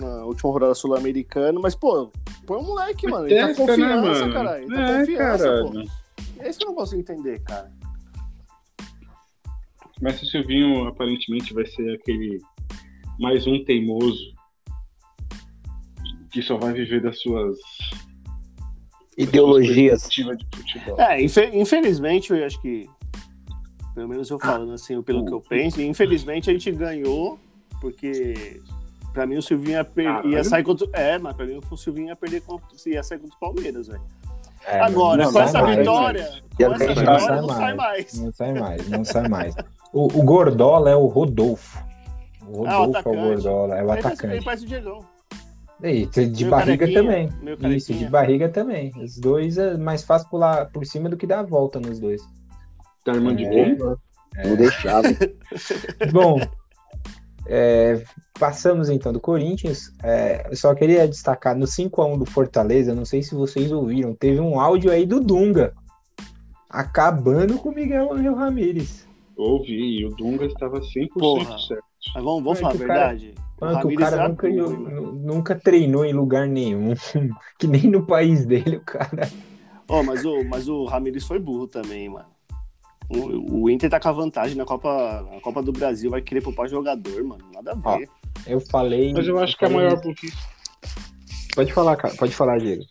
na, 0.00 0.06
na 0.06 0.24
última 0.24 0.50
rodada 0.50 0.74
sul-americana, 0.74 1.60
mas, 1.60 1.74
pô, 1.74 2.10
põe 2.46 2.58
um 2.58 2.62
moleque, 2.64 3.06
mano. 3.06 3.26
Ele 3.28 3.38
tá 3.38 3.46
Testa, 3.48 3.62
né, 3.62 3.68
confiança, 3.94 4.20
mano? 4.20 4.32
cara. 4.32 4.60
Ele 4.62 4.74
tá 4.74 4.80
É, 4.80 4.98
confiança, 4.98 5.44
caralho. 5.44 5.70
pô. 5.72 5.90
É 6.40 6.50
isso 6.50 6.58
que 6.58 6.64
eu 6.64 6.68
não 6.68 6.74
consigo 6.74 7.00
entender, 7.00 7.40
cara. 7.44 7.70
Mas 10.00 10.22
o 10.22 10.26
Silvinho 10.26 10.86
aparentemente 10.86 11.52
vai 11.52 11.66
ser 11.66 11.94
aquele 11.94 12.38
mais 13.18 13.46
um 13.46 13.64
teimoso 13.64 14.32
que 16.30 16.40
só 16.42 16.56
vai 16.56 16.72
viver 16.72 17.02
das 17.02 17.20
suas 17.20 17.56
Ideologias. 19.16 20.02
perspectivas 20.02 20.38
de 20.38 20.46
futebol. 20.56 21.00
É, 21.00 21.20
infe- 21.22 21.50
infelizmente, 21.52 22.32
eu 22.32 22.44
acho 22.44 22.60
que, 22.60 22.88
pelo 23.94 24.08
menos 24.08 24.30
eu 24.30 24.38
falando 24.38 24.72
assim, 24.72 25.00
pelo 25.02 25.24
que 25.24 25.32
eu 25.32 25.40
penso, 25.40 25.80
infelizmente 25.82 26.48
a 26.48 26.52
gente 26.52 26.70
ganhou, 26.70 27.38
porque 27.80 28.60
pra 29.12 29.26
mim 29.26 29.36
o 29.38 29.42
Silvinho 29.42 29.72
ia, 29.72 29.84
per- 29.84 30.24
ia 30.26 30.44
sair 30.44 30.62
contra. 30.62 30.86
É, 30.92 31.18
mas 31.18 31.34
pra 31.34 31.44
mim 31.46 31.58
o 31.68 31.76
Silvinho 31.76 32.08
ia 32.08 32.16
perder 32.16 32.42
contra, 32.42 32.68
ia 32.86 33.02
sair 33.02 33.18
contra 33.18 33.36
o 33.36 33.40
Palmeiras, 33.40 33.88
velho. 33.88 34.02
É, 34.66 34.80
Agora, 34.80 35.24
não 35.24 35.32
com 35.32 35.40
essa 35.40 35.62
mais, 35.62 35.78
vitória, 35.78 36.28
com 36.56 36.64
essa 36.74 36.86
vitória 36.94 37.20
sai 37.20 37.40
não 37.40 37.48
sai 37.48 37.74
mais. 37.74 37.76
mais. 37.76 38.14
Não 38.20 38.32
sai 38.32 38.52
mais, 38.52 38.88
não 38.88 39.04
sai 39.04 39.28
mais. 39.28 39.54
O, 39.92 40.04
o 40.06 40.22
Gordola 40.22 40.90
é 40.90 40.96
o 40.96 41.06
Rodolfo. 41.06 41.82
O 42.46 42.66
Ah, 42.66 42.80
o 42.80 42.86
Rodolfo 42.86 43.08
é 43.08 43.12
o 43.12 43.14
atacante. 43.14 43.42
Gordola, 43.42 43.74
é 43.74 43.78
o 43.78 43.80
Ele 43.80 43.86
parece- 43.86 44.06
Ele 44.06 44.12
atacante. 44.12 44.44
parece 44.44 44.64
o 44.64 44.68
Diegão. 44.68 45.00
E 45.80 46.06
de 46.06 46.44
Meio 46.44 46.50
barriga 46.50 46.92
também. 46.92 47.28
Isso, 47.76 47.94
de 47.94 48.04
barriga 48.08 48.48
também. 48.48 48.92
Os 49.00 49.16
dois 49.16 49.56
é 49.58 49.76
mais 49.76 50.02
fácil 50.02 50.28
pular 50.28 50.66
por 50.72 50.84
cima 50.84 51.08
do 51.08 51.16
que 51.16 51.26
dar 51.26 51.38
a 51.40 51.42
volta 51.44 51.78
nos 51.78 52.00
dois. 52.00 52.20
Tá 53.04 53.12
armando 53.12 53.36
de 53.36 53.44
É. 53.46 53.48
quem? 53.50 53.76
Não 53.78 54.56
deixava. 54.56 55.08
Bom, 56.12 56.40
é, 57.48 58.02
passamos 58.38 58.88
então 58.90 59.12
do 59.12 59.18
Corinthians. 59.20 59.92
É, 60.02 60.46
eu 60.50 60.56
só 60.56 60.74
queria 60.74 61.08
destacar 61.08 61.56
no 61.56 61.66
5x1 61.66 62.18
do 62.18 62.26
Fortaleza, 62.26 62.94
não 62.94 63.04
sei 63.04 63.22
se 63.22 63.34
vocês 63.34 63.72
ouviram, 63.72 64.14
teve 64.14 64.38
um 64.40 64.60
áudio 64.60 64.90
aí 64.90 65.04
do 65.06 65.18
Dunga 65.20 65.72
acabando 66.68 67.58
com 67.58 67.70
o 67.70 67.74
Miguel 67.74 68.12
Angel 68.12 68.34
Ramírez. 68.34 69.06
Ouvi, 69.36 70.00
e 70.00 70.04
o 70.06 70.10
Dunga 70.10 70.44
estava 70.46 70.80
100% 70.80 71.08
Porra. 71.18 71.58
certo. 71.58 71.84
Mas 72.14 72.24
vamos, 72.24 72.42
vamos 72.44 72.58
É 72.58 72.62
falar 72.62 72.72
a 72.72 72.76
o 72.76 72.78
cara- 72.78 73.06
verdade. 73.08 73.34
O 73.60 73.64
Ramírez 73.66 74.10
cara 74.10 74.28
nunca, 74.28 74.48
nu- 74.48 75.12
nunca 75.12 75.54
treinou 75.54 76.04
em 76.04 76.12
lugar 76.12 76.46
nenhum. 76.46 76.94
que 77.58 77.66
nem 77.66 77.82
no 77.88 78.04
país 78.06 78.44
dele, 78.46 78.76
o 78.76 78.80
cara. 78.82 79.28
Ó, 79.88 80.02
mas, 80.02 80.24
o, 80.24 80.44
mas 80.44 80.68
o 80.68 80.84
Ramires 80.84 81.24
foi 81.24 81.38
burro 81.38 81.66
também, 81.66 82.08
mano. 82.08 82.26
O, 83.10 83.62
o 83.62 83.70
Inter 83.70 83.88
tá 83.88 83.98
com 83.98 84.08
a 84.08 84.12
vantagem 84.12 84.56
na 84.56 84.64
Copa, 84.64 85.26
na 85.32 85.40
Copa 85.40 85.62
do 85.62 85.72
Brasil, 85.72 86.10
vai 86.10 86.20
querer 86.20 86.42
poupar 86.42 86.68
jogador, 86.68 87.24
mano. 87.24 87.44
Nada 87.54 87.72
a 87.72 87.96
ver. 87.96 88.08
Eu 88.46 88.60
falei. 88.60 89.12
Mas 89.12 89.26
eu 89.26 89.38
acho 89.38 89.56
que 89.56 89.64
a 89.64 89.70
falei- 89.70 89.86
maior 89.86 90.00
burrice. 90.02 90.36
Pode 91.54 91.72
falar, 91.72 91.96
cara. 91.96 92.14
Pode 92.14 92.34
falar, 92.34 92.58
Diego. 92.58 92.84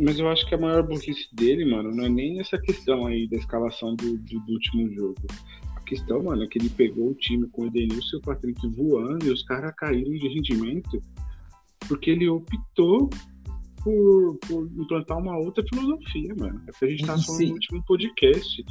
Mas 0.00 0.18
eu 0.18 0.28
acho 0.28 0.46
que 0.48 0.54
a 0.54 0.58
maior 0.58 0.82
burrice 0.84 1.28
dele, 1.34 1.64
mano, 1.68 1.90
não 1.94 2.04
é 2.04 2.08
nem 2.08 2.40
essa 2.40 2.56
questão 2.58 3.06
aí 3.06 3.28
da 3.28 3.36
escalação 3.36 3.96
do, 3.96 4.16
do, 4.18 4.40
do 4.40 4.52
último 4.52 4.88
jogo. 4.94 5.16
A 5.74 5.80
questão, 5.80 6.22
mano, 6.22 6.44
é 6.44 6.46
que 6.46 6.58
ele 6.58 6.68
pegou 6.70 7.08
o 7.10 7.14
time 7.14 7.48
com 7.48 7.62
o 7.62 7.66
Edenilson 7.66 8.16
e 8.16 8.18
o 8.18 8.22
Patrick 8.22 8.68
voando 8.68 9.26
e 9.26 9.30
os 9.30 9.42
caras 9.42 9.74
caíram 9.76 10.12
de 10.12 10.28
rendimento 10.28 11.02
porque 11.88 12.10
ele 12.10 12.28
optou 12.28 13.10
por, 13.82 14.38
por 14.46 14.70
implantar 14.78 15.18
uma 15.18 15.36
outra 15.38 15.64
filosofia, 15.68 16.34
mano. 16.38 16.62
É 16.68 16.72
que 16.78 16.84
a 16.84 16.88
gente 16.88 17.00
tá 17.06 17.18
falando 17.18 17.24
se- 17.24 17.46
no 17.46 17.52
último 17.54 17.84
podcast. 17.84 18.64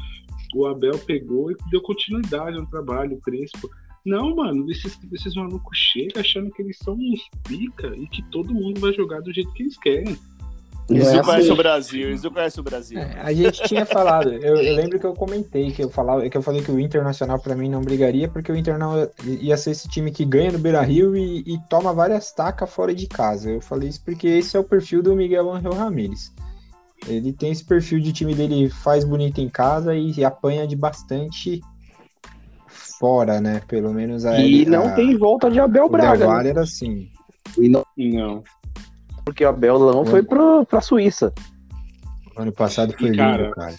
O 0.55 0.65
Abel 0.65 0.97
pegou 0.99 1.51
e 1.51 1.55
deu 1.69 1.81
continuidade 1.81 2.57
no 2.57 2.69
trabalho, 2.69 3.15
o 3.15 3.21
Crespo. 3.21 3.69
Não, 4.05 4.35
mano, 4.35 4.69
esses, 4.71 4.97
esses 5.11 5.35
malucos 5.35 5.77
chegam 5.77 6.21
achando 6.21 6.49
que 6.51 6.61
eles 6.61 6.77
são 6.77 6.93
uns 6.93 7.29
pica 7.43 7.93
e 7.97 8.07
que 8.07 8.23
todo 8.31 8.53
mundo 8.53 8.79
vai 8.79 8.93
jogar 8.93 9.21
do 9.21 9.33
jeito 9.33 9.51
que 9.53 9.63
eles 9.63 9.77
querem. 9.77 10.17
Não 10.89 10.97
é 10.97 11.01
assim. 11.01 11.21
conhecem 11.21 11.51
o 11.51 11.55
Brasil, 11.55 12.07
eles 12.07 12.23
não 12.23 12.31
conhecem 12.31 12.61
o 12.61 12.63
Brasil. 12.63 12.97
É, 12.97 13.19
a 13.19 13.33
gente 13.33 13.61
tinha 13.63 13.85
falado, 13.85 14.31
eu, 14.31 14.55
eu 14.55 14.75
lembro 14.75 14.97
que 14.97 15.05
eu 15.05 15.13
comentei 15.13 15.71
que 15.71 15.83
eu 15.83 15.89
falava, 15.89 16.27
que 16.29 16.37
eu 16.37 16.41
falei 16.41 16.61
que 16.61 16.71
o 16.71 16.79
Internacional 16.79 17.37
pra 17.39 17.55
mim 17.55 17.67
não 17.67 17.81
brigaria, 17.81 18.29
porque 18.29 18.49
o 18.51 18.55
Internacional 18.55 19.11
ia 19.25 19.57
ser 19.57 19.71
esse 19.71 19.89
time 19.89 20.11
que 20.11 20.23
ganha 20.23 20.53
no 20.53 20.59
Beira 20.59 20.81
Rio 20.81 21.15
e, 21.17 21.39
e 21.39 21.59
toma 21.69 21.91
várias 21.91 22.31
tacas 22.31 22.73
fora 22.73 22.95
de 22.95 23.05
casa. 23.05 23.51
Eu 23.51 23.59
falei 23.59 23.89
isso 23.89 24.01
porque 24.03 24.27
esse 24.27 24.55
é 24.55 24.59
o 24.59 24.63
perfil 24.63 25.03
do 25.03 25.13
Miguel 25.13 25.51
Angel 25.51 25.73
Ramírez. 25.73 26.31
Ele 27.07 27.31
tem 27.31 27.51
esse 27.51 27.63
perfil 27.63 27.99
de 27.99 28.11
time 28.11 28.35
dele 28.35 28.69
faz 28.69 29.03
bonito 29.05 29.39
em 29.39 29.49
casa 29.49 29.95
e, 29.95 30.23
apanha 30.25 30.67
de 30.67 30.75
bastante 30.75 31.61
fora, 32.99 33.39
né? 33.39 33.61
Pelo 33.67 33.93
menos 33.93 34.25
a, 34.25 34.37
E 34.39 34.65
não 34.65 34.87
a- 34.87 34.91
tem 34.91 35.15
volta 35.17 35.49
de 35.49 35.59
Abel 35.59 35.85
o 35.85 35.89
Braga. 35.89 36.25
Valle 36.25 36.43
né? 36.45 36.49
era 36.49 36.61
assim. 36.61 37.09
E 37.57 37.69
não, 37.69 37.83
Não. 37.97 38.43
porque 39.23 39.43
o 39.45 39.49
Abel 39.49 39.79
não 39.79 40.05
foi 40.05 40.21
pro, 40.21 40.65
pra 40.65 40.81
Suíça. 40.81 41.33
Ano 42.35 42.51
passado 42.51 42.93
foi 42.99 43.15
Cara, 43.15 43.43
lindo, 43.43 43.55
cara. 43.55 43.75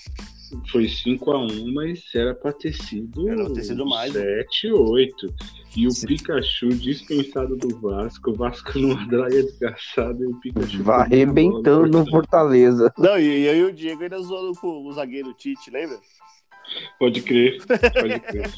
Foi 0.71 0.85
5x1, 0.85 1.73
mas 1.75 2.03
era 2.15 2.35
pra 2.35 2.53
ter 2.53 2.73
sido, 2.73 3.29
Era 3.29 3.53
ter 3.53 3.63
sido 3.65 3.85
mais, 3.87 4.13
né? 4.15 4.21
7, 4.21 4.73
8. 4.73 5.35
E 5.77 5.87
o 5.87 5.91
Sim. 5.91 6.07
Pikachu 6.07 6.69
dispensado 6.71 7.57
do 7.57 7.79
Vasco, 7.81 8.31
o 8.31 8.35
Vasco 8.35 8.79
numa 8.79 9.07
draga 9.07 9.43
desgraçada 9.43 10.23
e 10.23 10.27
o 10.27 10.41
Pikachu. 10.41 10.83
Vai 10.83 11.01
arrebentando 11.03 11.87
no 11.87 12.09
Fortaleza. 12.11 12.93
Não, 12.99 13.19
e, 13.19 13.45
e 13.45 13.49
aí 13.49 13.63
o 13.63 13.73
Diego 13.73 14.03
ainda 14.03 14.19
zoando 14.21 14.53
com 14.59 14.87
o 14.87 14.93
zagueiro 14.93 15.35
Tite, 15.35 15.71
lembra? 15.71 15.99
Pode 16.99 17.21
crer, 17.23 17.59
pode 17.67 18.21
crer, 18.21 18.51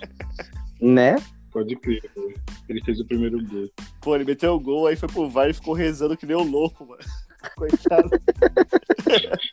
Né? 0.80 1.16
pode 1.52 1.74
crer. 1.76 2.02
pô. 2.14 2.32
Ele 2.68 2.80
fez 2.84 3.00
o 3.00 3.04
primeiro 3.06 3.44
gol. 3.44 3.68
Pô, 4.00 4.14
ele 4.14 4.24
meteu 4.24 4.54
o 4.54 4.60
gol, 4.60 4.86
aí 4.86 4.94
foi 4.96 5.08
pro 5.08 5.28
VAR 5.28 5.50
e 5.50 5.54
ficou 5.54 5.74
rezando 5.74 6.16
que 6.16 6.24
nem 6.26 6.36
um 6.36 6.48
louco, 6.48 6.86
mano. 6.86 7.02
Coitado. 7.56 8.08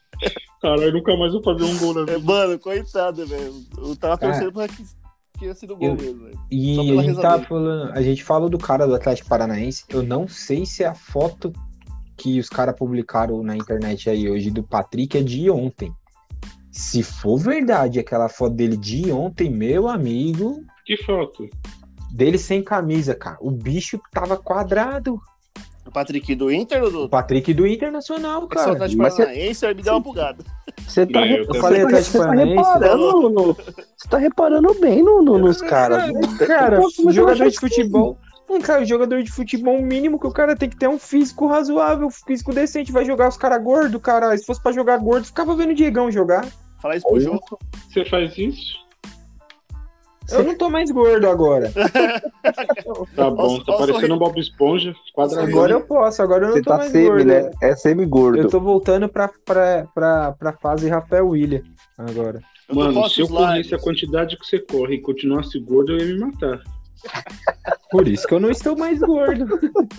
Caralho, 0.68 0.94
nunca 0.94 1.16
mais 1.16 1.32
vou 1.32 1.42
fazer 1.44 1.64
um 1.64 1.78
gol 1.78 1.94
na 1.94 2.00
vida. 2.02 2.14
É, 2.14 2.18
Mano, 2.18 2.60
coitado, 2.60 3.26
velho. 3.26 3.54
Eu 3.78 3.96
tava 3.96 4.18
Cara, 4.18 4.34
torcendo 4.34 4.52
pra 4.52 4.68
que, 4.68 4.84
ia 5.46 5.54
sido 5.56 5.76
gol 5.78 5.90
eu- 5.90 5.96
mesmo, 5.96 6.24
velho. 6.26 6.40
E 6.52 6.72
a 7.00 7.02
gente 7.04 7.16
dele. 7.22 7.46
falando, 7.46 7.92
a 7.94 8.02
gente 8.02 8.24
falou 8.24 8.50
do 8.50 8.58
cara 8.58 8.86
do 8.86 8.94
Atlético 8.96 9.30
Paranaense. 9.30 9.86
Eu 9.88 10.04
não 10.04 10.28
sei 10.28 10.66
se 10.66 10.84
a 10.84 10.94
foto 10.94 11.54
que 12.18 12.40
os 12.40 12.50
caras 12.50 12.76
publicaram 12.76 13.42
na 13.44 13.56
internet 13.56 14.10
aí 14.10 14.30
hoje 14.30 14.50
do 14.52 14.62
Patrick 14.64 15.18
é 15.18 15.22
de 15.24 15.50
ontem. 15.50 15.94
Se 16.72 17.02
for 17.02 17.38
verdade 17.38 18.00
aquela 18.00 18.28
foto 18.28 18.56
dele 18.56 18.76
de 18.76 19.12
ontem, 19.12 19.50
meu 19.50 19.88
amigo, 19.88 20.64
Que 20.86 20.98
foto? 20.98 21.48
dele 22.12 22.38
sem 22.38 22.62
camisa, 22.64 23.16
cara. 23.16 23.38
O 23.40 23.52
bicho 23.52 24.00
tava 24.12 24.36
quadrado. 24.38 25.20
O 25.88 25.92
Patrick 25.92 26.36
do 26.36 26.52
Inter 26.52 26.84
ou 26.84 26.90
O 26.90 26.92
do 26.92 27.10
Patrick 27.10 27.54
do 27.54 27.66
Internacional, 27.66 28.40
Esse 28.42 28.48
cara. 28.50 28.72
Atlético 28.74 29.02
mas 29.02 29.16
Paranaense 29.16 29.66
aí 29.66 29.74
me 29.76 29.82
deu 29.84 29.94
uma 29.94 30.00
bugada. 30.00 30.44
Você 30.86 31.06
tá, 31.06 31.26
É, 31.26 31.40
eu 31.40 31.54
falei 31.56 31.82
tá- 31.84 32.02
você 32.02 32.18
tá 32.18 32.26
Paranaense, 32.26 32.56
reparando 32.56 33.30
no, 33.30 33.54
você 33.54 34.10
tá 34.10 34.18
reparando 34.18 34.74
bem 34.80 35.04
no, 35.04 35.22
no- 35.22 35.38
nos 35.40 35.62
caras. 35.62 36.04
Cara, 36.46 36.80
Mas 36.82 36.98
eu 37.00 37.12
jogador 37.12 37.50
de 37.50 37.60
futebol. 37.60 38.18
Hum, 38.50 38.62
cara, 38.62 38.86
jogador 38.86 39.22
de 39.22 39.30
futebol, 39.30 39.78
o 39.78 39.82
mínimo 39.82 40.18
que 40.18 40.26
o 40.26 40.32
cara 40.32 40.56
tem 40.56 40.70
que 40.70 40.78
ter 40.78 40.86
é 40.86 40.90
um 40.90 40.98
físico 40.98 41.48
razoável, 41.48 42.10
físico 42.10 42.54
decente. 42.54 42.94
Vai 42.94 43.04
jogar 43.04 43.28
os 43.28 43.36
caras 43.36 43.62
gordos, 43.62 44.02
cara. 44.02 44.38
Se 44.38 44.46
fosse 44.46 44.64
pra 44.64 44.72
jogar 44.72 44.98
gordo, 45.00 45.26
ficava 45.28 45.54
vendo 45.54 45.72
o 45.72 45.76
Diegão 45.76 46.10
jogar. 46.10 46.46
Falar 46.82 46.96
isso 46.96 47.06
pro 47.08 47.20
João. 47.20 47.40
Você 47.90 48.06
faz 48.06 48.38
isso? 48.38 48.87
Eu 50.32 50.44
não 50.44 50.56
tô 50.58 50.70
mais 50.70 50.92
gordo 50.92 51.28
agora. 51.30 51.72
Tá 53.16 53.30
bom, 53.30 53.60
tá 53.64 53.74
parecendo 53.78 54.16
um 54.16 54.18
Bob 54.18 54.40
Esponja. 54.40 54.94
Agora 55.42 55.74
eu 55.74 55.82
posso, 55.82 56.22
agora 56.22 56.46
eu 56.46 56.48
não 56.50 56.56
Você 56.56 56.62
tô 56.62 56.70
tá 56.72 56.78
mais 56.78 56.92
semi, 56.92 57.08
gordo. 57.08 57.26
né? 57.26 57.52
É 57.62 57.76
semi-gordo. 57.76 58.38
Eu 58.40 58.50
tô 58.50 58.60
voltando 58.62 59.10
pra, 59.10 59.30
pra, 59.46 59.86
pra, 59.94 60.32
pra 60.34 60.54
fase 60.54 60.88
Rafael 60.88 61.28
William 61.28 61.62
agora. 61.98 62.40
Eu 62.70 62.76
Mano, 62.76 63.10
se 63.10 63.22
eu 63.22 63.28
corresse 63.28 63.76
a 63.76 63.80
quantidade 63.80 64.38
que 64.38 64.46
você 64.46 64.60
corre 64.60 64.96
e 64.96 65.02
continuasse 65.02 65.60
gordo, 65.60 65.94
eu 65.94 65.98
ia 66.00 66.14
me 66.14 66.20
matar. 66.20 66.62
Por 67.92 68.08
isso 68.08 68.28
que 68.28 68.34
eu 68.34 68.40
não 68.40 68.50
estou 68.50 68.78
mais 68.78 69.00
gordo. 69.00 69.46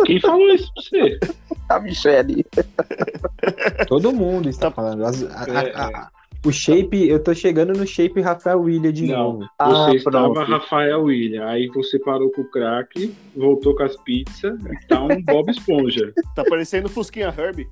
Quem 0.05 0.21
falou 0.21 0.49
isso 0.49 0.71
pra 0.75 0.83
você? 0.83 1.19
A 1.69 1.79
Michele. 1.81 2.47
Todo 3.89 4.13
mundo 4.13 4.49
está 4.49 4.71
Tá- 4.71 4.77
falando. 4.77 5.05
As- 5.05 5.23
a- 5.23 5.45
É, 5.49 5.73
a- 5.75 5.87
a- 5.87 6.11
o 6.47 6.53
shape, 6.53 7.09
eu 7.09 7.23
tô 7.23 7.35
chegando 7.35 7.73
no 7.73 7.87
shape 7.87 8.21
Rafael 8.21 8.61
William 8.61 8.93
de 8.93 9.07
Não, 9.07 9.33
novo. 9.33 9.49
Ah, 9.59 9.71
você 9.71 9.97
estava 9.97 10.33
pronto. 10.33 10.51
Rafael 10.51 11.03
William, 11.03 11.45
aí 11.45 11.69
você 11.69 11.99
parou 11.99 12.31
com 12.31 12.43
o 12.43 12.51
crack, 12.51 13.15
voltou 13.37 13.75
com 13.75 13.83
as 13.83 13.97
pizzas 14.03 14.59
e 14.65 14.87
tá 14.87 15.03
um 15.03 15.21
Bob 15.25 15.51
Esponja. 15.51 16.13
Tá 16.35 16.45
parecendo 16.45 16.89
Fusquinha 16.89 17.35
Herbie. 17.37 17.69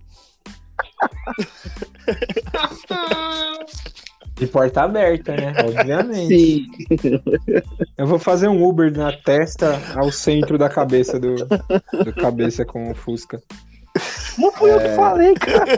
De 4.35 4.47
porta 4.47 4.83
aberta, 4.83 5.35
né? 5.35 5.55
Obviamente. 5.65 6.29
Sim. 6.29 6.67
Eu 7.97 8.07
vou 8.07 8.19
fazer 8.19 8.49
um 8.49 8.63
Uber 8.63 8.95
na 8.95 9.13
testa 9.13 9.81
ao 9.95 10.11
centro 10.11 10.59
da 10.59 10.69
cabeça 10.69 11.19
do, 11.19 11.37
do 11.37 12.13
cabeça 12.15 12.65
com 12.65 12.91
o 12.91 12.95
Fusca. 12.95 13.41
Não 14.39 14.53
fui 14.53 14.71
eu 14.71 14.79
que 14.79 14.89
falei, 14.91 15.35
cara. 15.35 15.77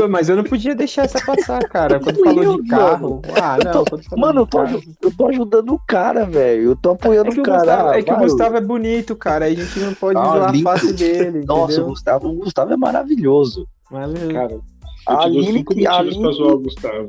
Não, 0.00 0.08
mas 0.08 0.28
eu 0.28 0.36
não 0.36 0.44
podia 0.44 0.74
deixar 0.74 1.04
essa 1.04 1.20
passar, 1.24 1.58
cara. 1.68 1.98
Quando 2.00 2.22
falou 2.22 2.42
eu, 2.42 2.62
de 2.62 2.68
carro. 2.68 3.22
Ah, 3.40 3.58
Eu 3.58 3.64
não. 3.64 3.72
tô- 3.72 3.90
quando 3.90 4.04
falou 4.04 4.26
Mano, 4.26 4.40
eu 4.42 4.46
tô, 4.46 4.64
eu 4.64 5.16
tô 5.16 5.26
ajudando 5.28 5.70
o 5.74 5.80
cara, 5.86 6.24
velho. 6.24 6.62
Eu 6.70 6.76
tô 6.76 6.90
apoiando 6.90 7.28
É 7.30 7.32
que, 7.32 7.38
o 7.38 7.42
o 7.42 7.44
cara. 7.44 7.58
Gustavo, 7.58 7.88
é 7.90 8.02
que 8.02 8.10
o 8.12 8.14
Vai, 8.16 8.24
Gustavo 8.24 8.56
é 8.56 8.60
bonito, 8.60 9.16
cara. 9.16 9.44
Aí 9.46 9.52
a 9.54 9.56
gente 9.64 9.78
não 9.80 9.94
pode 9.94 10.18
Ah, 10.18 10.24
zoar 10.24 10.50
a 10.50 10.58
face 10.62 10.92
dele. 10.92 11.44
Nossa, 11.44 11.82
o? 11.82 11.86
Gustavo, 11.86 12.28
o 12.28 12.34
Gustavo 12.34 12.72
é 12.72 12.76
maravilhoso. 12.76 13.66
Valeu. 13.90 14.32
Cara, 14.32 14.52
eu 14.52 14.62
A 15.06 15.24
Aline, 15.24 15.64
que- 15.64 15.86
a 15.86 15.90
pra 16.02 16.02
zoar 16.32 16.48
o 16.48 16.50
Aline, 16.52 16.62
Gustavo. 16.64 17.08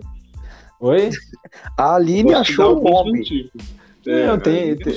Oi? 0.80 1.10
a 1.78 1.96
Aline 1.96 2.34
achou 2.34 2.66
o 2.66 2.70
alguns 2.78 2.92
nome. 2.92 3.18
motivos. 3.20 3.52
É, 4.06 4.28
não, 4.28 4.40
tem. 4.40 4.76
tem 4.78 4.94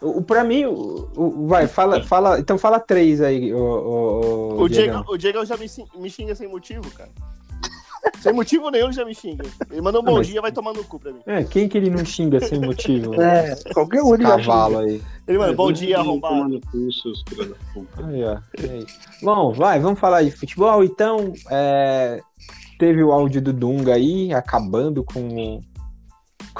o, 0.00 0.22
pra 0.22 0.44
mim, 0.44 0.64
o, 0.66 1.08
o- 1.16 1.46
vai, 1.46 1.66
fala, 1.66 2.02
fala. 2.04 2.38
Então 2.38 2.56
fala 2.58 2.78
três 2.80 3.20
aí, 3.20 3.52
o, 3.52 3.58
o, 3.58 4.62
O. 4.62 4.68
Diego, 4.68 5.04
o 5.08 5.16
Diego 5.16 5.44
já 5.44 5.56
me, 5.56 5.66
me 5.96 6.10
xinga 6.10 6.34
sem 6.34 6.48
motivo, 6.48 6.88
cara. 6.92 7.10
sem 8.20 8.32
motivo 8.32 8.70
nenhum 8.70 8.86
ele 8.86 8.92
já 8.92 9.04
me 9.04 9.14
xinga. 9.14 9.44
Ele 9.70 9.80
mandou 9.80 10.00
um 10.02 10.04
bom 10.04 10.20
dia 10.22 10.40
vai 10.40 10.52
tomar 10.52 10.72
no 10.72 10.84
cu 10.84 10.98
pra 10.98 11.12
mim. 11.12 11.20
É, 11.26 11.42
quem 11.44 11.68
que 11.68 11.76
ele 11.76 11.90
não 11.90 12.04
xinga 12.04 12.40
sem 12.40 12.60
motivo? 12.60 13.20
É, 13.20 13.56
qualquer 13.74 14.02
um 14.02 14.14
ele 14.14 14.24
Cavalo 14.24 14.78
aí. 14.78 15.02
Ele, 15.26 15.38
mano, 15.38 15.52
É, 15.52 15.56
bom 15.56 15.70
dia, 15.72 15.98
arrombado. 15.98 16.60
Aí, 18.04 18.24
ó. 18.24 18.38
Bom, 19.22 19.52
vai, 19.52 19.78
vamos 19.80 19.98
falar 19.98 20.22
de 20.22 20.30
futebol. 20.30 20.82
Então, 20.84 21.32
é, 21.50 22.20
teve 22.78 23.02
o 23.02 23.12
áudio 23.12 23.42
do 23.42 23.52
Dunga 23.52 23.94
aí, 23.94 24.32
acabando 24.32 25.02
com 25.04 25.60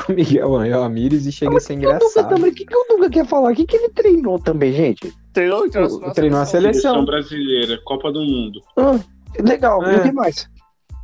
com 0.05 0.13
o 0.13 0.17
Miguel 0.17 0.55
Angel 0.57 0.83
Ramírez 0.83 1.27
e 1.27 1.33
chega 1.33 1.57
a 1.57 1.61
ser 1.61 1.75
engraçado. 1.75 2.35
o 2.35 2.53
que, 2.53 2.65
que 2.65 2.77
o 2.77 2.85
Dunga 2.89 3.11
quer 3.11 3.27
falar? 3.27 3.53
O 3.53 3.55
que, 3.55 3.67
que 3.67 3.77
ele 3.77 3.89
treinou 3.91 4.39
também, 4.39 4.73
gente? 4.73 5.13
Treinou, 5.33 5.65
O- 5.65 5.71
treinou 6.13 6.41
a 6.41 6.45
Seleção 6.47 6.47
seleção. 6.47 7.05
brasileira, 7.05 7.79
Copa 7.85 8.11
do 8.13 8.21
Mundo. 8.21 8.61
Ah, 8.77 8.99
legal, 9.41 9.83
e 9.83 9.95
É. 9.95 9.97
o 9.99 10.03
que 10.03 10.13
mais? 10.13 10.49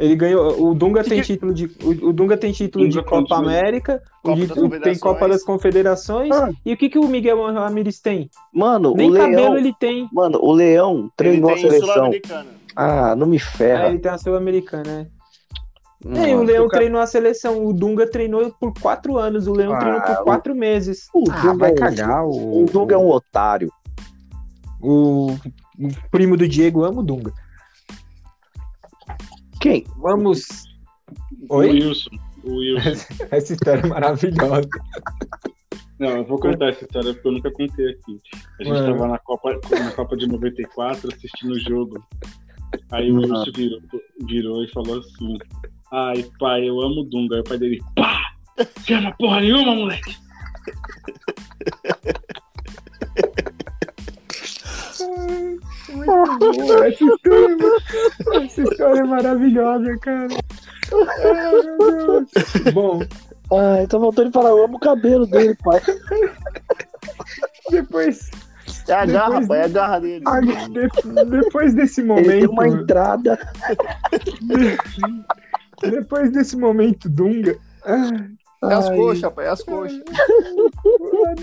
Ele 0.00 0.16
ganhou. 0.16 0.60
O 0.70 0.74
Dunga 0.74 1.04
Que 1.04 1.10
tem 1.10 1.20
que- 1.20 1.26
título 1.26 1.54
de. 1.54 1.66
O, 1.84 2.08
o 2.08 2.12
Dunga 2.12 2.36
tem 2.36 2.50
título 2.50 2.84
Dunga 2.84 3.00
de 3.00 3.06
Copa 3.06 3.28
continua. 3.36 3.38
América, 3.58 4.02
Copa 4.24 4.36
de- 4.40 4.80
tem. 4.80 4.98
Copa 4.98 5.28
das 5.28 5.44
Confederações. 5.44 6.32
Ah. 6.32 6.50
E 6.66 6.72
o 6.72 6.76
que, 6.76 6.88
que 6.88 6.98
o 6.98 7.06
Miguel 7.06 7.40
Ramírez 7.52 8.00
tem? 8.00 8.28
Mano, 8.52 8.92
Nem 8.96 9.08
o 9.08 9.12
Leão. 9.12 9.30
cabelo 9.30 9.56
ele 9.56 9.72
tem. 9.78 10.08
Mano, 10.12 10.40
o 10.42 10.52
Leão 10.52 10.98
Ele 10.98 11.10
treinou 11.16 11.50
a 11.52 11.56
seleção. 11.58 12.10
Ah, 12.74 13.14
não 13.14 13.28
me 13.28 13.36
É, 13.36 13.40
ferra. 13.40 13.88
ele 13.88 14.00
tem 14.00 14.10
a 14.10 14.18
Sul-Americana, 14.18 14.82
né? 14.84 15.06
É, 16.06 16.30
e 16.30 16.34
o 16.34 16.42
Leão 16.42 16.66
o 16.66 16.68
cara- 16.68 16.80
treinou 16.82 17.00
a 17.00 17.06
seleção. 17.06 17.64
O 17.64 17.72
Dunga 17.72 18.06
treinou 18.10 18.52
por 18.60 18.72
quatro 18.78 19.16
anos. 19.16 19.46
O 19.46 19.52
Leão 19.52 19.72
Ah, 19.74 19.78
treinou 19.78 20.00
por 20.02 20.10
o- 20.12 20.24
quatro 20.24 20.54
meses. 20.54 21.08
o 21.14 21.24
ah, 21.30 21.40
Dunga 21.40 21.54
vai 21.58 21.70
é 21.70 21.72
um- 21.72 21.76
cagar. 21.76 22.24
O, 22.26 22.62
O 22.62 22.66
Dunga 22.66 22.94
é 22.94 22.98
um 22.98 23.08
otário. 23.08 23.70
o, 24.82 25.32
o 25.32 25.88
primo 26.10 26.36
do 26.36 26.46
Diego 26.46 26.84
ama 26.84 27.00
o 27.00 27.04
Dunga. 27.04 27.32
Quem? 29.60 29.84
Vamos. 29.98 30.42
O 31.48 31.56
Oi? 31.56 31.70
Wilson. 31.70 32.10
O 32.44 32.56
Wilson. 32.56 33.06
Essa 33.30 33.52
história 33.54 33.80
é 33.80 33.86
maravilhosa. 33.86 34.68
Não, 35.98 36.08
eu 36.10 36.24
vou 36.26 36.38
contar 36.38 36.70
essa 36.70 36.84
história 36.84 37.14
porque 37.14 37.28
eu 37.28 37.32
nunca 37.32 37.50
contei 37.52 37.90
aqui. 37.92 38.18
A 38.60 38.64
gente 38.64 38.72
Mano. 38.74 38.92
tava 38.92 39.08
na 39.08 39.18
Copa, 39.18 39.52
na 39.70 39.90
Copa 39.92 40.16
de 40.16 40.26
94 40.26 41.08
assistindo 41.14 41.52
o 41.52 41.58
jogo. 41.60 42.04
Aí 42.90 43.10
o. 43.12 43.16
Wilson 43.20 43.44
virou, 43.54 43.80
virou 44.26 44.64
e 44.64 44.68
falou 44.72 44.98
assim: 44.98 45.38
Ai, 45.92 46.24
pai, 46.38 46.68
eu 46.68 46.80
amo 46.80 47.02
o 47.02 47.04
Dunga. 47.04 47.36
Aí 47.36 47.40
o 47.40 47.44
pai 47.44 47.58
dele, 47.58 47.80
pá! 47.94 48.20
Você 48.76 48.94
ama 48.94 49.12
porra 49.18 49.40
nenhuma, 49.40 49.74
moleque! 49.74 50.16
Muito 55.88 56.56
boa, 56.56 56.86
essa 56.88 57.04
história, 57.04 57.56
essa 58.44 58.62
história 58.62 59.00
é 59.00 59.04
maravilhosa, 59.04 59.96
cara. 59.98 60.28
Ai, 61.24 61.52
meu 61.52 61.78
Deus. 61.78 62.30
Bom, 62.72 63.00
Ai, 63.52 63.86
tô 63.86 64.00
voltando 64.00 64.28
a 64.28 64.32
falar, 64.32 64.50
eu 64.50 64.64
amo 64.64 64.76
o 64.76 64.80
cabelo 64.80 65.26
dele, 65.26 65.54
pai. 65.62 65.80
depois, 67.70 68.30
É 68.88 68.92
a 68.94 69.06
garra, 69.06 69.40
Depois- 69.40 69.48
pai, 69.48 69.60
é 69.60 69.64
a 69.64 69.68
garra 69.68 69.98
dele. 70.00 70.24
ah, 70.26 70.40
de- 70.40 71.24
depois 71.30 71.74
desse 71.74 72.00
Ele 72.00 72.08
momento, 72.08 72.28
tem 72.28 72.46
uma 72.48 72.68
entrada. 72.68 73.38
depois 75.90 76.30
desse 76.32 76.56
momento 76.56 77.08
Dunga, 77.08 77.56
É 77.84 78.72
as 78.74 78.88
coxas, 78.88 79.32
pai, 79.32 79.44
é 79.44 79.48
as 79.50 79.62
coxas. 79.62 80.00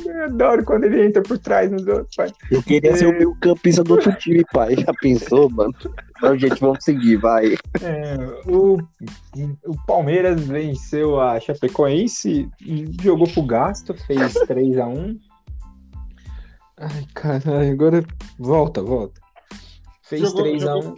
eu 0.07 0.23
adoro 0.25 0.65
quando 0.65 0.85
ele 0.85 1.05
entra 1.05 1.21
por 1.21 1.37
trás 1.37 1.69
nos 1.71 1.85
outros, 1.85 2.15
pai. 2.15 2.31
Eu 2.49 2.63
queria 2.63 2.95
ser 2.95 3.05
o 3.07 3.11
meio 3.11 3.35
campista 3.39 3.83
do 3.83 3.93
outro 3.93 4.11
time, 4.15 4.43
pai. 4.51 4.75
Já 4.75 4.91
pensou, 4.99 5.47
mano? 5.51 5.73
Não, 6.21 6.37
gente, 6.37 6.59
vamos 6.59 6.83
seguir, 6.83 7.17
vai. 7.17 7.53
É, 7.81 8.15
o, 8.49 8.77
o 9.67 9.85
Palmeiras 9.85 10.41
venceu 10.41 11.19
a 11.21 11.39
Chapecoense, 11.39 12.49
jogou 13.01 13.27
pro 13.27 13.43
gasto, 13.43 13.93
fez 14.05 14.33
3x1. 14.33 15.17
Ai, 16.77 17.05
caralho, 17.13 17.71
agora 17.71 18.03
volta, 18.39 18.81
volta. 18.81 19.21
Fez 20.01 20.21
Jogou- 20.23 20.43
3x1. 20.43 20.95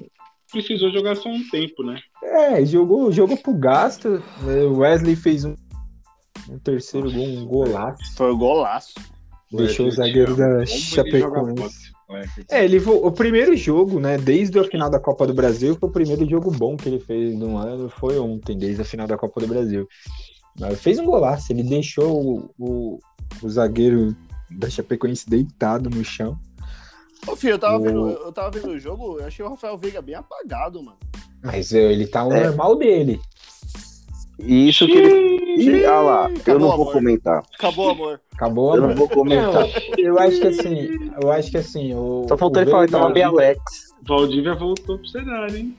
Precisou 0.54 0.92
jogar 0.92 1.16
só 1.16 1.30
um 1.30 1.44
tempo, 1.50 1.84
né? 1.84 2.00
É, 2.24 2.64
jogou, 2.64 3.12
jogou 3.12 3.36
pro 3.36 3.54
gasto. 3.54 4.24
né, 4.44 4.62
O 4.64 4.78
Wesley 4.78 5.16
fez 5.16 5.44
um, 5.44 5.56
um 6.50 6.60
terceiro 6.60 7.12
gol, 7.12 7.26
um 7.26 7.46
golaço. 7.46 8.16
Foi 8.16 8.32
o 8.32 8.38
golaço. 8.38 8.94
Deixou 9.52 9.88
o 9.88 9.92
zagueiro 9.92 10.36
da 10.36 10.66
Chapecoense. 10.66 11.92
Wesley. 12.10 12.46
É, 12.52 12.64
ele 12.64 12.80
o 12.80 13.12
primeiro 13.12 13.56
jogo, 13.58 14.00
né, 14.00 14.18
desde 14.18 14.60
a 14.60 14.64
final 14.64 14.90
da 14.90 15.00
Copa 15.00 15.26
do 15.26 15.34
Brasil, 15.34 15.76
foi 15.80 15.90
o 15.90 15.92
primeiro 15.92 16.30
jogo 16.30 16.52
bom 16.52 16.78
que 16.78 16.88
ele 16.88 17.00
fez 17.00 17.36
no 17.36 17.58
ano, 17.58 17.90
foi 17.90 18.20
ontem, 18.20 18.58
desde 18.58 18.82
a 18.82 18.86
final 18.86 19.08
da 19.08 19.18
Copa 19.18 19.42
do 19.42 19.48
Brasil. 19.48 19.88
Mas 20.60 20.80
fez 20.80 21.00
um 21.00 21.06
golaço, 21.06 21.52
ele 21.52 21.64
deixou 21.64 22.22
o, 22.22 22.54
o, 22.60 23.00
o 23.42 23.50
zagueiro 23.50 24.16
da 24.52 24.70
Chapecoense 24.70 25.28
deitado 25.28 25.90
no 25.90 26.04
chão. 26.04 26.38
Ô, 27.28 27.36
filho, 27.36 27.54
eu 27.54 27.60
tava, 27.60 27.78
O- 27.78 27.82
vendo, 27.82 28.10
eu 28.10 28.32
tava 28.32 28.52
vendo 28.52 28.70
o 28.72 28.80
jogo, 28.80 29.20
eu 29.20 29.26
achei 29.26 29.46
o 29.46 29.50
Rafael 29.50 29.78
Veiga 29.78 30.02
bem 30.02 30.16
apagado, 30.16 30.82
mano. 30.84 30.98
Mas 31.44 31.72
ele 31.74 32.08
tá 32.08 32.26
o 32.26 32.32
É. 32.34 32.46
normal 32.46 32.76
dele. 32.76 33.20
Isso 34.40 34.86
que 34.88 34.94
ele. 34.94 35.34
Ih, 35.62 35.86
olha 35.86 36.00
lá, 36.02 36.30
eu 36.32 36.38
Acabou, 36.38 36.60
não 36.60 36.68
vou 36.70 36.74
amor. 36.82 36.94
comentar. 36.94 37.44
Acabou, 37.54 37.90
amor. 37.92 38.22
Acabou, 38.34 38.76
Eu 38.76 38.82
não 38.82 38.86
amor? 38.90 38.98
vou 38.98 39.10
comentar. 39.10 39.68
Eu 39.98 40.18
acho 40.20 40.40
que 40.42 40.48
assim, 40.48 40.90
eu 41.22 41.32
acho 41.32 41.52
que 41.52 41.58
assim, 41.58 41.94
o. 41.94 42.26
Só 42.28 42.36
faltou 42.38 42.62
ele 42.62 42.72
falar, 42.72 42.88
tava 42.90 43.10
bem 43.12 43.24
Alex. 43.24 43.62
Valdívia 44.06 44.56
voltou 44.56 44.98
pro 44.98 45.08
cenário, 45.08 45.56
hein? 45.56 45.78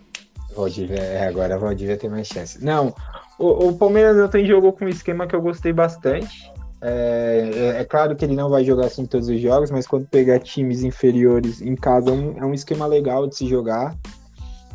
Valdívia, 0.57 1.01
é, 1.01 1.27
agora 1.27 1.57
a 1.57 1.59
Valdívia 1.59 1.97
tem 1.97 2.09
mais 2.09 2.29
chance. 2.29 2.65
Não, 2.65 2.95
o, 3.39 3.69
o 3.69 3.77
Palmeiras 3.77 4.17
ontem 4.17 4.47
jogou 4.47 4.73
com 4.73 4.85
um 4.85 4.89
esquema 4.89 5.27
que 5.27 5.35
eu 5.35 5.43
gostei 5.43 5.73
bastante. 5.73 6.51
É, 6.87 7.51
é- 7.55 7.81
é 7.81 7.85
claro 7.85 8.15
que 8.15 8.25
ele 8.25 8.37
não 8.37 8.51
vai 8.51 8.63
jogar 8.63 8.87
assim 8.87 9.07
todos 9.07 9.29
os 9.29 9.41
jogos, 9.41 9.71
mas 9.71 9.87
quando 9.87 10.07
pegar 10.07 10.39
times 10.39 10.83
inferiores 10.83 11.63
em 11.63 11.75
casa 11.75 12.11
é 12.11 12.13
um, 12.13 12.39
é 12.39 12.45
um 12.45 12.53
esquema 12.53 12.85
legal 12.87 13.27
de 13.27 13.37
se 13.37 13.47
jogar. 13.49 13.97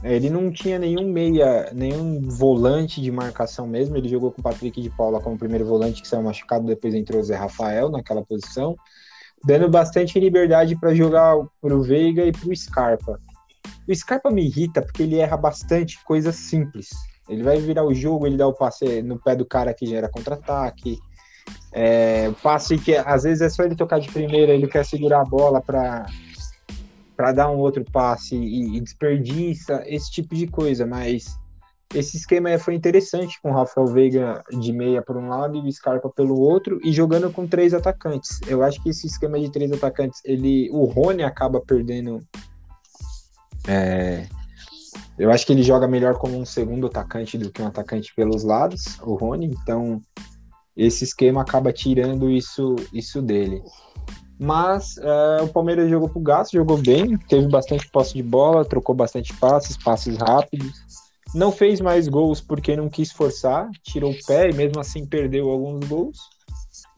É, 0.01 0.15
ele 0.15 0.29
não 0.29 0.51
tinha 0.51 0.79
nenhum 0.79 1.11
meia, 1.11 1.69
nenhum 1.71 2.21
volante 2.21 2.99
de 2.99 3.11
marcação 3.11 3.67
mesmo. 3.67 3.95
Ele 3.95 4.09
jogou 4.09 4.31
com 4.31 4.41
o 4.41 4.43
Patrick 4.43 4.81
de 4.81 4.89
Paula 4.89 5.21
como 5.21 5.37
primeiro 5.37 5.65
volante, 5.65 6.01
que 6.01 6.07
saiu 6.07 6.23
machucado, 6.23 6.65
depois 6.65 6.95
entrou 6.95 7.19
o 7.19 7.23
Zé 7.23 7.35
Rafael 7.35 7.89
naquela 7.89 8.25
posição, 8.25 8.75
dando 9.45 9.69
bastante 9.69 10.19
liberdade 10.19 10.75
para 10.79 10.95
jogar 10.95 11.35
pro 11.61 11.83
Veiga 11.83 12.25
e 12.25 12.31
pro 12.31 12.55
Scarpa. 12.55 13.19
O 13.87 13.93
Scarpa 13.93 14.31
me 14.31 14.45
irrita 14.45 14.81
porque 14.81 15.03
ele 15.03 15.17
erra 15.17 15.37
bastante 15.37 16.03
coisas 16.05 16.35
simples. 16.35 16.89
Ele 17.27 17.43
vai 17.43 17.57
virar 17.59 17.83
o 17.83 17.93
jogo, 17.93 18.25
ele 18.25 18.37
dá 18.37 18.47
o 18.47 18.53
passe 18.53 19.03
no 19.03 19.19
pé 19.19 19.35
do 19.35 19.45
cara 19.45 19.73
que 19.73 19.85
gera 19.85 20.09
contra-ataque. 20.09 20.97
É, 21.71 22.31
passe 22.41 22.77
que 22.77 22.95
às 22.95 23.23
vezes 23.23 23.41
é 23.41 23.49
só 23.49 23.63
ele 23.63 23.75
tocar 23.75 23.99
de 23.99 24.11
primeira, 24.11 24.53
ele 24.53 24.67
quer 24.67 24.85
segurar 24.85 25.21
a 25.21 25.25
bola 25.25 25.61
para 25.61 26.05
para 27.15 27.33
dar 27.33 27.51
um 27.51 27.57
outro 27.57 27.83
passe 27.83 28.33
e, 28.33 28.77
e 28.77 28.79
desperdiça 28.79 29.83
esse 29.85 30.09
tipo 30.09 30.33
de 30.33 30.47
coisa, 30.47 30.85
mas 30.85 31.37
esse 31.93 32.15
esquema 32.15 32.57
foi 32.57 32.75
interessante 32.75 33.41
com 33.41 33.51
o 33.51 33.53
Rafael 33.53 33.87
Veiga 33.87 34.41
de 34.51 34.71
meia 34.71 35.01
por 35.01 35.17
um 35.17 35.27
lado 35.27 35.57
e 35.57 35.67
o 35.67 35.71
Scarpa 35.71 36.09
pelo 36.09 36.39
outro 36.39 36.79
e 36.81 36.93
jogando 36.93 37.29
com 37.29 37.45
três 37.45 37.73
atacantes. 37.73 38.39
Eu 38.47 38.63
acho 38.63 38.81
que 38.81 38.89
esse 38.89 39.05
esquema 39.05 39.37
de 39.37 39.51
três 39.51 39.69
atacantes, 39.69 40.21
ele 40.23 40.69
o 40.71 40.85
Rony 40.85 41.23
acaba 41.23 41.59
perdendo 41.59 42.19
é, 43.67 44.25
eu 45.17 45.29
acho 45.29 45.45
que 45.45 45.51
ele 45.51 45.63
joga 45.63 45.87
melhor 45.87 46.17
como 46.17 46.37
um 46.37 46.45
segundo 46.45 46.87
atacante 46.87 47.37
do 47.37 47.51
que 47.51 47.61
um 47.61 47.67
atacante 47.67 48.13
pelos 48.15 48.43
lados, 48.43 48.97
o 49.01 49.15
Rony, 49.15 49.47
então 49.47 50.01
esse 50.79 51.03
esquema 51.03 51.41
acaba 51.41 51.73
tirando 51.73 52.29
isso, 52.29 52.75
isso 52.93 53.21
dele. 53.21 53.61
Mas 54.39 54.97
é, 54.97 55.43
o 55.43 55.49
Palmeiras 55.49 55.89
jogou 55.89 56.07
pro 56.07 56.21
gasto, 56.21 56.53
jogou 56.53 56.77
bem, 56.77 57.17
teve 57.27 57.49
bastante 57.49 57.89
posse 57.89 58.13
de 58.13 58.23
bola, 58.23 58.63
trocou 58.63 58.95
bastante 58.95 59.33
passes, 59.33 59.75
passes 59.75 60.15
rápidos. 60.15 60.71
Não 61.35 61.51
fez 61.51 61.81
mais 61.81 62.07
gols 62.07 62.39
porque 62.39 62.77
não 62.77 62.89
quis 62.89 63.11
forçar, 63.11 63.69
tirou 63.83 64.11
o 64.11 64.25
pé 64.25 64.49
e 64.49 64.53
mesmo 64.53 64.79
assim 64.79 65.05
perdeu 65.05 65.49
alguns 65.49 65.85
gols. 65.85 66.17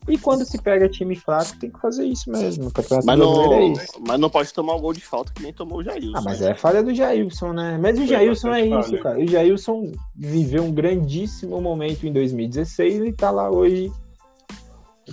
E 0.08 0.18
quando 0.18 0.44
se 0.44 0.60
pega 0.60 0.90
time 0.90 1.16
fraco, 1.16 1.58
tem 1.60 1.70
que 1.70 1.80
fazer 1.80 2.06
isso 2.06 2.30
mesmo. 2.32 2.70
O 2.70 2.72
Mas 2.76 2.88
Brasileiro 2.88 3.54
é 3.54 3.60
não, 3.60 3.72
isso. 3.74 4.02
mas 4.06 4.20
não 4.20 4.30
pode 4.30 4.52
tomar 4.52 4.76
um 4.76 4.82
gol 4.82 4.94
de 4.94 5.02
falta 5.02 5.32
que 5.32 5.44
nem 5.44 5.54
tomou 5.54 5.80
o 5.80 5.84
Jailson. 5.84 6.18
Ah, 6.18 6.22
mas 6.22 6.42
é 6.42 6.56
falha 6.56 6.82
do 6.82 6.94
Jailson, 6.94 7.54
né? 7.54 7.78
Mas 7.80 8.00
o 8.00 8.08
Jailson 8.08 8.50
é 8.50 8.66
isso, 8.66 8.90
falha. 8.90 9.04
cara. 9.04 9.20
O 9.20 9.28
Jailson 9.28 9.92
viveu 10.16 10.64
um 10.64 10.72
grandíssimo 10.72 11.62
momento 11.62 12.08
em 12.08 12.12
2016 12.12 13.04
e 13.06 13.14
tá 13.14 13.30
lá 13.30 13.50
hoje. 13.50 13.92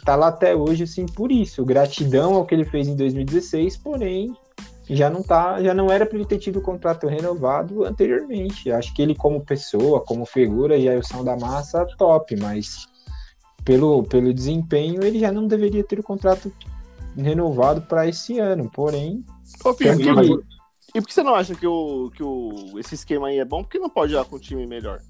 Tá 0.04 0.16
lá 0.16 0.28
até 0.28 0.54
hoje, 0.54 0.84
assim, 0.84 1.04
por 1.06 1.30
isso. 1.30 1.64
Gratidão 1.64 2.34
ao 2.34 2.46
que 2.46 2.54
ele 2.54 2.64
fez 2.64 2.88
em 2.88 2.96
2016, 2.96 3.76
porém, 3.78 4.32
já 4.88 5.10
não 5.10 5.22
tá, 5.22 5.62
já 5.62 5.74
não 5.74 5.90
era 5.90 6.06
para 6.06 6.16
ele 6.16 6.24
ter 6.26 6.38
tido 6.38 6.60
o 6.60 6.62
contrato 6.62 7.06
renovado 7.06 7.84
anteriormente. 7.84 8.70
Acho 8.70 8.94
que 8.94 9.02
ele, 9.02 9.14
como 9.14 9.44
pessoa, 9.44 10.00
como 10.00 10.24
figura, 10.24 10.80
Jailson 10.80 11.22
da 11.24 11.36
massa, 11.36 11.84
top, 11.98 12.36
mas 12.36 12.86
pelo, 13.64 14.02
pelo 14.04 14.32
desempenho, 14.32 15.02
ele 15.04 15.18
já 15.18 15.30
não 15.32 15.46
deveria 15.46 15.84
ter 15.84 15.98
o 15.98 16.02
contrato 16.02 16.52
renovado 17.16 17.82
para 17.82 18.06
esse 18.06 18.38
ano. 18.38 18.70
Porém, 18.72 19.24
Ô, 19.64 19.74
filho, 19.74 19.96
que- 19.96 20.04
que- 20.14 20.58
e 20.94 21.00
por 21.00 21.06
que 21.08 21.14
você 21.14 21.22
não 21.22 21.34
acha 21.34 21.54
que, 21.54 21.66
o, 21.66 22.10
que 22.14 22.22
o, 22.22 22.78
esse 22.78 22.94
esquema 22.94 23.28
aí 23.28 23.38
é 23.38 23.44
bom? 23.44 23.62
Por 23.62 23.70
que 23.70 23.78
não 23.78 23.90
pode 23.90 24.12
jogar 24.12 24.24
com 24.24 24.36
um 24.36 24.40
time 24.40 24.66
melhor? 24.66 25.00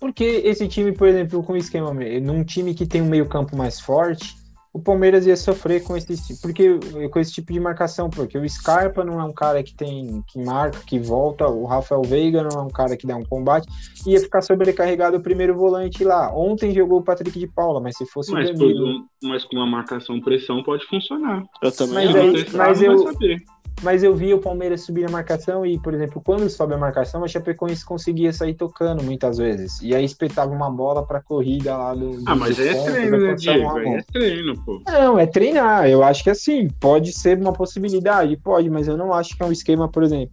Porque 0.00 0.24
esse 0.24 0.66
time, 0.66 0.90
por 0.92 1.06
exemplo, 1.06 1.42
com 1.44 1.52
o 1.52 1.56
esquema, 1.56 1.92
num 2.20 2.42
time 2.42 2.74
que 2.74 2.86
tem 2.86 3.00
um 3.00 3.06
meio-campo 3.06 3.56
mais 3.56 3.78
forte, 3.78 4.36
o 4.72 4.80
Palmeiras 4.80 5.26
ia 5.26 5.36
sofrer 5.36 5.82
com 5.82 5.94
esse 5.96 6.40
porque 6.40 6.78
com 7.10 7.18
esse 7.20 7.32
tipo 7.32 7.52
de 7.52 7.60
marcação, 7.60 8.08
porque 8.08 8.38
o 8.38 8.48
Scarpa 8.48 9.04
não 9.04 9.20
é 9.20 9.24
um 9.24 9.32
cara 9.32 9.62
que 9.62 9.74
tem 9.74 10.22
que 10.26 10.42
marca, 10.42 10.78
que 10.86 10.98
volta, 10.98 11.46
o 11.46 11.66
Rafael 11.66 12.02
Veiga 12.02 12.42
não 12.42 12.60
é 12.60 12.62
um 12.62 12.70
cara 12.70 12.96
que 12.96 13.06
dá 13.06 13.14
um 13.16 13.24
combate, 13.24 13.68
ia 14.06 14.18
ficar 14.18 14.40
sobrecarregado 14.40 15.18
o 15.18 15.20
primeiro 15.22 15.54
volante 15.54 16.02
lá. 16.04 16.34
Ontem 16.34 16.72
jogou 16.72 17.00
o 17.00 17.02
Patrick 17.04 17.38
de 17.38 17.46
Paula, 17.46 17.80
mas 17.80 17.96
se 17.96 18.06
fosse 18.06 18.32
Mas, 18.32 18.48
o 18.48 18.54
Danilo, 18.54 19.04
mas 19.22 19.44
com 19.44 19.56
uma 19.56 19.66
marcação 19.66 20.18
pressão 20.20 20.62
pode 20.62 20.86
funcionar. 20.86 21.42
Eu 21.62 21.70
também 21.72 22.06
Mas 22.06 22.16
acho. 22.16 22.36
aí- 22.36 22.46
mas 22.56 22.82
eu- 22.82 22.98
saber. 22.98 23.42
Mas 23.82 24.04
eu 24.04 24.14
vi 24.14 24.32
o 24.32 24.38
Palmeiras 24.38 24.82
subir 24.82 25.04
a 25.04 25.10
marcação 25.10 25.66
e, 25.66 25.78
por 25.78 25.92
exemplo, 25.92 26.22
quando 26.24 26.48
sobe 26.48 26.74
a 26.74 26.78
marcação, 26.78 27.24
a 27.24 27.28
Chapecoense 27.28 27.84
conseguia 27.84 28.32
sair 28.32 28.54
tocando 28.54 29.02
muitas 29.02 29.38
vezes. 29.38 29.80
E 29.82 29.94
aí 29.94 30.04
espetava 30.04 30.52
uma 30.52 30.70
bola 30.70 31.04
pra 31.04 31.20
corrida 31.20 31.76
lá 31.76 31.94
do. 31.94 32.22
Ah, 32.26 32.36
mas 32.36 32.60
aí 32.60 32.68
é 32.68 32.74
ponto, 32.74 32.92
treino, 32.92 33.18
né, 33.18 33.34
Diego? 33.34 33.78
É 33.78 34.02
treino, 34.12 34.64
pô. 34.64 34.82
Não, 34.86 35.18
é 35.18 35.26
treinar. 35.26 35.88
Eu 35.88 36.04
acho 36.04 36.22
que 36.22 36.30
assim, 36.30 36.68
pode 36.80 37.12
ser 37.12 37.38
uma 37.38 37.52
possibilidade, 37.52 38.36
pode, 38.36 38.70
mas 38.70 38.86
eu 38.86 38.96
não 38.96 39.12
acho 39.12 39.36
que 39.36 39.42
é 39.42 39.46
um 39.46 39.52
esquema, 39.52 39.88
por 39.88 40.04
exemplo, 40.04 40.30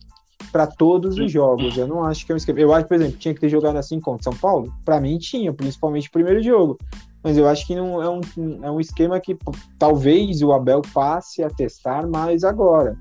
para 0.52 0.68
todos 0.68 1.18
os 1.18 1.32
jogos. 1.32 1.76
Eu 1.76 1.88
não 1.88 2.04
acho 2.04 2.26
que 2.26 2.32
é 2.32 2.36
um 2.36 2.38
esquema. 2.38 2.60
Eu 2.60 2.72
acho, 2.72 2.88
por 2.88 2.96
exemplo, 2.96 3.18
tinha 3.18 3.34
que 3.34 3.42
ter 3.42 3.50
jogado 3.50 3.78
assim 3.78 4.00
contra 4.00 4.24
São 4.24 4.34
Paulo. 4.34 4.72
Para 4.86 5.02
mim 5.02 5.18
tinha, 5.18 5.52
principalmente 5.52 6.08
o 6.08 6.12
primeiro 6.12 6.42
jogo. 6.44 6.78
Mas 7.24 7.38
eu 7.38 7.48
acho 7.48 7.68
que 7.68 7.76
não 7.76 8.02
é 8.02 8.10
um, 8.10 8.22
é 8.64 8.72
um 8.72 8.80
esquema 8.80 9.20
que 9.20 9.38
talvez 9.78 10.42
o 10.42 10.54
Abel 10.54 10.82
passe 10.94 11.44
a 11.44 11.50
testar 11.50 12.08
mais 12.08 12.44
agora. 12.44 12.98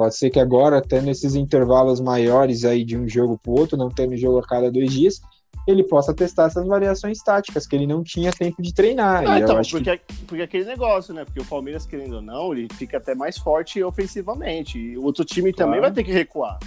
Pode 0.00 0.16
ser 0.16 0.30
que 0.30 0.40
agora, 0.40 0.78
até 0.78 0.98
nesses 1.02 1.34
intervalos 1.34 2.00
maiores 2.00 2.64
aí 2.64 2.86
de 2.86 2.96
um 2.96 3.06
jogo 3.06 3.36
para 3.36 3.52
o 3.52 3.58
outro, 3.60 3.76
não 3.76 3.90
tendo 3.90 4.16
jogo 4.16 4.38
a 4.38 4.42
cada 4.42 4.70
dois 4.70 4.90
dias, 4.90 5.20
ele 5.68 5.84
possa 5.84 6.14
testar 6.14 6.46
essas 6.46 6.66
variações 6.66 7.18
táticas 7.22 7.66
que 7.66 7.76
ele 7.76 7.86
não 7.86 8.02
tinha 8.02 8.32
tempo 8.32 8.62
de 8.62 8.72
treinar. 8.72 9.22
Ah, 9.28 9.38
então, 9.38 9.58
acho 9.58 9.76
que 9.76 9.84
porque, 9.84 10.00
porque 10.26 10.42
aquele 10.42 10.64
negócio, 10.64 11.12
né? 11.12 11.22
Porque 11.26 11.38
o 11.40 11.44
Palmeiras, 11.44 11.84
querendo 11.84 12.14
ou 12.16 12.22
não, 12.22 12.54
ele 12.54 12.66
fica 12.76 12.96
até 12.96 13.14
mais 13.14 13.36
forte 13.36 13.82
ofensivamente. 13.84 14.78
E 14.78 14.96
o 14.96 15.04
outro 15.04 15.22
time 15.22 15.52
também 15.52 15.80
Claro. 15.80 15.82
vai 15.82 15.92
ter 15.92 16.02
que 16.02 16.12
recuar. 16.12 16.58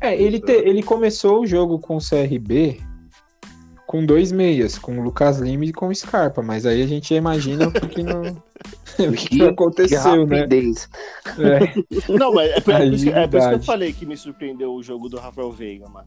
É, 0.00 0.20
ele, 0.20 0.40
te- 0.40 0.50
ele 0.50 0.82
começou 0.82 1.42
o 1.42 1.46
jogo 1.46 1.78
com 1.78 1.96
o 1.96 2.00
CRB 2.00 2.80
com 3.90 4.06
dois 4.06 4.30
meias, 4.30 4.78
com 4.78 5.00
o 5.00 5.02
Lucas 5.02 5.40
Lima 5.40 5.64
e 5.64 5.72
com 5.72 5.88
o 5.88 5.92
Scarpa, 5.92 6.40
mas 6.40 6.64
aí 6.64 6.80
a 6.80 6.86
gente 6.86 7.12
imagina 7.12 7.66
o 7.66 7.72
que, 7.72 8.04
não, 8.04 8.22
o 9.10 9.12
que, 9.12 9.28
que 9.30 9.42
aconteceu, 9.42 10.24
né? 10.26 10.36
rapidez. 10.36 10.88
É. 11.36 12.12
Não, 12.16 12.32
mas 12.32 12.52
é 12.52 12.60
por, 12.60 12.72
é 12.72 12.78
por 12.78 12.92
isso 12.92 13.04
que, 13.04 13.10
é 13.10 13.26
por 13.26 13.38
isso 13.38 13.48
que 13.48 13.54
eu 13.56 13.62
falei 13.64 13.92
que 13.92 14.06
me 14.06 14.16
surpreendeu 14.16 14.72
o 14.72 14.80
jogo 14.80 15.08
do 15.08 15.18
Rafael 15.18 15.50
Veiga, 15.50 15.88
mano. 15.88 16.06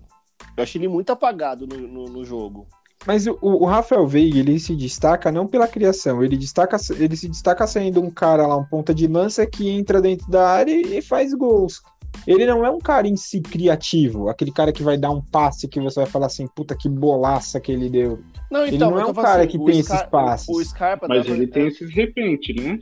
Eu 0.56 0.64
achei 0.64 0.80
ele 0.80 0.88
muito 0.88 1.12
apagado 1.12 1.68
no, 1.68 1.76
no, 1.76 2.06
no 2.06 2.24
jogo. 2.24 2.66
Mas 3.06 3.28
o, 3.28 3.38
o 3.42 3.66
Rafael 3.66 4.08
Veiga, 4.08 4.40
ele 4.40 4.58
se 4.62 4.78
destaca 4.78 5.30
não 5.30 5.46
pela 5.46 5.68
criação, 5.68 6.24
ele, 6.24 6.38
destaca, 6.38 6.78
ele 6.98 7.18
se 7.18 7.28
destaca 7.28 7.68
sendo 7.68 8.02
um 8.02 8.10
cara 8.10 8.48
lá, 8.48 8.56
um 8.56 8.64
ponta 8.64 8.94
de 8.94 9.08
lança 9.08 9.46
que 9.46 9.70
entra 9.70 10.00
dentro 10.00 10.32
da 10.32 10.48
área 10.48 10.72
e 10.72 11.02
faz 11.02 11.34
gols. 11.34 11.82
Ele 12.26 12.46
não 12.46 12.66
é 12.66 12.70
um 12.70 12.80
cara 12.80 13.08
em 13.08 13.16
si 13.16 13.42
criativo, 13.42 14.30
aquele 14.30 14.52
cara 14.52 14.72
que 14.72 14.84
vai 14.84 14.98
dar 14.98 15.12
um 15.12 15.22
passe 15.22 15.68
que 15.68 15.80
você 15.80 16.02
vai 16.02 16.10
falar 16.10 16.28
assim, 16.28 16.48
puta 16.48 16.76
que 16.76 16.88
bolaça 16.88 17.60
que 17.60 17.72
ele 17.72 17.90
deu. 17.90 18.20
Não, 18.50 18.66
Ele 18.66 18.76
então, 18.76 18.90
não 18.90 18.98
mas 18.98 19.08
é 19.08 19.12
um 19.12 19.14
cara 19.14 19.44
assim, 19.44 19.50
que 19.50 19.66
tem 19.66 19.84
Scar- 19.84 19.98
esses 19.98 20.10
passes. 20.10 20.50
O 20.50 20.64
Scarpa 20.64 21.08
Mas 21.08 21.28
ele 21.28 21.48
tem 21.48 21.68
esses 21.68 21.94
repente, 21.94 22.54
né? 22.54 22.80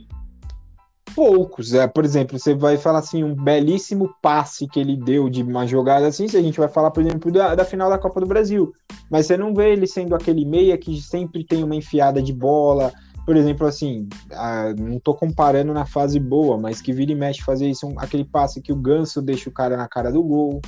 Poucos, 1.14 1.74
é, 1.74 1.86
por 1.86 2.04
exemplo, 2.04 2.38
você 2.38 2.54
vai 2.54 2.78
falar 2.78 3.00
assim, 3.00 3.22
um 3.22 3.34
belíssimo 3.34 4.14
passe 4.22 4.66
que 4.66 4.80
ele 4.80 4.96
deu 4.96 5.28
de 5.28 5.42
uma 5.42 5.66
jogada 5.66 6.06
assim, 6.06 6.26
se 6.26 6.38
a 6.38 6.42
gente 6.42 6.58
vai 6.58 6.68
falar, 6.68 6.90
por 6.90 7.02
exemplo, 7.02 7.30
da, 7.30 7.54
da 7.54 7.64
final 7.64 7.90
da 7.90 7.98
Copa 7.98 8.20
do 8.20 8.26
Brasil. 8.26 8.72
Mas 9.10 9.26
você 9.26 9.36
não 9.36 9.52
vê 9.54 9.72
ele 9.72 9.86
sendo 9.86 10.14
aquele 10.14 10.44
meia 10.44 10.78
que 10.78 11.02
sempre 11.02 11.44
tem 11.44 11.62
uma 11.62 11.76
enfiada 11.76 12.22
de 12.22 12.32
bola. 12.32 12.92
Por 13.24 13.36
exemplo, 13.36 13.66
assim, 13.66 14.08
ah, 14.32 14.74
não 14.76 14.98
tô 14.98 15.14
comparando 15.14 15.72
na 15.72 15.86
fase 15.86 16.18
boa, 16.18 16.58
mas 16.58 16.80
que 16.80 16.92
vira 16.92 17.12
e 17.12 17.14
mexe 17.14 17.42
fazer 17.42 17.68
isso, 17.70 17.86
um- 17.86 17.98
aquele 17.98 18.24
passe 18.24 18.60
que 18.60 18.72
o 18.72 18.76
Ganso 18.76 19.22
deixa 19.22 19.48
o 19.48 19.52
cara 19.52 19.76
na 19.76 19.88
cara 19.88 20.10
do 20.10 20.22
gol. 20.22 20.60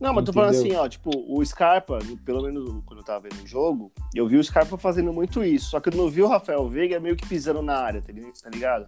Não, 0.00 0.14
mas 0.14 0.24
tô 0.24 0.32
falando 0.32 0.50
assim, 0.60 0.76
ó, 0.76 0.88
tipo, 0.88 1.10
o 1.28 1.44
Scarpa, 1.44 1.98
pelo 2.24 2.42
menos 2.42 2.82
quando 2.86 3.00
eu 3.00 3.04
tava 3.04 3.20
vendo 3.28 3.42
o 3.42 3.46
jogo, 3.46 3.90
eu 4.14 4.28
vi 4.28 4.36
o 4.36 4.44
Scarpa 4.44 4.78
fazendo 4.78 5.12
muito 5.12 5.42
isso. 5.42 5.70
Só 5.70 5.80
que 5.80 5.88
eu 5.88 5.96
não 5.96 6.08
vi 6.08 6.22
o 6.22 6.28
Rafael 6.28 6.68
Veiga 6.68 7.00
meio 7.00 7.16
que 7.16 7.26
pisando 7.26 7.62
na 7.62 7.74
área, 7.78 8.00
tá 8.00 8.12
ligado? 8.48 8.86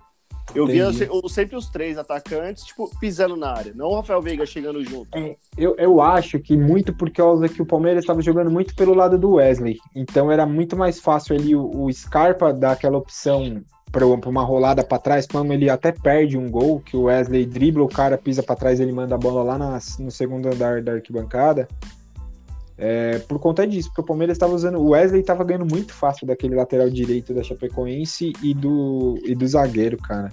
Eu 0.54 0.66
via 0.66 0.84
Entendi. 0.84 0.98
se- 0.98 1.08
o- 1.10 1.28
sempre 1.28 1.56
os 1.56 1.68
três 1.68 1.96
atacantes, 1.96 2.64
tipo, 2.64 2.90
pisando 2.98 3.36
na 3.36 3.52
área. 3.52 3.72
Não 3.74 3.86
o 3.88 3.94
Rafael 3.96 4.20
Veiga 4.20 4.44
chegando 4.44 4.82
junto. 4.84 5.08
Eu, 5.56 5.76
eu 5.78 6.00
acho 6.00 6.38
que 6.40 6.56
muito 6.56 6.92
por 6.92 7.10
causa 7.10 7.48
que 7.48 7.62
o 7.62 7.66
Palmeiras 7.66 8.02
estava 8.02 8.20
jogando 8.20 8.50
muito 8.50 8.74
pelo 8.74 8.94
lado 8.94 9.16
do 9.18 9.34
Wesley. 9.34 9.78
Então 9.94 10.30
era 10.30 10.44
muito 10.46 10.76
mais 10.76 10.98
fácil 10.98 11.36
ali 11.36 11.54
o, 11.54 11.84
o 11.84 11.92
Scarpa 11.92 12.52
dar 12.52 12.72
aquela 12.72 12.98
opção 12.98 13.62
para 13.92 14.06
uma 14.06 14.44
rolada 14.44 14.84
para 14.84 14.98
trás, 14.98 15.26
quando 15.26 15.52
ele 15.52 15.68
até 15.68 15.90
perde 15.90 16.38
um 16.38 16.48
gol, 16.48 16.78
que 16.80 16.96
o 16.96 17.02
Wesley 17.04 17.44
dribla, 17.44 17.82
o 17.82 17.88
cara 17.88 18.16
pisa 18.16 18.40
para 18.40 18.54
trás, 18.54 18.78
ele 18.78 18.92
manda 18.92 19.16
a 19.16 19.18
bola 19.18 19.42
lá 19.42 19.58
nas- 19.58 19.98
no 19.98 20.10
segundo 20.12 20.46
andar 20.46 20.80
da 20.80 20.92
arquibancada. 20.92 21.66
É, 22.82 23.18
por 23.28 23.38
conta 23.38 23.66
disso, 23.66 23.88
porque 23.90 24.00
o 24.00 24.04
Palmeiras 24.04 24.36
estava 24.36 24.54
usando. 24.54 24.78
O 24.78 24.88
Wesley 24.90 25.20
estava 25.20 25.44
ganhando 25.44 25.66
muito 25.70 25.92
fácil 25.92 26.26
daquele 26.26 26.54
lateral 26.54 26.88
direito 26.88 27.34
da 27.34 27.42
Chapecoense 27.42 28.32
e 28.42 28.54
do, 28.54 29.18
e 29.22 29.34
do 29.34 29.46
zagueiro, 29.46 29.98
cara. 29.98 30.30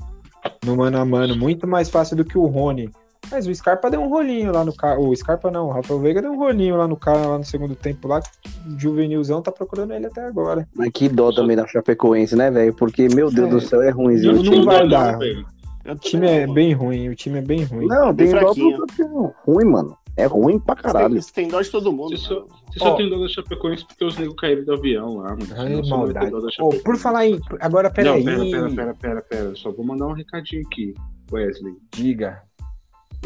No 0.66 0.78
mano 0.78 0.98
a 0.98 1.04
mano, 1.06 1.36
muito 1.36 1.68
mais 1.68 1.90
fácil 1.90 2.16
do 2.16 2.24
que 2.24 2.38
o 2.38 2.46
Rony. 2.46 2.90
Mas 3.30 3.46
o 3.46 3.54
Scarpa 3.54 3.90
deu 3.92 4.00
um 4.00 4.08
rolinho 4.08 4.54
lá 4.54 4.64
no 4.64 4.74
cara. 4.74 4.98
O 4.98 5.14
Scarpa 5.14 5.52
não, 5.52 5.68
o 5.68 5.72
Rafael 5.72 6.00
Veiga 6.00 6.22
deu 6.22 6.32
um 6.32 6.38
rolinho 6.38 6.78
lá 6.78 6.88
no 6.88 6.96
cara 6.96 7.28
lá 7.28 7.38
no 7.38 7.44
segundo 7.44 7.76
tempo 7.76 8.08
lá. 8.08 8.22
O 8.66 8.80
Juvenilzão 8.80 9.42
tá 9.42 9.52
procurando 9.52 9.94
ele 9.94 10.06
até 10.06 10.26
agora. 10.26 10.66
Mas 10.74 10.90
que 10.94 11.10
dó 11.10 11.34
também 11.34 11.58
da 11.58 11.68
Chapecoense, 11.68 12.38
né, 12.38 12.50
velho? 12.50 12.74
Porque, 12.74 13.10
meu 13.14 13.30
Deus 13.30 13.48
É. 13.50 13.52
do 13.52 13.60
céu, 13.60 13.82
é 13.82 13.90
ruimzinho. 13.90 14.34
Não, 14.36 14.40
o 14.40 14.44
não 14.46 14.52
time. 14.54 14.66
vai 14.66 14.82
Não, 14.84 14.88
dar. 14.90 15.20
Eu 15.22 15.94
O 15.94 15.96
time 15.96 16.28
é 16.28 16.48
bem 16.48 16.72
ruim, 16.72 17.10
o 17.10 17.16
time 17.16 17.40
é 17.40 17.42
bem 17.42 17.64
ruim. 17.66 17.88
Não, 17.88 18.14
Bem 18.14 18.28
tem 18.30 18.40
dó 18.40 18.46
fraquinho. 18.54 18.78
do 18.78 18.86
time 18.88 19.30
ruim, 19.46 19.66
mano. 19.66 19.98
É 20.18 20.26
ruim 20.26 20.60
pra 20.60 20.76
caralho. 20.76 21.22
Você 21.22 21.32
tem 21.32 21.48
dó 21.48 21.62
de 21.62 21.70
todo 21.70 21.94
mundo. 21.94 22.18
Você 22.18 22.26
só, 22.26 22.48
você 22.66 22.80
só 22.80 22.96
tem 22.96 23.08
dó 23.08 23.20
da 23.20 23.30
Chapecoense 23.30 23.86
porque 23.86 24.04
os 24.04 24.18
negros 24.18 24.36
caíram 24.36 24.66
do 24.66 24.74
avião 24.74 25.18
lá, 25.18 25.30
mano. 25.30 25.48
Ai, 25.56 25.76
você 25.76 25.90
maldade. 25.92 26.32
Chapecoense. 26.32 26.84
por 26.84 26.98
falar 26.98 27.28
em. 27.28 27.40
Agora, 27.60 27.90
Não, 27.90 27.94
peraí. 27.94 28.24
pera, 28.24 28.46
pera, 28.50 28.70
pera, 28.72 28.94
pera, 28.96 29.22
pera. 29.22 29.56
Só 29.56 29.72
vou 29.72 29.86
mandar 29.86 30.08
um 30.08 30.14
recadinho 30.14 30.64
aqui. 30.66 30.96
Wesley. 31.32 31.76
Diga. 31.94 32.42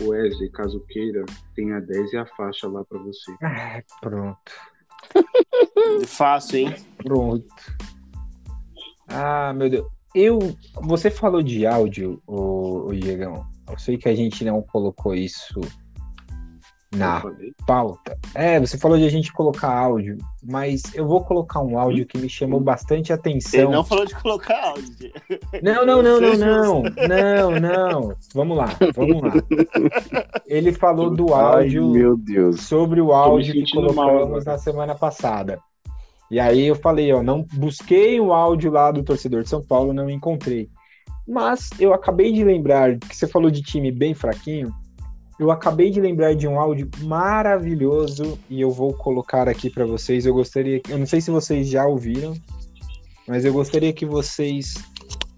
Wesley, 0.02 0.50
caso 0.50 0.84
queira, 0.90 1.24
tem 1.56 1.74
a 1.74 1.80
10 1.80 2.14
e 2.14 2.18
a 2.18 2.26
faixa 2.26 2.68
lá 2.68 2.84
pra 2.84 3.00
você. 3.00 3.32
Ah, 3.42 3.82
pronto. 4.02 4.52
Fácil, 6.06 6.60
hein? 6.60 6.76
Pronto. 6.98 7.46
Ah, 9.08 9.54
meu 9.54 9.70
Deus. 9.70 9.88
Eu. 10.14 10.40
Você 10.84 11.10
falou 11.10 11.42
de 11.42 11.66
áudio, 11.66 12.22
o, 12.28 12.88
o 12.88 12.94
Diegão. 12.94 13.46
Eu 13.70 13.80
sei 13.80 13.98
que 13.98 14.10
a 14.10 14.16
gente 14.16 14.44
não 14.44 14.62
colocou 14.62 15.16
isso 15.16 15.62
na 16.96 17.22
pauta. 17.66 18.18
É, 18.36 18.60
você 18.60 18.78
falou 18.78 18.98
de 18.98 19.06
a 19.06 19.10
gente 19.10 19.32
colocar 19.32 19.74
áudio, 19.74 20.18
mas 20.44 20.84
eu 20.94 21.08
vou 21.08 21.24
colocar 21.24 21.62
um 21.62 21.80
áudio 21.80 22.06
que 22.06 22.18
me 22.18 22.28
chamou 22.28 22.60
bastante 22.60 23.12
Ele 23.12 23.20
atenção. 23.20 23.72
não 23.72 23.84
falou 23.84 24.06
de 24.06 24.14
colocar 24.16 24.70
áudio. 24.70 25.12
Não, 25.64 25.86
não, 25.86 26.02
não, 26.04 26.20
não, 26.20 26.36
não, 26.38 26.84
não, 27.08 27.60
não. 27.60 28.16
Vamos 28.36 28.58
lá, 28.58 28.70
vamos 28.94 29.22
lá. 29.22 29.34
Ele 30.46 30.74
falou 30.74 31.10
do 31.10 31.34
áudio 31.34 31.86
Ai, 31.86 31.92
meu 31.92 32.18
Deus. 32.18 32.62
sobre 32.62 33.00
o 33.00 33.14
áudio 33.14 33.54
que 33.54 33.72
colocamos 33.72 34.44
na 34.44 34.58
semana 34.58 34.94
passada. 34.94 35.60
E 36.30 36.40
aí 36.40 36.66
eu 36.66 36.76
falei, 36.76 37.12
ó, 37.12 37.22
não 37.22 37.46
busquei 37.54 38.20
o 38.20 38.34
áudio 38.34 38.72
lá 38.72 38.92
do 38.92 39.04
torcedor 39.04 39.44
de 39.44 39.50
São 39.50 39.62
Paulo, 39.62 39.94
não 39.94 40.10
encontrei. 40.10 40.70
Mas 41.28 41.70
eu 41.80 41.94
acabei 41.94 42.32
de 42.32 42.44
lembrar 42.44 42.98
que 42.98 43.16
você 43.16 43.28
falou 43.28 43.52
de 43.52 43.62
time 43.62 43.92
bem 43.92 44.14
fraquinho. 44.14 44.74
Eu 45.42 45.50
acabei 45.50 45.90
de 45.90 46.00
lembrar 46.00 46.36
de 46.36 46.48
um 46.48 46.60
áudio 46.60 46.88
maravilhoso 47.00 48.38
e 48.48 48.62
eu 48.62 48.70
vou 48.70 48.94
colocar 48.94 49.50
aqui 49.50 49.72
para 49.72 49.88
vocês. 49.88 50.24
Eu 50.24 50.36
gostaria, 50.36 50.80
eu 50.88 51.00
não 51.00 51.08
sei 51.08 51.20
se 51.20 51.32
vocês 51.32 51.68
já 51.68 51.84
ouviram, 51.84 52.36
mas 53.28 53.44
eu 53.44 53.52
gostaria 53.52 53.92
que 53.92 54.06
vocês 54.06 54.76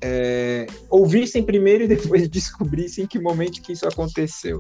é, 0.01 0.68
ouvissem 0.89 1.41
primeiro 1.41 1.86
e 1.86 1.88
depois 1.95 2.28
descobrissem 2.28 3.06
em 3.06 3.08
que 3.08 3.18
momento 3.18 3.62
que 3.62 3.72
isso 3.72 3.88
aconteceu. 3.88 4.58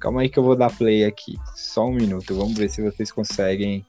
Calma 0.00 0.22
aí 0.22 0.28
que 0.28 0.40
eu 0.40 0.42
vou 0.42 0.56
dar 0.56 0.76
play 0.76 1.04
aqui. 1.04 1.36
Só 1.54 1.86
um 1.86 1.92
minuto, 1.92 2.34
vamos 2.34 2.58
ver 2.58 2.68
se 2.68 2.82
vocês 2.82 3.12
conseguem. 3.12 3.86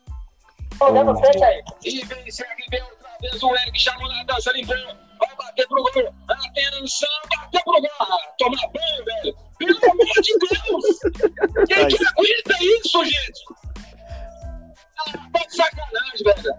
ouvir. 1.07 1.63
E 1.83 2.05
vem 2.05 2.23
CRB 2.25 2.83
outra 2.83 3.17
vez 3.19 3.41
o 3.41 3.55
Eric 3.55 3.79
chamou 3.79 4.07
na 4.09 4.23
dança, 4.25 4.51
limpou. 4.51 4.75
Bater 5.53 5.67
pro 5.67 5.83
gol. 5.83 6.13
Atenção, 6.27 7.09
bateu 7.29 7.61
pro 7.63 7.81
gol. 7.81 7.89
Toma 8.39 8.57
banho, 8.73 9.05
velho. 9.05 9.35
Pelo 9.59 9.91
amor 9.91 10.21
de 10.21 10.33
Deus. 10.39 10.99
Quem 11.67 11.87
que 11.87 12.07
aguenta 12.07 12.63
isso, 12.63 13.05
gente? 13.05 13.43
Ah, 14.99 15.29
tá 15.31 15.45
de 15.45 15.55
sacanagem, 15.55 16.23
velho. 16.23 16.55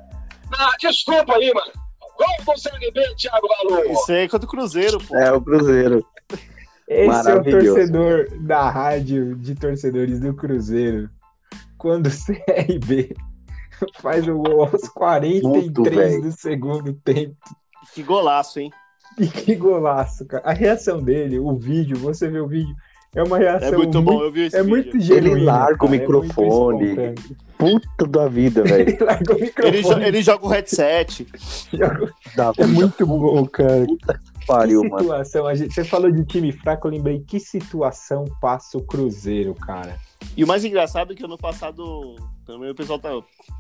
Ah, 0.58 0.70
desculpa 0.80 1.34
aí, 1.34 1.52
mano. 1.52 1.72
Vamos 2.16 2.62
pro 2.62 2.70
CRB, 2.70 3.14
Thiago 3.16 3.48
Valor. 3.48 3.86
Isso 3.90 4.12
aí 4.12 4.18
é 4.18 4.28
contra 4.28 4.46
o 4.46 4.50
Cruzeiro, 4.50 4.98
pô. 5.04 5.16
É 5.16 5.32
o 5.32 5.40
Cruzeiro. 5.40 6.06
Esse 6.86 7.30
é 7.30 7.34
o 7.34 7.42
torcedor 7.42 8.28
da 8.42 8.70
rádio 8.70 9.34
de 9.36 9.56
torcedores 9.56 10.20
do 10.20 10.34
Cruzeiro. 10.34 11.10
Quando 11.76 12.06
o 12.06 12.10
CRB 12.10 13.16
faz 14.00 14.28
o 14.28 14.38
gol 14.38 14.62
aos 14.62 14.88
43 14.88 15.66
Puto, 15.72 15.82
velho. 15.90 16.22
do 16.22 16.32
segundo 16.32 16.92
tempo. 16.92 17.36
Que 17.92 18.02
golaço, 18.02 18.60
hein? 18.60 18.70
E 19.20 19.26
que 19.28 19.54
golaço, 19.54 20.24
cara. 20.26 20.42
A 20.44 20.52
reação 20.52 21.02
dele, 21.02 21.38
o 21.38 21.54
vídeo, 21.56 21.96
você 21.96 22.28
vê 22.28 22.40
o 22.40 22.46
vídeo, 22.48 22.74
é 23.14 23.22
uma 23.22 23.38
reação 23.38 23.74
É 23.74 23.76
muito 23.76 24.02
bom, 24.02 24.22
eu 24.22 24.32
vi 24.32 24.46
esse 24.46 24.56
É 24.56 24.62
vídeo. 24.62 24.70
muito 24.76 25.00
genuína. 25.00 25.44
larga 25.52 25.74
o 25.74 25.78
cara, 25.78 25.86
é 25.86 25.88
muito 25.98 26.00
microfone. 26.02 26.84
espontâneo. 26.88 27.36
Puta 27.56 28.06
da 28.08 28.26
vida, 28.28 28.62
velho. 28.64 28.88
Ele 28.90 28.98
larga 29.04 29.32
o 29.32 29.36
Ele, 29.36 29.44
microfone. 29.46 29.82
jo- 29.82 30.00
ele 30.08 30.22
joga 30.22 30.44
o 30.46 30.48
headset. 30.48 31.26
É 32.58 32.66
muito 32.66 33.06
bom, 33.06 33.46
cara. 33.46 33.86
pariu, 34.46 34.82
que 34.82 34.88
mano. 34.88 35.02
situação. 35.02 35.46
A 35.46 35.54
gente, 35.54 35.72
você 35.74 35.84
falou 35.84 36.10
de 36.10 36.24
time 36.24 36.50
fraco, 36.52 36.88
eu 36.88 36.92
lembrei 36.92 37.20
que 37.20 37.38
situação 37.38 38.24
passa 38.40 38.76
o 38.76 38.82
Cruzeiro, 38.82 39.54
cara. 39.54 39.96
E 40.36 40.42
o 40.42 40.46
mais 40.46 40.64
engraçado 40.64 41.12
é 41.12 41.16
que 41.16 41.24
ano 41.24 41.38
passado, 41.38 42.16
pelo 42.44 42.58
menos 42.58 42.72
o 42.72 42.76
pessoal 42.76 42.98
tá 42.98 43.10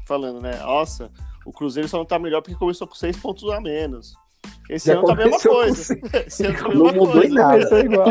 falando, 0.06 0.40
né? 0.40 0.58
Nossa, 0.58 1.10
o 1.46 1.52
Cruzeiro 1.52 1.88
só 1.88 1.98
não 1.98 2.04
tá 2.04 2.18
melhor 2.18 2.42
porque 2.42 2.56
começou 2.58 2.86
com 2.88 2.94
seis 2.96 3.16
pontos 3.16 3.48
a 3.50 3.60
menos. 3.60 4.14
Esse 4.70 4.86
Já 4.88 4.94
ano 4.98 5.04
tá 5.06 5.12
a 5.12 5.16
mesma 5.16 5.38
coisa. 5.40 5.98
Esse 6.26 6.46
ano 6.46 6.58
tá 6.58 6.64
a 6.66 6.74
Não 6.74 6.84
mesma 6.84 6.98
mudou 6.98 7.16
em 7.24 7.28
coisa. 7.28 7.34
nada. 7.34 7.68
Começou 7.68 7.78
igual. 7.80 8.08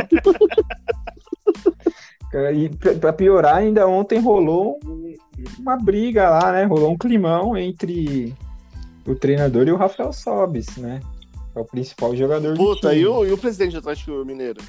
E 2.56 2.70
pra 2.70 2.94
pra 2.96 3.14
piorar, 3.14 3.58
ainda 3.58 3.88
ontem 3.88 4.20
rolou 4.20 4.80
um- 4.86 5.14
uma 5.60 5.78
briga 5.78 6.30
lá, 6.30 6.52
né? 6.52 6.64
Rolou 6.66 6.92
um 6.92 6.98
climão 6.98 7.56
entre 7.56 8.34
o 9.06 9.14
treinador 9.14 9.68
e 9.68 9.72
o 9.72 9.76
Rafael 9.78 10.12
Sobis, 10.12 10.76
né? 10.78 11.00
É 11.56 11.60
o 11.60 11.66
principal 11.66 12.16
jogador 12.16 12.54
do 12.54 12.58
Puta, 12.58 12.90
time. 12.90 13.02
e 13.02 13.06
o, 13.06 13.26
e 13.26 13.32
o 13.32 13.38
presidente 13.38 13.74
do 13.74 13.80
Atlético 13.80 14.26
Mineiro? 14.26 14.60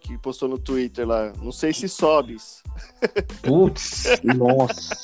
Que 0.00 0.16
postou 0.18 0.48
no 0.48 0.58
Twitter 0.58 1.06
lá, 1.06 1.32
não 1.42 1.52
sei 1.52 1.72
se 1.74 1.86
sobes. 1.88 2.62
Putz, 3.42 4.04
Nossa. 4.24 4.94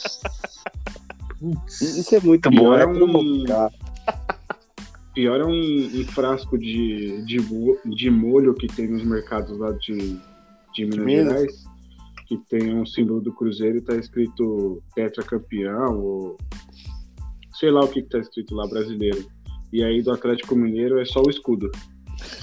putz. 1.39 1.81
Isso 1.83 2.15
é 2.17 2.21
muito 2.21 2.51
bom, 2.51 2.75
é 2.75 2.83
é 2.83 2.87
um-. 2.87 3.69
Pior 5.19 5.41
é 5.41 5.45
um, 5.45 5.51
um 5.51 6.05
frasco 6.05 6.57
de, 6.57 7.25
de, 7.25 7.39
de 7.87 8.09
molho 8.09 8.55
que 8.55 8.69
tem 8.69 8.87
nos 8.87 9.03
mercados 9.03 9.59
lá 9.59 9.73
de, 9.73 10.17
de 10.73 10.85
Minas 10.85 11.05
Minas. 11.05 11.33
Gerais, 11.33 11.65
que 12.29 12.37
tem 12.49 12.73
um 12.73 12.87
símbolo 12.87 13.21
do 13.21 13.33
Cruzeiro 13.33 13.79
e 13.79 13.81
tá 13.81 13.97
escrito 13.97 14.81
tetracampeão 14.95 16.01
ou 16.01 16.37
sei 17.59 17.73
lá 17.73 17.81
o 17.81 17.89
que, 17.89 18.03
que 18.03 18.11
tá 18.11 18.21
escrito 18.21 18.55
lá, 18.55 18.69
brasileiro. 18.69 19.27
E 19.73 19.83
aí 19.83 20.01
do 20.03 20.13
Atlético 20.13 20.55
Mineiro 20.55 21.01
é 21.01 21.05
só 21.05 21.21
o 21.21 21.31
escudo. 21.31 21.69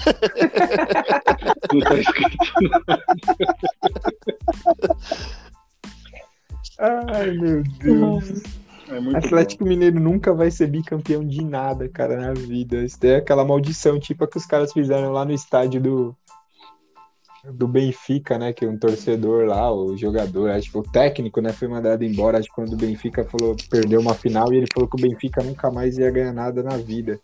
Não 1.72 1.80
tá 1.80 1.98
escrito. 1.98 2.36
Ai, 6.78 7.30
meu 7.38 7.62
Deus. 7.78 8.65
É 8.88 9.16
Atlético 9.16 9.64
Mineiro 9.64 9.98
nunca 9.98 10.32
vai 10.32 10.50
ser 10.50 10.68
bicampeão 10.68 11.26
de 11.26 11.44
nada, 11.44 11.88
cara, 11.88 12.16
na 12.16 12.32
vida. 12.32 12.84
Isso 12.84 12.98
é 13.02 13.16
aquela 13.16 13.44
maldição, 13.44 13.98
tipo 13.98 14.24
a 14.24 14.28
que 14.28 14.38
os 14.38 14.46
caras 14.46 14.72
fizeram 14.72 15.12
lá 15.12 15.24
no 15.24 15.32
estádio 15.32 15.80
do, 15.80 16.16
do 17.52 17.66
Benfica, 17.66 18.38
né? 18.38 18.52
Que 18.52 18.66
um 18.66 18.78
torcedor 18.78 19.46
lá, 19.46 19.72
o 19.72 19.96
jogador, 19.96 20.50
acho 20.50 20.70
que 20.70 20.78
o 20.78 20.82
técnico, 20.82 21.40
né, 21.40 21.52
foi 21.52 21.66
mandado 21.66 22.04
embora. 22.04 22.38
Acho 22.38 22.48
que 22.48 22.54
quando 22.54 22.74
o 22.74 22.76
Benfica 22.76 23.24
falou, 23.24 23.56
perdeu 23.68 24.00
uma 24.00 24.14
final 24.14 24.52
e 24.52 24.58
ele 24.58 24.66
falou 24.72 24.88
que 24.88 24.96
o 24.96 25.08
Benfica 25.08 25.42
nunca 25.42 25.70
mais 25.70 25.98
ia 25.98 26.10
ganhar 26.10 26.32
nada 26.32 26.62
na 26.62 26.76
vida. 26.76 27.18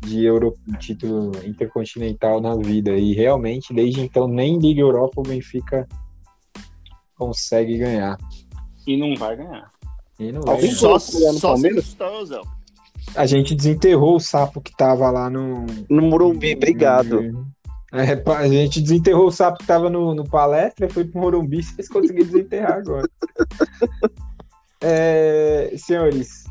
De 0.00 0.24
Euro, 0.24 0.54
título 0.78 1.32
intercontinental 1.44 2.40
na 2.40 2.56
vida. 2.56 2.92
E 2.92 3.14
realmente, 3.14 3.74
desde 3.74 4.00
então, 4.00 4.28
nem 4.28 4.58
Liga 4.58 4.80
Europa 4.80 5.20
o 5.20 5.22
Benfica 5.22 5.86
consegue 7.16 7.76
ganhar. 7.76 8.16
bom. 8.16 8.48
E 8.86 8.96
não 8.96 9.14
vai 9.16 9.36
ganhar. 9.36 9.70
Alguém. 10.46 10.72
Só, 10.72 10.98
só 10.98 11.40
Palmeiras? 11.40 11.96
Zé. 12.26 12.40
A 13.14 13.24
gente 13.24 13.54
desenterrou 13.54 14.16
o 14.16 14.20
sapo 14.20 14.60
que 14.60 14.76
tava 14.76 15.10
lá 15.10 15.30
no. 15.30 15.64
No 15.88 16.02
Morumbi, 16.02 16.54
obrigado. 16.54 17.46
É, 17.92 18.22
a 18.32 18.48
gente 18.48 18.82
desenterrou 18.82 19.28
o 19.28 19.32
sapo 19.32 19.58
que 19.58 19.66
tava 19.66 19.88
no, 19.88 20.14
no 20.14 20.28
palestra, 20.28 20.90
foi 20.90 21.04
pro 21.04 21.20
Morumbi, 21.20 21.62
vocês 21.62 21.88
conseguiram 21.88 22.26
desenterrar 22.26 22.78
agora. 22.78 23.08
É, 24.80 25.72
senhores, 25.76 26.44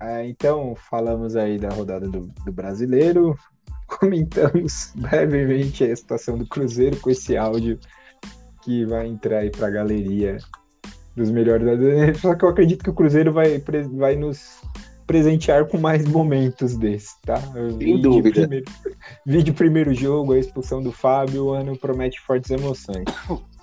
é, 0.00 0.26
então 0.28 0.76
falamos 0.88 1.34
aí 1.34 1.58
da 1.58 1.70
rodada 1.70 2.08
do, 2.08 2.30
do 2.44 2.52
brasileiro, 2.52 3.36
comentamos 3.98 4.92
brevemente 4.94 5.82
a 5.84 5.96
situação 5.96 6.38
do 6.38 6.46
Cruzeiro 6.46 6.98
com 6.98 7.10
esse 7.10 7.36
áudio 7.36 7.80
que 8.62 8.84
vai 8.84 9.06
entrar 9.06 9.38
aí 9.38 9.50
pra 9.50 9.70
galeria 9.70 10.38
dos 11.16 11.30
melhores 11.30 11.66
Só 12.20 12.34
que 12.34 12.44
eu 12.44 12.48
acredito 12.48 12.84
que 12.84 12.90
o 12.90 12.94
Cruzeiro 12.94 13.32
vai, 13.32 13.58
vai 13.94 14.14
nos 14.16 14.60
presentear 15.06 15.66
com 15.66 15.78
mais 15.78 16.06
momentos 16.06 16.76
desses, 16.76 17.16
tá? 17.24 17.36
Vídeo 17.78 18.02
dúvida. 18.02 18.40
Primeiro, 18.40 18.64
vídeo 19.24 19.54
primeiro 19.54 19.94
jogo, 19.94 20.32
a 20.32 20.38
expulsão 20.38 20.82
do 20.82 20.92
Fábio, 20.92 21.46
o 21.46 21.52
ano 21.52 21.78
promete 21.78 22.20
fortes 22.20 22.50
emoções. 22.50 23.04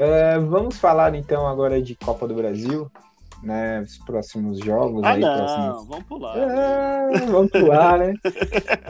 É, 0.00 0.38
vamos 0.38 0.78
falar 0.78 1.12
então 1.16 1.44
agora 1.44 1.82
de 1.82 1.96
Copa 1.96 2.28
do 2.28 2.34
Brasil, 2.34 2.88
né? 3.42 3.80
Os 3.80 3.98
próximos 3.98 4.60
jogos 4.60 5.02
Ah, 5.02 5.14
aí, 5.14 5.20
não, 5.20 5.36
próximos 5.36 5.88
vamos 5.88 6.04
pular. 6.04 6.38
é, 6.38 7.26
vamos 7.26 7.50
pular, 7.50 7.98
né? 7.98 8.14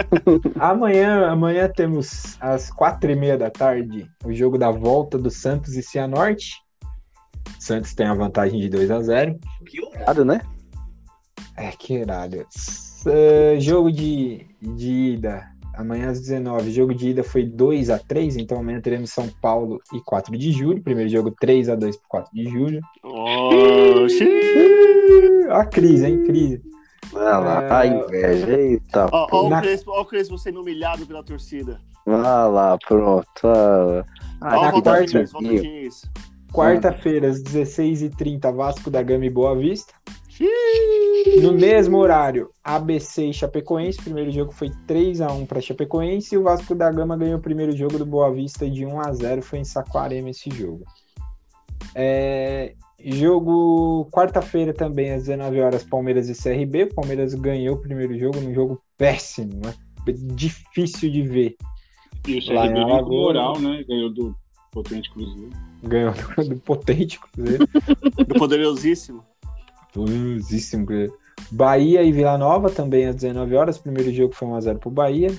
amanhã, 0.60 1.30
amanhã 1.30 1.66
temos 1.74 2.36
às 2.38 2.70
quatro 2.70 3.10
e 3.10 3.16
meia 3.16 3.38
da 3.38 3.50
tarde 3.50 4.06
o 4.22 4.34
jogo 4.34 4.58
da 4.58 4.70
volta 4.70 5.16
do 5.16 5.30
Santos 5.30 5.76
e 5.76 5.82
Cianorte. 5.82 6.56
Santos 7.59 7.94
tem 7.94 8.07
a 8.07 8.14
vantagem 8.14 8.59
de 8.61 8.68
2 8.68 8.90
a 8.90 9.01
0 9.01 9.38
Que 9.66 9.80
horário, 9.84 10.24
né? 10.24 10.40
É, 11.57 11.70
que 11.72 11.94
irado. 11.94 12.44
S- 12.55 13.09
eh, 13.09 13.57
jogo 13.61 13.90
de, 13.90 14.46
de 14.61 14.90
ida, 15.14 15.46
amanhã 15.74 16.11
às 16.11 16.20
19 16.20 16.70
Jogo 16.70 16.94
de 16.94 17.11
ida 17.11 17.22
foi 17.24 17.44
2 17.44 17.90
a 17.90 17.99
3 17.99 18.36
então 18.36 18.59
amanhã 18.59 18.80
teremos 18.80 19.11
São 19.11 19.28
Paulo 19.40 19.80
e 19.92 20.01
4 20.01 20.36
de 20.36 20.53
julho. 20.53 20.82
Primeiro 20.82 21.09
jogo 21.11 21.30
3 21.40 21.68
a 21.68 21.74
2 21.74 21.96
por 21.96 22.09
4 22.09 22.30
de 22.34 22.44
julho. 22.49 22.80
Oxi. 23.03 24.28
A 25.51 25.64
crise, 25.64 26.07
hein? 26.07 26.24
Crise. 26.24 26.62
Vai 27.12 27.24
lá, 27.24 27.62
É. 27.64 27.72
a 27.72 27.86
inveja. 27.86 28.51
Eita, 28.61 29.09
Ó, 29.11 29.26
ó, 29.32 29.49
Na- 29.49 29.59
o 29.59 29.62
Crespo, 29.62 29.90
ó 29.92 30.01
o 30.03 30.05
Crespo 30.05 30.36
sendo 30.38 30.61
humilhado 30.61 31.07
pela 31.07 31.22
torcida. 31.24 31.80
vai 32.05 32.20
lá, 32.51 32.76
pronto. 32.86 33.26
Ah, 33.44 34.05
Ó, 34.40 34.44
na 34.62 34.70
volta 34.70 34.90
quarta- 34.90 35.07
Diniz, 35.07 35.32
volta 35.32 35.49
Diniz. 35.49 36.03
Quarta-feira, 36.53 37.28
às 37.28 37.42
16h30, 37.42 38.55
Vasco 38.55 38.90
da 38.90 39.03
Gama 39.03 39.26
e 39.26 39.30
Boa 39.30 39.55
Vista. 39.55 39.92
No 41.42 41.53
mesmo 41.53 41.99
horário, 41.99 42.51
ABC 42.62 43.26
e 43.26 43.32
Chapecoense. 43.32 43.99
O 43.99 44.05
primeiro 44.05 44.30
jogo 44.30 44.53
foi 44.53 44.70
3x1 44.86 45.46
para 45.46 45.61
Chapecoense 45.61 46.34
e 46.34 46.38
o 46.38 46.44
Vasco 46.44 46.74
da 46.74 46.90
Gama 46.90 47.16
ganhou 47.16 47.38
o 47.38 47.42
primeiro 47.42 47.76
jogo 47.76 47.99
do 47.99 48.07
Boa 48.07 48.32
Vista 48.32 48.68
de 48.68 48.84
1x0. 48.84 49.42
Foi 49.42 49.59
em 49.59 49.64
Saquarema 49.64 50.30
esse 50.30 50.51
jogo. 50.51 50.84
É, 51.94 52.74
jogo 53.05 54.09
quarta-feira 54.12 54.72
também, 54.72 55.12
às 55.12 55.24
19 55.24 55.61
horas 55.61 55.84
Palmeiras 55.84 56.28
e 56.28 56.34
CRB. 56.34 56.84
O 56.84 56.94
Palmeiras 56.94 57.34
ganhou 57.34 57.76
o 57.76 57.80
primeiro 57.80 58.16
jogo 58.18 58.40
num 58.40 58.55
jogo 58.55 58.80
péssimo, 58.96 59.61
né? 59.64 59.74
difícil 60.34 61.11
de 61.11 61.22
ver. 61.22 61.57
E 62.26 62.38
o 62.38 62.55
Lá 62.55 62.66
em 62.66 62.68
CRB 62.70 62.80
Alagoas. 62.80 63.11
moral, 63.11 63.61
né? 63.61 63.84
Ganhou 63.86 64.12
do 64.12 64.34
Potente 64.70 65.10
Cruzeiro. 65.10 65.50
Ganhou 65.82 66.14
do 66.48 66.56
potente 66.56 67.18
Cruzeiro. 67.20 67.66
Do 68.26 68.34
poderosíssimo. 68.34 69.24
Poderosíssimo. 69.92 70.86
Cruzeiro. 70.86 71.14
Bahia 71.50 72.02
e 72.02 72.12
Vila 72.12 72.36
Nova 72.36 72.68
também 72.68 73.06
às 73.06 73.14
19 73.16 73.54
horas. 73.56 73.78
Primeiro 73.78 74.12
jogo 74.12 74.34
foi 74.34 74.48
1x0 74.48 74.78
pro 74.78 74.90
Bahia. 74.90 75.30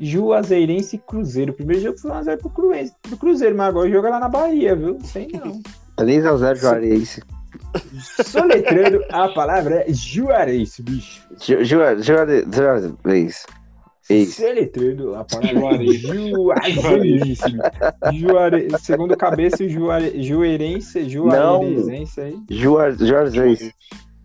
Juazeirense 0.00 0.96
e 0.96 0.98
Cruzeiro. 0.98 1.52
Primeiro 1.52 1.82
jogo 1.82 1.98
foi 1.98 2.10
1x0 2.10 2.38
pro 2.38 2.50
Cruzeiro, 2.50 2.90
pro 3.02 3.16
Cruzeiro, 3.16 3.56
mas 3.56 3.68
agora 3.68 3.90
joga 3.90 4.10
lá 4.10 4.20
na 4.20 4.28
Bahia, 4.28 4.74
viu? 4.74 4.98
Sei 5.02 5.28
não. 5.32 5.60
3x0 5.96 6.56
Juarez. 6.56 7.20
Soletrando, 8.24 9.00
a 9.10 9.28
palavra 9.28 9.84
é 9.88 9.92
Juarez, 9.92 10.78
bicho. 10.80 11.22
Ju- 11.40 11.64
Ju- 11.64 12.02
Juarez. 12.02 12.44
Juarez. 12.52 13.46
Isso. 14.10 14.40
Soletrando, 14.42 15.14
a 15.14 15.24
palavra 15.24 15.84
é 15.84 15.94
Juazeirense. 15.94 17.42
Juare... 18.14 18.68
Segundo 18.80 19.16
cabeça, 19.16 19.68
Juare... 19.68 20.22
Juarense, 20.22 21.08
Juarense 21.08 22.20
aí. 22.20 22.36
Juar- 22.50 22.92
Juarez. 22.96 23.62
É 23.62 23.70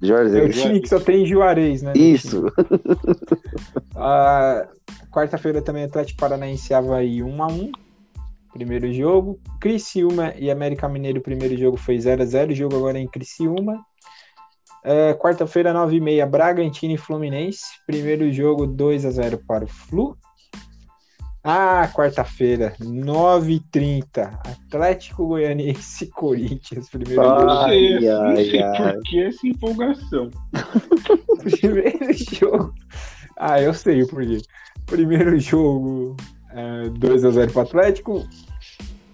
o 0.01 0.07
Juarez. 0.07 0.61
time 0.61 0.79
que 0.81 0.89
só 0.89 0.99
tem 0.99 1.25
Juarez, 1.25 1.81
né? 1.81 1.93
Isso. 1.95 2.45
Ah, 3.95 4.67
Quarta-feira 5.11 5.61
também 5.61 5.85
Atlético 5.85 6.19
Paranaense 6.19 6.71
Havaí 6.73 7.19
1x1. 7.21 7.71
Primeiro 8.53 8.93
jogo. 8.93 9.39
Criciúma 9.59 10.33
e 10.37 10.51
América 10.51 10.87
Mineiro, 10.87 11.21
primeiro 11.21 11.57
jogo 11.57 11.77
foi 11.77 11.97
0x0. 11.97 12.51
O 12.51 12.55
jogo 12.55 12.75
agora 12.75 12.99
é 12.99 13.01
em 13.01 13.07
Criciúma. 13.07 13.83
É, 14.89 15.13
Quarta-feira, 15.15 15.73
9h30, 15.73 16.25
Bragantino 16.29 16.93
e 16.93 16.97
Fluminense. 16.97 17.65
Primeiro 17.85 18.31
jogo 18.31 18.65
2x0 18.65 19.37
para 19.45 19.65
o 19.65 19.67
Flu. 19.67 20.17
Ah, 21.43 21.89
quarta-feira, 21.93 22.73
9h30, 22.81 24.39
Atlético 24.45 25.27
Goianiense 25.27 26.05
e 26.05 26.07
Corinthians. 26.07 26.89
Primeiro 26.89 27.21
jogo. 27.23 27.45
Não 27.45 27.63
sei, 27.67 27.95
Ai, 27.95 27.99
não 28.05 28.21
ai, 28.29 28.45
sei 28.45 28.63
ai. 28.63 28.93
por 28.93 29.03
que 29.03 29.23
essa 29.23 29.47
empolgação. 29.47 30.29
Primeiro 31.59 32.13
jogo. 32.35 32.73
Ah, 33.37 33.61
eu 33.61 33.73
sei 33.73 34.03
o 34.03 34.07
porquê. 34.07 34.39
Primeiro 34.85 35.39
jogo, 35.39 36.15
é, 36.51 36.83
2x0 36.89 37.51
pro 37.51 37.61
Atlético. 37.61 38.27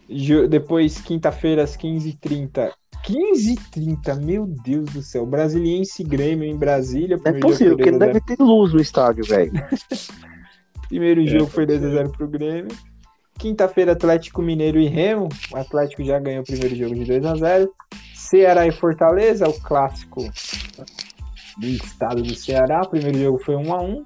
Jo- 0.09 0.47
Depois, 0.47 0.99
quinta-feira, 1.01 1.63
às 1.63 1.75
15h30. 1.77 2.71
15h30, 3.07 4.23
meu 4.23 4.45
Deus 4.45 4.89
do 4.91 5.01
céu. 5.01 5.25
Brasiliense 5.25 6.01
e 6.01 6.05
Grêmio 6.05 6.47
em 6.47 6.55
Brasília. 6.55 7.19
É 7.25 7.31
possível, 7.33 7.75
porque 7.75 7.89
foi 7.89 7.99
2 7.99 8.01
a 8.01 8.05
0. 8.05 8.13
deve 8.13 8.21
ter 8.21 8.43
luz 8.43 8.73
no 8.73 8.79
estádio, 8.79 9.25
velho. 9.25 9.51
Primeiro 10.87 11.25
jogo 11.25 11.47
foi 11.47 11.65
pode 11.65 11.79
2x0 11.79 12.11
pro 12.11 12.27
Grêmio. 12.27 12.75
Quinta-feira, 13.37 13.93
Atlético 13.93 14.41
Mineiro 14.41 14.79
e 14.79 14.87
Remo. 14.87 15.27
O 15.51 15.57
Atlético 15.57 16.03
já 16.03 16.19
ganhou 16.19 16.43
o 16.43 16.45
primeiro 16.45 16.75
jogo 16.75 16.93
de 16.93 17.11
2x0. 17.11 17.67
Ceará 18.13 18.67
e 18.67 18.71
Fortaleza, 18.71 19.49
o 19.49 19.53
clássico 19.61 20.21
do 21.57 21.67
estado 21.67 22.21
do 22.21 22.35
Ceará. 22.35 22.81
O 22.83 22.89
primeiro 22.89 23.19
jogo 23.19 23.39
foi 23.43 23.55
1x1. 23.55 24.03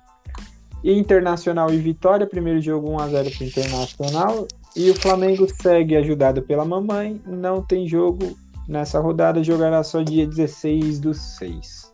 E 0.84 0.94
Internacional 0.94 1.74
e 1.74 1.78
Vitória, 1.78 2.26
primeiro 2.26 2.62
jogo 2.62 2.90
1x0 2.92 3.36
pro 3.36 3.46
Internacional. 3.46 4.48
E 4.76 4.90
o 4.90 4.96
Flamengo 4.96 5.46
segue 5.62 5.98
ajudado 5.98 6.42
pela 6.42 6.64
mamãe. 6.64 7.22
Não 7.26 7.62
tem 7.62 7.86
jogo 7.86 8.38
nessa 8.68 9.00
rodada, 9.00 9.44
jogará 9.44 9.84
só 9.84 10.02
dia 10.02 10.28
16 10.28 11.00
do 11.00 11.14
6. 11.14 11.94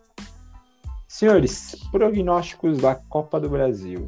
Senhores, 1.08 1.76
prognósticos 1.92 2.80
da 2.80 2.96
Copa 2.96 3.40
do 3.40 3.50
Brasil. 3.50 4.08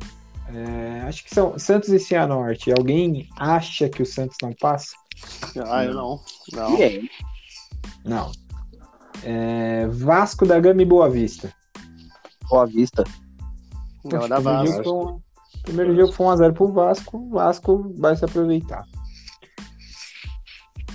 É, 0.54 1.02
acho 1.08 1.24
que 1.24 1.34
são 1.34 1.58
Santos 1.58 1.90
e 1.90 2.00
Cianorte. 2.00 2.72
Alguém 2.72 3.28
acha 3.38 3.90
que 3.90 4.02
o 4.02 4.06
Santos 4.06 4.38
não 4.42 4.54
passa? 4.54 4.96
Ah, 5.68 5.86
eu 5.86 5.94
não. 5.94 6.20
Não. 6.54 6.78
E 6.78 6.84
é, 6.84 7.02
Não. 8.04 8.32
É, 9.24 9.88
Vasco 9.88 10.46
da 10.46 10.60
Gama 10.60 10.82
e 10.82 10.86
Boa 10.86 11.10
Vista. 11.10 11.54
Boa 12.50 12.66
Vista. 12.66 13.04
Não, 14.04 14.28
da 14.28 14.36
primeiro, 14.36 14.44
Vasco. 14.44 14.84
jogo 14.84 14.84
foi 14.84 14.94
um, 14.94 15.22
primeiro 15.64 15.96
jogo 15.96 16.12
foi 16.14 16.26
1x0 16.28 16.54
pro 16.54 16.72
Vasco. 16.72 17.18
O 17.18 17.30
Vasco 17.30 17.94
vai 17.98 18.16
se 18.16 18.26
aproveitar. 18.26 18.86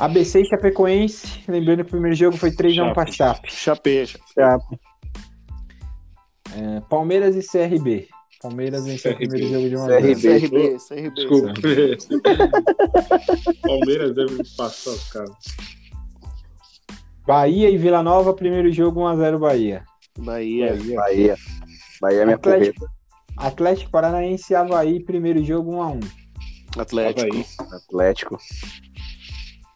ABC 0.01 0.41
e 0.41 0.45
Chapecoense. 0.47 1.45
Lembrando 1.47 1.85
que 1.85 1.89
o 1.89 1.91
primeiro 1.91 2.17
jogo 2.17 2.35
foi 2.37 2.51
3x1 2.51 2.93
pra 2.95 3.07
Chape. 3.07 3.53
Chapecha. 3.53 4.19
Já. 4.35 4.59
É, 6.57 6.81
Palmeiras 6.89 7.37
e 7.37 7.47
CRB. 7.47 8.09
Palmeiras 8.41 8.87
venceu 8.87 9.13
o 9.13 9.15
CRB. 9.15 9.29
primeiro 9.29 9.55
jogo 9.55 9.69
de 9.69 9.77
1 9.77 9.83
a 9.83 9.87
0. 9.89 10.01
CRB. 10.01 10.41
CRB, 10.41 10.77
CRB. 10.89 11.11
Desculpa. 11.11 11.53
Palmeiras 13.63 14.15
deve 14.15 14.43
passar 14.57 14.91
os 14.91 15.13
caras. 15.13 15.37
Bahia 17.27 17.69
e 17.69 17.77
Vila 17.77 18.03
Nova, 18.03 18.33
primeiro 18.33 18.73
jogo 18.73 19.03
1x0 19.03 19.39
Bahia. 19.39 19.85
Bahia. 20.19 20.79
Bahia. 20.97 21.37
Bahia 22.01 22.23
é 22.23 22.25
minha 22.25 22.37
Atlético. 22.37 22.87
Atlético 23.37 23.91
Paranaense 23.91 24.51
e 24.53 24.57
Havaí, 24.57 25.05
primeiro 25.05 25.45
jogo 25.45 25.73
1x1. 25.73 26.11
Atlético. 26.79 27.27
Havaí. 27.27 27.45
Atlético. 27.71 28.39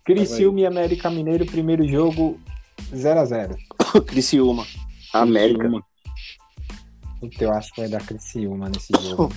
Criciúma 0.05 0.61
e 0.61 0.67
América 0.67 1.11
Mineiro, 1.11 1.47
primeiro 1.47 1.87
jogo 1.89 2.39
0x0. 2.93 3.57
Criciúma. 4.07 4.67
América. 5.13 5.61
Criciúma. 5.61 5.85
Puta, 7.21 7.45
eu 7.45 7.53
acho 7.53 7.73
que 7.73 7.81
vai 7.81 7.89
dar 7.91 8.05
Criciúma 8.05 8.69
nesse 8.69 8.93
jogo. 9.01 9.33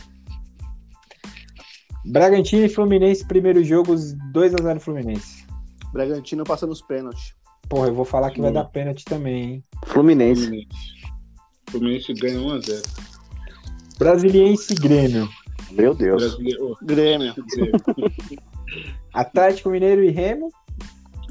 Bragantino 2.06 2.66
e 2.66 2.70
Fluminense, 2.70 3.26
primeiro 3.28 3.64
jogo 3.64 3.94
2x0 3.96 4.80
Fluminense. 4.80 5.46
Bragantino 5.94 6.44
passa 6.44 6.68
nos 6.68 6.82
pênaltis. 6.82 7.34
Porra, 7.70 7.88
eu 7.88 7.94
vou 7.94 8.06
falar 8.06 8.32
que 8.32 8.40
vai 8.42 8.50
Hum. 8.50 8.54
dar 8.54 8.66
pênalti 8.66 9.04
também, 9.06 9.44
hein? 9.44 9.64
Fluminense. 9.86 10.42
Fluminense. 10.44 10.68
Fluminense 11.70 12.14
ganha 12.14 12.40
1x0. 12.40 12.84
Brasiliense 13.98 14.74
e 14.74 14.76
Grêmio. 14.76 15.30
Meu 15.72 15.94
Deus. 15.94 16.22
Brasileiro. 16.24 16.78
Grêmio. 16.82 17.34
Atlético 19.14 19.70
Mineiro 19.70 20.04
e 20.04 20.10
Remo. 20.12 20.50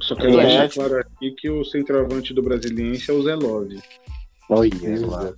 Só 0.06 0.14
quero 0.14 0.32
deixar 0.36 0.64
Atlético. 0.64 0.74
claro 0.88 1.00
aqui 1.00 1.30
que 1.32 1.50
o 1.50 1.64
centroavante 1.64 2.32
do 2.32 2.42
Brasiliense 2.42 3.10
é 3.10 3.14
o 3.14 3.22
Zé 3.22 3.34
Love. 3.34 3.80
Olha 4.48 5.06
lá. 5.06 5.34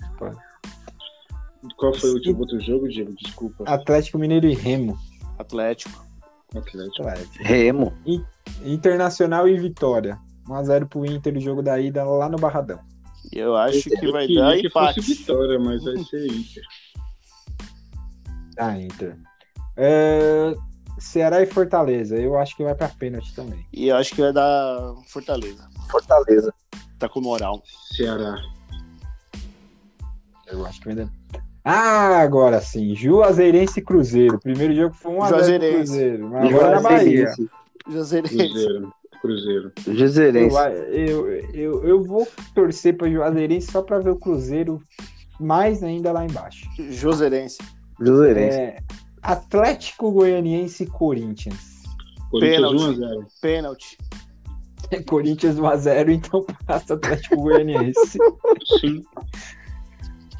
Qual 1.77 1.95
foi 1.95 2.11
o 2.11 2.14
último 2.14 2.41
outro 2.41 2.61
jogo, 2.61 2.89
Diego? 2.89 3.14
Desculpa. 3.14 3.64
Atlético 3.66 4.19
Mineiro 4.19 4.47
e 4.47 4.55
Remo. 4.55 4.99
Atlético. 5.39 6.05
Atlético. 6.55 7.03
Atlético. 7.03 7.35
Remo. 7.41 7.93
Internacional 8.64 9.49
e 9.49 9.59
Vitória. 9.59 10.19
1x0 10.47 10.87
pro 10.87 11.07
Inter, 11.07 11.37
o 11.37 11.41
jogo 11.41 11.62
da 11.62 11.79
ida 11.81 12.05
lá 12.05 12.29
no 12.29 12.39
Barradão. 12.39 12.81
Eu 13.33 13.57
acho 13.57 13.83
que 13.83 14.11
vai 14.11 14.27
queria 14.27 14.43
dar 14.43 14.57
que 14.57 14.66
empate. 14.66 15.01
fosse 15.01 15.14
vitória, 15.14 15.59
mas 15.59 15.85
vai 15.85 15.99
ser 15.99 16.27
Inter. 16.27 16.62
Da 18.55 18.79
Inter. 18.81 19.16
É, 19.77 20.55
Ceará 20.99 21.43
e 21.43 21.47
Fortaleza. 21.47 22.17
Eu 22.17 22.39
acho 22.39 22.57
que 22.57 22.65
vai 22.65 22.75
pra 22.75 22.89
pênalti 22.89 23.35
também. 23.35 23.67
E 23.73 23.89
eu 23.89 23.97
acho 23.97 24.15
que 24.15 24.21
vai 24.21 24.33
dar 24.33 24.95
Fortaleza. 25.07 25.69
Fortaleza. 25.91 26.53
Tá 26.99 27.09
com 27.09 27.21
moral. 27.21 27.63
Ceará. 27.97 28.37
Eu 30.47 30.65
acho 30.67 30.81
que 30.81 30.87
vai 30.87 30.95
dar. 30.97 31.09
Ah, 31.65 32.21
agora 32.21 32.61
sim. 32.61 32.95
Juazeirense 32.95 33.81
e 33.81 33.83
Cruzeiro. 33.83 34.39
Primeiro 34.41 34.75
jogo 34.75 34.95
foi 34.95 35.13
1x0 35.13 35.19
pro 35.19 35.29
Juazeirense. 35.29 35.77
Cruzeiro. 35.77 36.29
Mas 36.29 36.55
agora 36.55 36.81
na 36.81 36.81
Bahia. 36.81 37.35
Joseirense. 37.89 38.37
Cruzeiro. 38.37 38.93
Cruzeiro. 39.21 39.73
Eu, 39.87 39.97
Juzeirense. 39.97 40.57
eu, 40.91 41.29
eu, 41.53 41.85
eu 41.85 42.05
vou 42.05 42.27
torcer 42.55 42.97
pra 42.97 43.11
Juazeirense 43.11 43.71
só 43.71 43.83
pra 43.83 43.99
ver 43.99 44.11
o 44.11 44.17
Cruzeiro 44.17 44.81
mais 45.39 45.83
ainda 45.83 46.13
lá 46.13 46.25
embaixo. 46.25 46.69
Joseirense. 46.91 47.59
Juzeirense. 48.01 48.59
É, 48.59 48.79
Atlético 49.23 50.11
Goianiense 50.11 50.85
e 50.85 50.87
Corinthians. 50.87 51.83
Corinthians 52.31 52.73
Pênalti. 52.73 53.01
1x0. 53.01 53.27
Pênalti. 53.41 53.99
Corinthians 55.07 55.57
1x0, 55.57 56.11
então 56.11 56.47
passa 56.66 56.95
Atlético 56.95 57.37
Goianiense. 57.37 58.19
Sim. 58.81 59.03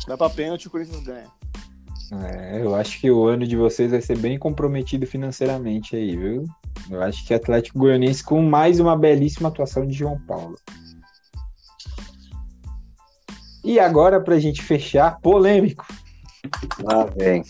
Vai 0.07 0.17
pra 0.17 0.31
pênalti 0.31 0.69
o 0.69 0.71
Corinthians 0.71 1.03
ganha. 1.03 1.27
É, 2.25 2.63
eu 2.63 2.75
acho 2.75 2.99
que 3.01 3.11
o 3.11 3.27
ano 3.27 3.47
de 3.47 3.55
vocês 3.55 3.91
vai 3.91 4.01
ser 4.01 4.17
bem 4.17 4.39
comprometido 4.39 5.07
financeiramente 5.07 5.95
aí, 5.95 6.17
viu? 6.17 6.45
Eu 6.91 7.03
acho 7.03 7.27
que 7.27 7.35
Atlético 7.35 7.79
Goianiense 7.79 8.25
com 8.25 8.41
mais 8.43 8.81
uma 8.81 8.97
belíssima 8.97 9.51
atuação 9.51 9.87
de 9.87 9.93
João 9.93 10.19
Paulo. 10.27 10.57
E 13.63 13.79
agora, 13.79 14.19
pra 14.19 14.39
gente 14.39 14.63
fechar, 14.63 15.21
polêmico. 15.21 15.87
Lá 16.83 17.05
vem. 17.05 17.43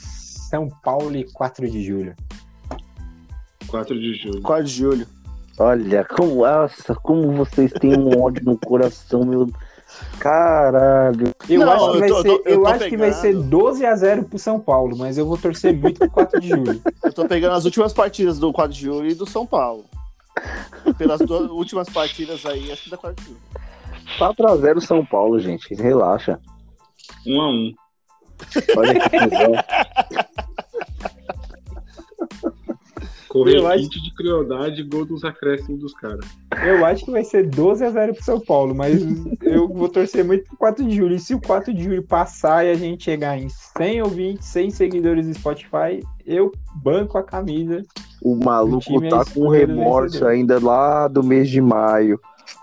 São 0.48 0.68
Paulo 0.82 1.14
e 1.16 1.24
4 1.32 1.68
de 1.70 1.84
julho. 1.84 2.14
4 3.66 3.98
de 3.98 4.14
julho. 4.14 4.42
4 4.42 4.64
de 4.64 4.72
julho. 4.72 5.06
Olha, 5.58 6.04
como, 6.04 6.42
nossa, 6.46 6.94
como 6.94 7.32
vocês 7.32 7.72
têm 7.72 7.98
um 7.98 8.22
ódio 8.22 8.44
no 8.44 8.56
coração, 8.56 9.24
meu. 9.24 9.48
Caralho. 10.20 11.32
Eu 11.48 11.60
Não, 11.60 11.72
acho 11.72 11.90
que 11.90 11.96
eu 11.96 12.00
vai 12.00 12.08
tô- 12.08 12.16
eu 12.18 12.22
ser, 12.22 12.38
tô- 12.42 12.48
eu 12.48 12.66
acho 12.66 12.88
que 12.88 12.96
vai 12.96 13.12
ser 13.12 13.28
pegando. 13.28 13.48
12 13.48 13.86
a 13.86 13.94
0 13.96 14.24
pro 14.24 14.38
São 14.38 14.60
Paulo, 14.60 14.96
mas 14.96 15.18
eu 15.18 15.26
vou 15.26 15.36
torcer 15.36 15.74
muito 15.76 15.98
pro 15.98 16.10
4 16.10 16.40
de 16.40 16.48
julho. 16.48 16.80
Eu 17.02 17.12
tô 17.12 17.26
pegando 17.26 17.54
as 17.54 17.64
últimas 17.64 17.92
partidas 17.92 18.38
do 18.38 18.52
4 18.52 18.72
de 18.72 18.80
julho 18.82 19.10
e 19.10 19.14
do 19.14 19.26
São 19.26 19.44
Paulo. 19.46 19.84
Pelas 20.96 21.18
duas 21.20 21.50
últimas 21.50 21.88
partidas 21.88 22.44
aí, 22.46 22.70
acho 22.70 22.84
que 22.84 22.90
dá 22.90 22.96
4 22.96 23.16
de 23.24 23.30
julho. 23.30 23.40
4x0 24.18 24.80
São 24.80 25.04
Paulo, 25.04 25.38
gente. 25.40 25.74
Relaxa. 25.74 26.38
1x1. 27.26 27.74
Olha 28.76 29.00
que 29.00 29.18
visão. 29.18 29.52
Correr 33.38 33.56
Eu 33.56 33.66
acho- 33.68 33.88
kit 33.88 34.02
de 34.02 34.14
crueldade 34.14 34.82
gol 34.82 35.04
dos 35.04 35.24
acréscimos 35.24 35.80
dos 35.80 35.94
caras. 35.94 36.24
Eu 36.64 36.84
acho 36.84 37.04
que 37.04 37.10
vai 37.10 37.24
ser 37.24 37.46
12 37.48 37.84
a 37.84 37.90
0 37.90 38.14
pro 38.14 38.24
São 38.24 38.40
Paulo, 38.40 38.74
mas 38.74 38.92
eu 39.42 39.68
vou 39.68 39.88
torcer 39.88 40.24
muito 40.24 40.44
pro 40.44 40.56
4 40.56 40.84
de 40.84 40.96
julho. 40.96 41.14
E 41.14 41.18
se 41.18 41.34
o 41.34 41.40
4 41.40 41.72
de 41.72 41.84
julho 41.84 42.02
passar 42.02 42.64
e 42.66 42.70
a 42.70 42.74
gente 42.74 43.04
chegar 43.04 43.38
em 43.38 43.48
100 43.48 44.02
ouvintes, 44.02 44.46
100 44.48 44.70
seguidores 44.70 45.26
do 45.26 45.34
Spotify, 45.34 46.02
eu 46.26 46.52
banco 46.76 47.16
a 47.18 47.22
camisa. 47.22 47.82
O 48.22 48.34
maluco 48.34 49.00
tá 49.08 49.24
com 49.32 49.48
remorso 49.48 50.26
ainda 50.26 50.58
lá 50.58 51.06
do 51.08 51.22
mês 51.22 51.48
de 51.48 51.60
maio. 51.60 52.20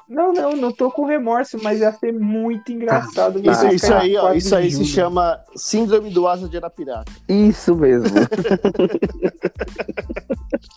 Não, 0.07 0.31
não, 0.33 0.51
não 0.55 0.71
tô 0.71 0.91
com 0.91 1.05
remorso, 1.05 1.57
mas 1.63 1.79
ia 1.79 1.91
ser 1.91 2.11
muito 2.13 2.71
engraçado. 2.71 3.39
Isso, 3.39 3.59
você 3.61 3.67
isso 3.75 3.85
ficar 3.87 4.01
aí, 4.01 4.15
ó, 4.17 4.21
4 4.21 4.37
isso 4.37 4.55
aí 4.55 4.71
se 4.71 4.85
chama 4.85 5.39
Síndrome 5.55 6.09
do 6.11 6.27
Asa 6.27 6.47
de 6.47 6.57
Arapiraca. 6.57 7.11
Isso 7.27 7.75
mesmo. 7.75 8.07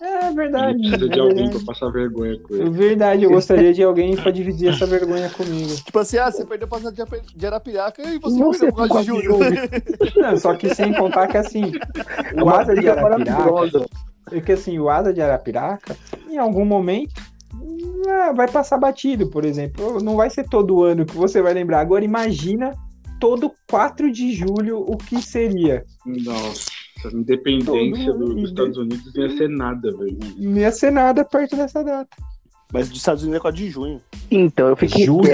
É 0.01 0.27
Ele 0.27 0.35
verdade. 0.35 0.79
precisa 0.79 1.05
é 1.07 1.09
de 1.09 1.21
alguém 1.21 1.37
verdade. 1.45 1.65
pra 1.65 1.75
passar 1.75 1.91
vergonha 1.93 2.39
com 2.41 2.55
É 2.55 2.59
ele. 2.59 2.71
verdade, 2.71 3.25
eu 3.25 3.31
gostaria 3.31 3.73
de 3.73 3.83
alguém 3.83 4.17
pra 4.17 4.31
dividir 4.31 4.69
essa 4.69 4.87
vergonha 4.87 5.29
comigo. 5.31 5.75
Tipo 5.85 5.99
assim, 5.99 6.19
ah, 6.19 6.31
você 6.31 6.45
perdeu 6.45 6.69
pra 6.69 6.79
Asa 6.79 6.93
de 6.93 7.47
Arapiraca 7.47 8.03
e 8.03 8.19
você, 8.19 8.39
Você 8.39 8.67
perdeu 8.67 8.73
por 8.75 8.89
4 8.89 9.01
de 9.01 9.07
julho. 9.07 9.39
Não, 10.17 10.37
só 10.37 10.55
que 10.55 10.75
sem 10.75 10.93
contar 10.95 11.27
que 11.29 11.37
assim, 11.37 11.73
É 12.35 12.43
o 12.43 12.49
Asa 12.49 12.75
de 12.75 12.89
Arapiraca, 12.89 13.25
maravilhosa. 13.25 13.87
é 14.33 14.41
que 14.41 14.53
assim, 14.53 14.79
o 14.79 14.89
Asa 14.89 15.13
de 15.13 15.21
Arapiraca, 15.21 15.97
em 16.29 16.39
algum 16.39 16.65
momento, 16.65 17.21
ah, 18.09 18.33
vai 18.33 18.49
passar 18.51 18.79
batido, 18.79 19.29
por 19.31 19.45
exemplo. 19.45 20.01
Não 20.03 20.17
vai 20.17 20.31
ser 20.31 20.49
todo 20.49 20.83
ano 20.83 21.05
que 21.07 21.17
você 21.17 21.41
vai 21.43 21.55
lembrar. 21.55 21.81
Agora 21.81 22.05
imagina 22.05 22.73
todo 23.21 23.53
4 23.71 24.11
de 24.13 24.33
julho 24.33 24.79
o 24.81 24.97
que 24.97 25.21
seria. 25.23 25.85
Nossa, 26.07 26.71
a 27.05 27.09
independência 27.17 28.13
mundo- 28.13 28.35
dos 28.35 28.51
Estados 28.51 28.77
Unidos 28.77 29.13
não 29.15 29.23
ia 29.25 29.37
ser 29.37 29.49
nada, 29.49 29.97
velho. 29.97 30.19
Não 30.39 30.57
ia 30.59 30.73
ser 30.73 30.91
nada 30.93 31.25
perto 31.25 31.57
dessa 31.57 31.83
data. 31.83 32.17
Mas 32.73 32.89
dos 32.89 32.99
Estados 32.99 33.23
Unidos 33.23 33.39
é 33.39 33.43
4 33.43 33.57
de 33.59 33.71
junho. 33.71 34.01
Então, 34.31 34.69
eu 34.69 34.77
fiquei. 34.77 35.05
Julho? 35.07 35.29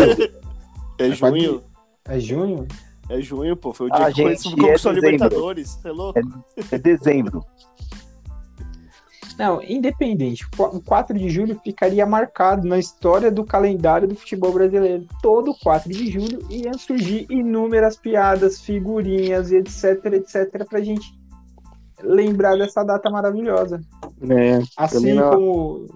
É 0.99 1.07
É 1.07 1.11
junho. 1.11 1.63
É 2.07 2.21
junho? 2.21 2.67
É 3.09 3.21
junho, 3.21 3.57
pô. 3.57 3.73
Foi 3.73 3.89
o 3.89 3.91
dia 3.93 4.07
Ah, 4.07 4.13
que 4.13 4.17
gente, 4.23 4.57
conquistou 4.57 4.91
a 4.93 4.95
é. 4.95 4.97
Libertadores. 4.97 5.71
Você 5.71 5.89
é 5.89 5.93
louco? 5.93 6.21
É 6.71 6.79
dezembro. 6.79 7.45
Não, 9.39 9.61
independente. 9.63 10.47
O 10.57 10.81
4 10.81 11.19
de 11.19 11.29
julho 11.29 11.59
ficaria 11.63 12.07
marcado 12.07 12.67
na 12.67 12.79
história 12.79 13.31
do 13.31 13.45
calendário 13.45 14.07
do 14.07 14.15
futebol 14.15 14.53
brasileiro. 14.53 15.07
Todo 15.21 15.55
4 15.63 15.91
de 15.93 16.11
julho 16.11 16.39
iam 16.51 16.75
surgir 16.75 17.27
inúmeras 17.29 17.97
piadas, 17.97 18.61
figurinhas 18.61 19.51
e 19.51 19.57
etc, 19.57 20.05
etc, 20.13 20.65
pra 20.69 20.81
gente 20.81 21.19
lembrar 22.03 22.57
dessa 22.57 22.85
data 22.85 23.11
maravilhosa. 23.11 23.81
É. 24.29 24.61
Assim 24.77 25.17
como, 25.17 25.87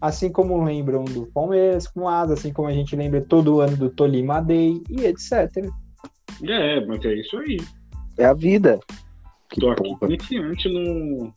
assim 0.00 0.30
como 0.30 0.62
lembram 0.62 1.04
do 1.04 1.26
Palmeiras 1.26 1.86
com 1.86 2.08
asa, 2.08 2.34
assim 2.34 2.52
como 2.52 2.68
a 2.68 2.72
gente 2.72 2.94
lembra 2.94 3.22
todo 3.22 3.60
ano 3.60 3.76
do 3.76 3.88
Tolima 3.88 4.40
Day 4.42 4.82
e 4.90 5.06
etc. 5.06 5.70
É, 6.42 6.84
mas 6.84 7.04
é 7.04 7.14
isso 7.14 7.38
aí. 7.38 7.58
É 8.18 8.26
a 8.26 8.34
vida. 8.34 8.78
Que 9.48 9.60
Tô 9.60 9.70
aqui 9.70 9.82
porra. 9.82 10.12
iniciante 10.12 10.68
no, 10.68 11.32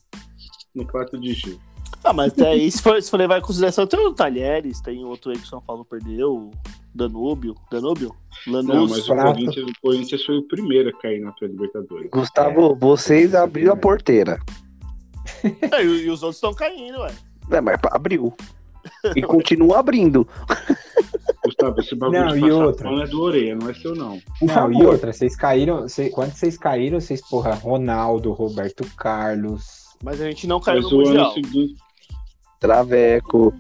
no 0.76 0.86
4 0.88 1.20
de 1.20 1.34
julho. 1.34 1.60
Ah, 2.04 2.14
mas 2.14 2.32
até 2.34 2.50
aí, 2.50 2.70
se 2.72 2.82
for, 2.82 3.02
se 3.02 3.10
for 3.10 3.18
levar 3.18 3.40
em 3.40 3.42
consideração, 3.42 3.88
tem 3.88 4.00
o 4.00 4.14
Talheres, 4.14 4.80
tem 4.82 5.04
outro 5.06 5.32
aí 5.32 5.38
que 5.38 5.44
o 5.46 5.48
São 5.48 5.62
Paulo 5.62 5.84
perdeu, 5.86 6.52
Danúbio. 6.94 7.56
Danúbio? 7.72 8.14
Não, 8.46 8.62
Lanús. 8.62 8.92
mas 8.92 9.10
o. 9.10 9.16
Corinthians, 9.16 9.70
o 9.70 9.82
Corinthians 9.82 10.24
foi 10.26 10.38
o 10.38 10.44
primeiro 10.48 10.90
a 10.90 10.94
cair 11.02 11.22
na 11.22 11.32
pré-libertadores. 11.32 12.10
Gustavo, 12.12 12.76
vocês 12.76 13.34
abriram 13.34 13.74
a 13.74 13.78
porteira. 13.78 14.40
É, 15.72 15.84
e, 15.84 16.06
e 16.06 16.10
os 16.10 16.22
outros 16.22 16.38
estão 16.38 16.54
caindo, 16.54 17.00
ué. 17.00 17.12
É, 17.52 17.60
mas 17.62 17.80
abriu. 17.92 18.34
E 19.16 19.22
continua 19.24 19.80
abrindo. 19.80 20.28
Gustavo, 21.44 21.80
esse 21.80 21.96
bagulho 21.96 22.26
Não, 22.26 22.34
de 22.34 22.40
e 22.46 22.52
outra? 22.52 22.90
é 23.04 23.08
do 23.08 23.22
orelha, 23.22 23.56
não 23.56 23.70
é 23.70 23.74
seu, 23.74 23.96
não. 23.96 24.20
Por 24.40 24.48
Não, 24.48 24.54
favor. 24.54 24.74
e 24.74 24.86
outra, 24.86 25.12
vocês 25.14 25.36
caíram. 25.36 25.88
cê- 25.88 26.10
quando 26.10 26.32
vocês 26.34 26.58
caíram, 26.58 27.00
vocês, 27.00 27.22
porra, 27.28 27.54
Ronaldo, 27.54 28.32
Roberto 28.32 28.86
Carlos, 28.96 29.85
Mas 30.04 30.22
a 30.22 30.28
gente 30.30 30.48
não 30.48 30.60
caiu 30.60 30.84
Mas 30.84 30.92
no 30.92 30.98
Mundial. 31.00 31.34
seguinte. 31.34 31.76
Traveco. 32.60 33.54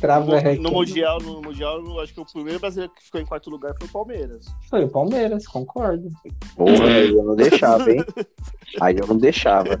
Traveco. 0.00 0.62
No, 0.62 0.70
no 0.70 0.76
Mundial, 0.76 1.20
no 1.20 1.42
Mundial, 1.42 1.84
eu 1.84 2.00
acho 2.00 2.14
que 2.14 2.20
o 2.20 2.26
primeiro 2.26 2.60
brasileiro 2.60 2.92
que 2.94 3.02
ficou 3.02 3.20
em 3.20 3.26
quarto 3.26 3.50
lugar 3.50 3.74
foi 3.78 3.86
o 3.86 3.90
Palmeiras. 3.90 4.46
Foi 4.68 4.84
o 4.84 4.88
Palmeiras, 4.88 5.46
concordo. 5.46 6.08
Porra, 6.56 6.86
aí 6.86 7.10
eu 7.10 7.24
não 7.24 7.36
deixava, 7.36 7.90
hein? 7.90 8.04
Aí 8.80 8.96
eu 8.96 9.06
não 9.06 9.16
deixava. 9.16 9.80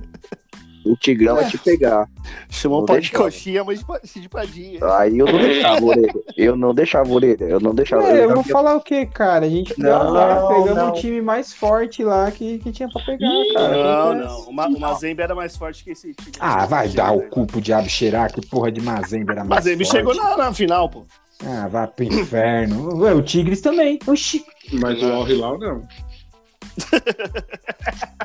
O 0.84 0.96
Tigrão 0.96 1.34
vai 1.36 1.46
te 1.48 1.58
pegar. 1.58 2.08
Chamou 2.48 2.84
pau 2.86 2.98
de 2.98 3.10
coxinha, 3.12 3.62
mas 3.62 3.80
de 3.80 3.84
pa- 3.84 4.00
de 4.02 4.28
padinha. 4.28 4.80
Aí 4.96 5.18
eu 5.18 5.26
não 5.26 5.38
deixava, 5.38 5.84
orelha. 5.84 6.12
Eu 6.36 6.56
não 6.56 6.74
deixava, 6.74 7.12
orelha. 7.12 7.44
Eu 7.44 7.60
não 7.60 7.74
deixava. 7.74 8.02
É, 8.04 8.24
eu 8.24 8.30
vou 8.34 8.42
tinha- 8.42 8.52
falar 8.52 8.76
o 8.76 8.80
que, 8.80 9.04
cara? 9.06 9.44
A 9.46 9.48
gente 9.48 9.78
Não, 9.78 10.10
lá, 10.10 10.46
pegamos 10.48 10.74
não. 10.76 10.88
um 10.88 10.92
time 10.92 11.20
mais 11.20 11.52
forte 11.52 12.02
lá 12.02 12.30
que, 12.30 12.58
que 12.58 12.72
tinha 12.72 12.88
pra 12.88 13.02
pegar, 13.04 13.28
cara. 13.54 13.76
Não, 13.76 14.14
não. 14.14 14.40
O, 14.48 14.52
Ma 14.52 14.66
o 14.68 14.80
Mazembe 14.80 15.22
era 15.22 15.34
mais 15.34 15.56
forte 15.56 15.84
que 15.84 15.90
esse 15.90 16.14
time. 16.14 16.32
Ah, 16.40 16.64
vai 16.66 16.88
dar 16.88 17.12
o 17.12 17.28
cu 17.28 17.46
pro 17.46 17.60
diabo 17.60 17.88
cheirar, 17.88 18.32
que 18.32 18.44
porra 18.46 18.72
de 18.72 18.80
Mazembe 18.80 19.32
era 19.32 19.44
mais 19.44 19.64
Mazembe 19.64 19.84
forte. 19.84 19.96
chegou 19.98 20.14
na, 20.14 20.36
na 20.36 20.52
final, 20.54 20.88
pô. 20.88 21.04
Ah, 21.44 21.68
vai 21.68 21.86
pro 21.86 22.04
inferno. 22.04 22.98
Ué, 22.98 23.14
o 23.14 23.22
Tigres 23.22 23.60
também. 23.60 23.98
Oxi. 24.06 24.44
Mas 24.74 25.02
o 25.02 25.06
Al 25.12 25.28
Hilal 25.28 25.58
não. 25.58 25.82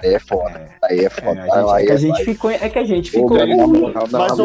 Aí 0.01 0.13
é 0.13 0.19
foda. 0.19 0.69
Aí 0.83 0.99
é 0.99 1.03
É, 1.05 1.09
foda. 1.09 1.41
a 1.41 1.45
gente, 1.47 1.71
Aí 1.71 1.83
é 1.83 1.85
que 1.85 1.91
a 1.91 1.93
é- 1.95 1.97
gente 1.97 2.23
ficou. 2.25 2.51
É 2.51 2.69
que 2.69 2.79
a 2.79 2.83
gente 2.83 3.11
ficou. 3.11 3.37
Mas, 3.37 3.49
o, 3.49 4.11
mas 4.11 4.39
o 4.39 4.43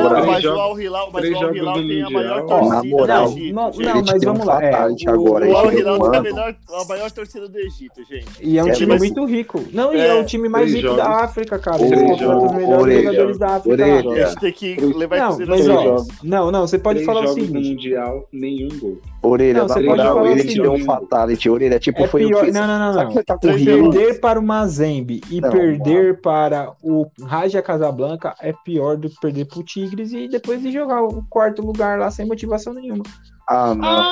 Al 0.58 0.80
Hilal, 0.80 1.10
mas 1.12 1.30
o 1.30 1.36
Al 1.36 1.54
Hilal 1.54 1.74
tem 1.74 2.02
a 2.02 2.10
maior 2.10 2.46
torcida 2.46 2.80
do 2.80 2.86
Egito. 2.86 3.52
não, 3.54 3.72
gente. 3.72 3.84
não, 3.84 4.02
mas 4.04 4.24
vamos 4.24 4.46
lá. 4.46 4.64
É, 4.64 4.74
agora. 4.74 5.46
O 5.48 5.56
Al 5.56 5.72
Hilal 5.72 5.98
tem 5.98 6.08
a, 6.08 6.12
ano. 6.14 6.22
melhor, 6.22 6.54
a 6.72 6.84
maior 6.84 7.10
torcida 7.10 7.48
do 7.48 7.58
Egito, 7.58 8.04
gente. 8.08 8.26
E 8.40 8.58
é 8.58 8.64
um 8.64 8.68
É, 8.68 8.72
time 8.72 8.86
mas- 8.92 9.00
muito 9.00 9.24
rico. 9.26 9.64
Não, 9.72 9.92
e 9.94 10.00
é, 10.00 10.08
É, 10.08 10.14
o 10.20 10.24
time 10.24 10.48
mais 10.48 10.72
rico 10.72 10.94
da 10.96 11.24
África, 11.24 11.58
cara. 11.58 11.82
Eles 11.82 12.00
contratam 12.00 12.46
os 12.46 12.52
melhores 12.52 13.02
jogadores 13.04 13.38
da 13.38 13.46
África. 13.56 13.84
A 13.84 14.28
gente 14.28 14.40
tem 14.40 14.52
que 14.52 14.74
levar 14.80 15.16
em 15.16 15.20
Não, 15.20 15.28
consideração 15.28 16.06
não, 16.22 16.50
não, 16.50 16.66
você 16.66 16.78
pode 16.78 17.04
falar 17.04 17.24
o 17.24 17.28
seguinte. 17.34 17.70
Mundial, 17.70 18.28
nenhum 18.32 18.68
gol. 18.78 18.98
Orelha, 19.22 19.60
Não, 19.60 19.66
na 19.68 19.74
você 19.74 19.80
moral, 19.82 20.26
ele 20.26 20.44
te 20.44 20.54
deu 20.60 20.72
um 20.72 20.84
fatality. 20.84 21.50
Orelha, 21.50 21.78
tipo, 21.78 22.02
É 22.02 22.08
foi 22.08 22.26
pior, 22.26 22.42
o 22.42 22.46
que 22.46 22.52
não, 22.52 22.66
não, 22.66 22.78
não, 22.78 22.94
não. 23.04 23.10
você 23.10 23.22
tá? 23.22 23.36
Perder 23.36 24.18
para 24.18 24.40
o 24.40 24.42
Mazembe 24.42 25.20
e 25.30 25.40
Não, 25.42 25.50
perder 25.50 26.20
para 26.22 26.72
o 26.82 27.06
Raja 27.24 27.60
Casablanca 27.60 28.34
é 28.40 28.54
pior 28.64 28.96
do 28.96 29.10
que 29.10 29.20
perder 29.20 29.44
para 29.46 29.58
o 29.60 29.62
Tigres 29.62 30.12
e 30.12 30.26
depois 30.26 30.62
de 30.62 30.72
jogar 30.72 31.02
o 31.02 31.22
quarto 31.28 31.60
lugar 31.60 31.98
lá 31.98 32.10
sem 32.10 32.24
motivação 32.26 32.72
nenhuma. 32.72 33.04
Ah, 33.46 33.74
não. 33.74 34.02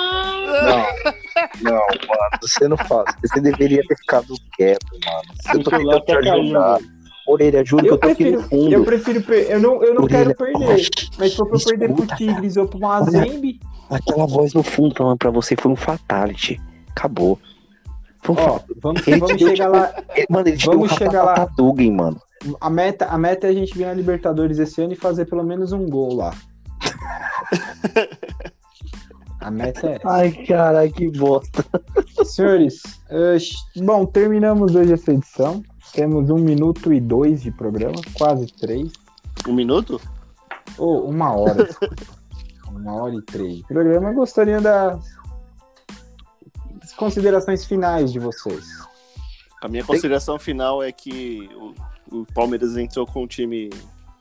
Não, 0.48 0.86
não, 1.62 1.72
mano, 1.72 2.38
você 2.42 2.66
não 2.68 2.76
faz. 2.76 3.14
Você 3.22 3.40
deveria 3.40 3.80
ter 3.86 3.96
ficado 3.96 4.34
quieto, 4.56 4.86
mano. 5.04 5.22
Eu 5.54 5.62
tô 5.62 5.70
O 5.70 5.78
celular 5.78 6.00
tentando 6.00 6.20
te 6.20 6.24
tá 6.26 6.30
caindo, 6.30 6.44
ajudar. 6.58 6.74
velho. 6.78 6.97
Orelha, 7.30 7.64
juro 7.64 7.82
que 7.82 7.88
Eu 7.90 7.94
eu 7.94 7.98
tô 7.98 8.08
aqui 8.08 8.16
prefiro, 8.24 8.42
no 8.42 8.48
fundo. 8.48 8.72
eu 8.72 8.84
prefiro, 8.84 9.32
eu 9.34 9.60
não, 9.60 9.82
eu 9.84 9.94
não 9.94 10.02
Orelha, 10.04 10.34
quero 10.34 10.36
perder, 10.36 10.88
mas 11.18 11.30
se 11.30 11.36
for 11.36 11.46
pra 11.46 11.58
eu 11.58 11.64
perder 11.64 11.88
pro 11.92 12.04
escuta, 12.04 12.16
Tigres 12.16 12.56
ou 12.56 12.66
pro 12.66 12.78
Mazembe, 12.80 13.60
Aquela 13.90 14.26
voz 14.26 14.54
no 14.54 14.62
fundo 14.62 14.94
falando 14.94 15.16
pra 15.18 15.30
você 15.30 15.54
foi 15.56 15.70
um 15.72 15.76
fatality. 15.76 16.60
Acabou. 16.90 17.38
Foi 18.22 18.34
um 18.34 18.38
ó, 18.38 18.60
vamos, 18.82 19.02
vamos 19.04 19.36
deu, 19.36 19.48
chegar 19.48 19.66
tipo, 19.66 19.76
lá. 19.78 19.94
ele- 20.14 20.26
Mano, 20.28 20.48
ele 20.48 20.56
vamos 20.64 20.92
chegar 20.92 21.22
lá. 21.22 21.34
Hadouken, 21.34 21.92
mano. 21.92 22.20
A 22.60 22.70
meta, 22.70 23.06
a 23.06 23.16
meta 23.18 23.46
é 23.46 23.50
a 23.50 23.52
gente 23.54 23.76
ganhar 23.76 23.90
a 23.90 23.94
Libertadores 23.94 24.58
esse 24.58 24.80
ano 24.82 24.92
e 24.92 24.96
fazer 24.96 25.24
pelo 25.26 25.42
menos 25.42 25.72
um 25.72 25.86
gol 25.88 26.14
lá. 26.14 26.34
A 29.40 29.50
meta 29.50 29.86
é 29.88 29.94
essa. 29.94 30.08
Ai, 30.10 30.32
caralho, 30.46 30.92
que 30.92 31.08
bosta. 31.12 31.64
Senhores, 32.24 32.82
eh, 33.08 33.38
bom, 33.76 34.04
terminamos 34.04 34.74
hoje 34.74 34.92
essa 34.92 35.12
edição. 35.12 35.62
Temos 35.92 36.30
um 36.30 36.38
minuto 36.38 36.92
e 36.92 37.00
dois 37.00 37.42
de 37.42 37.50
programa, 37.50 38.00
quase 38.14 38.46
três. 38.46 38.92
Um 39.46 39.52
minuto? 39.52 40.00
Ou 40.76 41.08
uma 41.08 41.32
hora. 41.32 41.68
uma 42.70 42.94
hora 42.94 43.14
e 43.14 43.22
três. 43.22 43.56
de 43.56 43.64
Programa, 43.64 44.12
gostaria 44.12 44.60
das 44.60 45.00
considerações 46.96 47.64
finais 47.64 48.12
de 48.12 48.18
vocês. 48.18 48.64
A 49.62 49.68
minha 49.68 49.84
consideração 49.84 50.38
final 50.38 50.82
é 50.82 50.92
que 50.92 51.48
o, 52.10 52.20
o 52.20 52.26
Palmeiras 52.32 52.76
entrou 52.76 53.06
com 53.06 53.24
um 53.24 53.26
time 53.26 53.70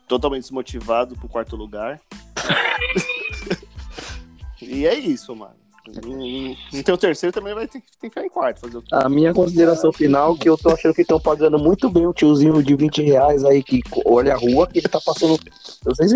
totalmente 0.07 0.43
desmotivado 0.43 1.15
pro 1.15 1.27
quarto 1.27 1.55
lugar. 1.55 1.99
e 4.61 4.87
é 4.87 4.95
isso, 4.95 5.35
mano. 5.35 5.66
Não, 6.05 6.83
tem 6.83 6.93
o 6.93 6.97
terceiro 6.97 7.33
também 7.33 7.53
vai 7.55 7.67
ter, 7.67 7.79
que- 7.79 7.87
ficar 8.01 8.23
em 8.25 8.29
quarto. 8.29 8.59
Fazer? 8.61 8.81
A 8.91 9.07
minha 9.07 9.33
consideração 9.33 9.91
final 9.93 10.35
que 10.35 10.49
eu 10.49 10.57
tô 10.57 10.69
achando 10.69 10.93
que 10.93 11.01
estão 11.01 11.19
pagando 11.19 11.57
muito 11.57 11.89
bem 11.89 12.05
o 12.05 12.13
tiozinho 12.13 12.61
de 12.61 12.75
20 12.75 13.01
reais 13.03 13.43
aí 13.45 13.63
que 13.63 13.81
olha 14.05 14.33
a 14.33 14.37
rua, 14.37 14.67
que 14.67 14.79
ele 14.79 14.87
tá 14.87 14.99
passando. 15.03 15.39
Eu 15.85 15.95
sei 15.95 16.07
se 16.09 16.15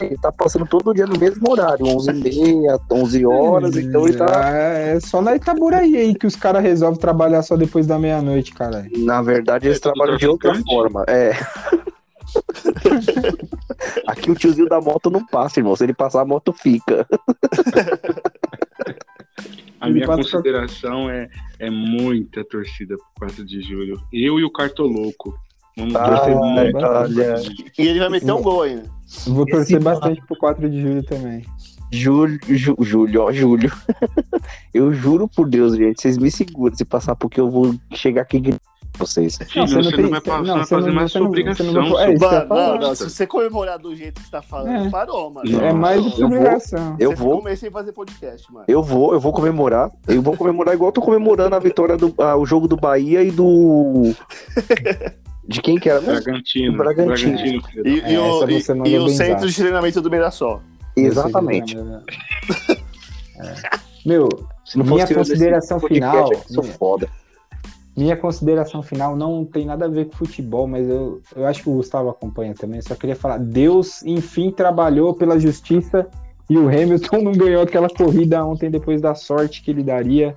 ele 0.00 0.16
tá 0.18 0.32
passando 0.32 0.66
todo 0.66 0.92
dia 0.92 1.06
no 1.06 1.18
mesmo 1.18 1.50
horário, 1.50 1.86
11h30, 1.86 2.80
11 2.90 3.24
horas, 3.26 3.76
então 3.76 4.06
ele 4.08 4.16
tá. 4.16 4.26
Ah, 4.32 4.50
É 4.78 5.00
só 5.00 5.22
na 5.22 5.36
Itaburaí 5.36 5.96
aí 5.96 6.14
que 6.14 6.26
os 6.26 6.34
caras 6.36 6.62
resolvem 6.62 6.98
trabalhar 6.98 7.42
só 7.42 7.56
depois 7.56 7.86
da 7.86 7.98
meia-noite, 7.98 8.52
cara. 8.52 8.86
Na 8.96 9.22
verdade, 9.22 9.68
eles 9.68 9.78
É 9.78 9.80
trabalham 9.80 10.16
de 10.16 10.26
outra 10.26 10.54
forma. 10.64 11.04
É. 11.08 11.32
Aqui 14.06 14.30
o 14.30 14.34
tiozinho 14.34 14.68
da 14.68 14.80
moto 14.80 15.10
não 15.10 15.24
passa, 15.26 15.60
irmão. 15.60 15.76
Se 15.76 15.84
ele 15.84 15.92
passar, 15.94 16.22
a 16.22 16.24
moto 16.24 16.52
fica. 16.52 17.06
A 19.82 19.90
minha 19.90 20.06
consideração 20.06 21.10
é, 21.10 21.28
é 21.58 21.68
muita 21.70 22.44
torcida 22.44 22.96
por 22.96 23.26
4 23.26 23.44
de 23.44 23.60
julho. 23.62 24.00
Eu 24.12 24.38
e 24.38 24.44
o 24.44 24.50
Cartoloco. 24.50 25.34
Vamos 25.76 25.94
Ah, 25.96 26.08
torcer 26.16 26.36
muito 26.36 26.58
olha. 26.58 26.72
4 26.72 27.08
de 27.08 27.14
julho. 27.44 27.70
E 27.78 27.82
ele 27.88 27.98
vai 27.98 28.08
meter 28.10 28.32
um 28.32 28.42
gol 28.42 28.62
ainda. 28.62 28.84
Vou 29.26 29.44
Esse 29.44 29.52
torcer 29.56 29.82
mano- 29.82 30.00
bastante 30.00 30.26
pro 30.26 30.36
4 30.36 30.70
de 30.70 30.80
julho 30.80 31.02
também. 31.02 31.44
Júlio, 31.94 32.38
Ju- 32.48 32.76
Júlio, 32.80 33.22
ó, 33.22 33.32
Júlio. 33.32 33.70
Eu 34.72 34.92
juro 34.94 35.28
por 35.28 35.48
Deus, 35.48 35.76
gente, 35.76 36.00
vocês 36.00 36.16
me 36.16 36.30
seguram 36.30 36.74
se 36.74 36.84
passar, 36.84 37.14
porque 37.14 37.38
eu 37.40 37.50
vou 37.50 37.74
chegar 37.92 38.22
aqui 38.22 38.40
gritando 38.40 38.60
vocês. 38.98 39.38
Filho, 39.48 39.66
você 39.68 40.02
não, 40.02 40.10
vai, 40.10 40.20
passar, 40.20 40.42
não, 40.42 40.54
vai 40.54 40.64
você 40.64 40.74
fazer 40.74 40.86
não- 40.88 40.94
mais 40.94 41.12
sua 41.12 41.22
obrigação. 41.22 41.72
não 41.72 42.00
é, 42.00 42.14
eu 42.14 42.18
não, 42.48 42.78
não. 42.78 42.94
Se 42.94 43.08
você 43.10 43.26
comemorar 43.26 43.78
do 43.78 43.94
jeito 43.96 44.20
que 44.20 44.26
você 44.26 44.30
tá 44.30 44.42
falando, 44.42 44.86
É. 44.86 44.90
parou, 44.90 45.30
mano. 45.32 45.50
Não. 45.50 45.60
É 45.60 45.72
mais 45.72 46.02
do 46.04 46.10
que 46.12 46.22
Eu 46.22 46.26
obrigação. 46.26 46.96
Eu 46.98 47.10
vou, 47.16 47.28
ficou 47.30 47.44
meio 47.44 47.56
sem 47.56 47.70
fazer 47.70 47.92
podcast, 47.92 48.52
mano. 48.52 48.64
eu 48.68 48.82
vou, 48.82 49.12
eu 49.14 49.20
vou 49.20 49.32
comemorar. 49.32 49.90
Eu 50.06 50.22
vou 50.22 50.36
comemorar 50.36 50.74
igual 50.74 50.88
eu 50.88 50.92
tô 50.92 51.00
comemorando 51.00 51.54
a 51.54 51.58
vitória 51.58 51.96
do 51.96 52.14
ah, 52.18 52.36
o 52.36 52.44
jogo 52.46 52.68
do 52.68 52.76
Bahia 52.76 53.22
e 53.22 53.30
do. 53.30 54.14
De 55.44 55.60
quem 55.60 55.76
que 55.76 55.88
era? 55.90 56.00
Bragantino. 56.00 56.76
Bragantino. 56.78 57.36
da 57.36 57.42
E, 57.90 58.00
É, 58.00 58.12
e 58.12 58.18
o, 58.18 58.48
e- 58.48 58.88
e 58.90 58.98
o 58.98 59.08
centro 59.08 59.48
de 59.48 59.56
treinamento 59.56 60.00
do 60.00 60.08
Mirassol. 60.08 60.62
Exatamente. 60.96 61.76
É. 61.76 62.76
Meu, 64.06 64.28
Se 64.64 64.78
não 64.78 64.84
Minha 64.84 65.04
eu 65.04 65.14
consideração 65.16 65.80
final- 65.80 66.32
eu 66.32 66.40
sou 66.48 66.62
foda. 66.62 67.08
Minha 67.96 68.16
consideração 68.16 68.82
final 68.82 69.14
não 69.16 69.44
tem 69.44 69.66
nada 69.66 69.84
a 69.84 69.88
ver 69.88 70.06
com 70.06 70.16
futebol, 70.16 70.66
mas 70.66 70.88
eu, 70.88 71.20
eu 71.36 71.46
acho 71.46 71.62
que 71.62 71.68
o 71.68 71.74
Gustavo 71.74 72.08
acompanha 72.08 72.54
também. 72.54 72.80
Só 72.80 72.94
queria 72.94 73.16
falar: 73.16 73.38
Deus, 73.38 74.02
enfim, 74.02 74.50
trabalhou 74.50 75.12
pela 75.14 75.38
justiça 75.38 76.06
e 76.48 76.56
o 76.56 76.68
Hamilton 76.68 77.18
não 77.22 77.32
ganhou 77.32 77.62
aquela 77.62 77.88
corrida 77.88 78.44
ontem 78.44 78.70
depois 78.70 79.00
da 79.00 79.14
sorte 79.14 79.62
que 79.62 79.70
ele 79.70 79.82
daria 79.82 80.34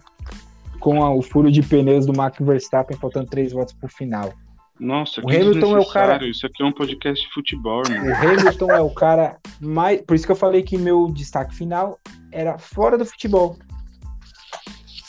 com 0.80 1.03
a- 1.03 1.14
o 1.14 1.22
furo 1.22 1.51
de 1.51 1.62
pneus 1.64 2.06
do 2.06 2.14
Max 2.16 2.38
Verstappen, 2.39 2.97
faltando 2.97 3.28
três 3.30 3.51
voltas 3.53 3.74
pro 3.74 3.89
final. 3.89 4.32
Nossa, 4.78 5.22
O 5.22 5.26
que 5.28 5.38
Hamilton 5.38 5.78
é 5.78 5.80
o 5.80 5.86
cara-. 5.89 6.28
Isso 6.28 6.45
aqui 6.45 6.62
é 6.62 6.66
um 6.66 6.72
podcast 6.72 7.26
de 7.26 7.34
futebol, 7.34 7.82
O 7.88 7.91
irmão. 7.91 8.14
Hamilton 8.14 8.72
é 8.72 8.82
o 8.82 8.89
cara 8.89 9.38
mais. 9.62 10.01
Por 10.01 10.16
isso 10.16 10.26
que 10.26 10.32
eu 10.34 10.36
falei 10.36 10.62
que 10.64 10.78
meu 10.78 11.08
destaque 11.12 11.56
final 11.56 11.97
era 12.30 12.58
fora 12.58 12.97
do 12.97 13.06
futebol. 13.06 13.56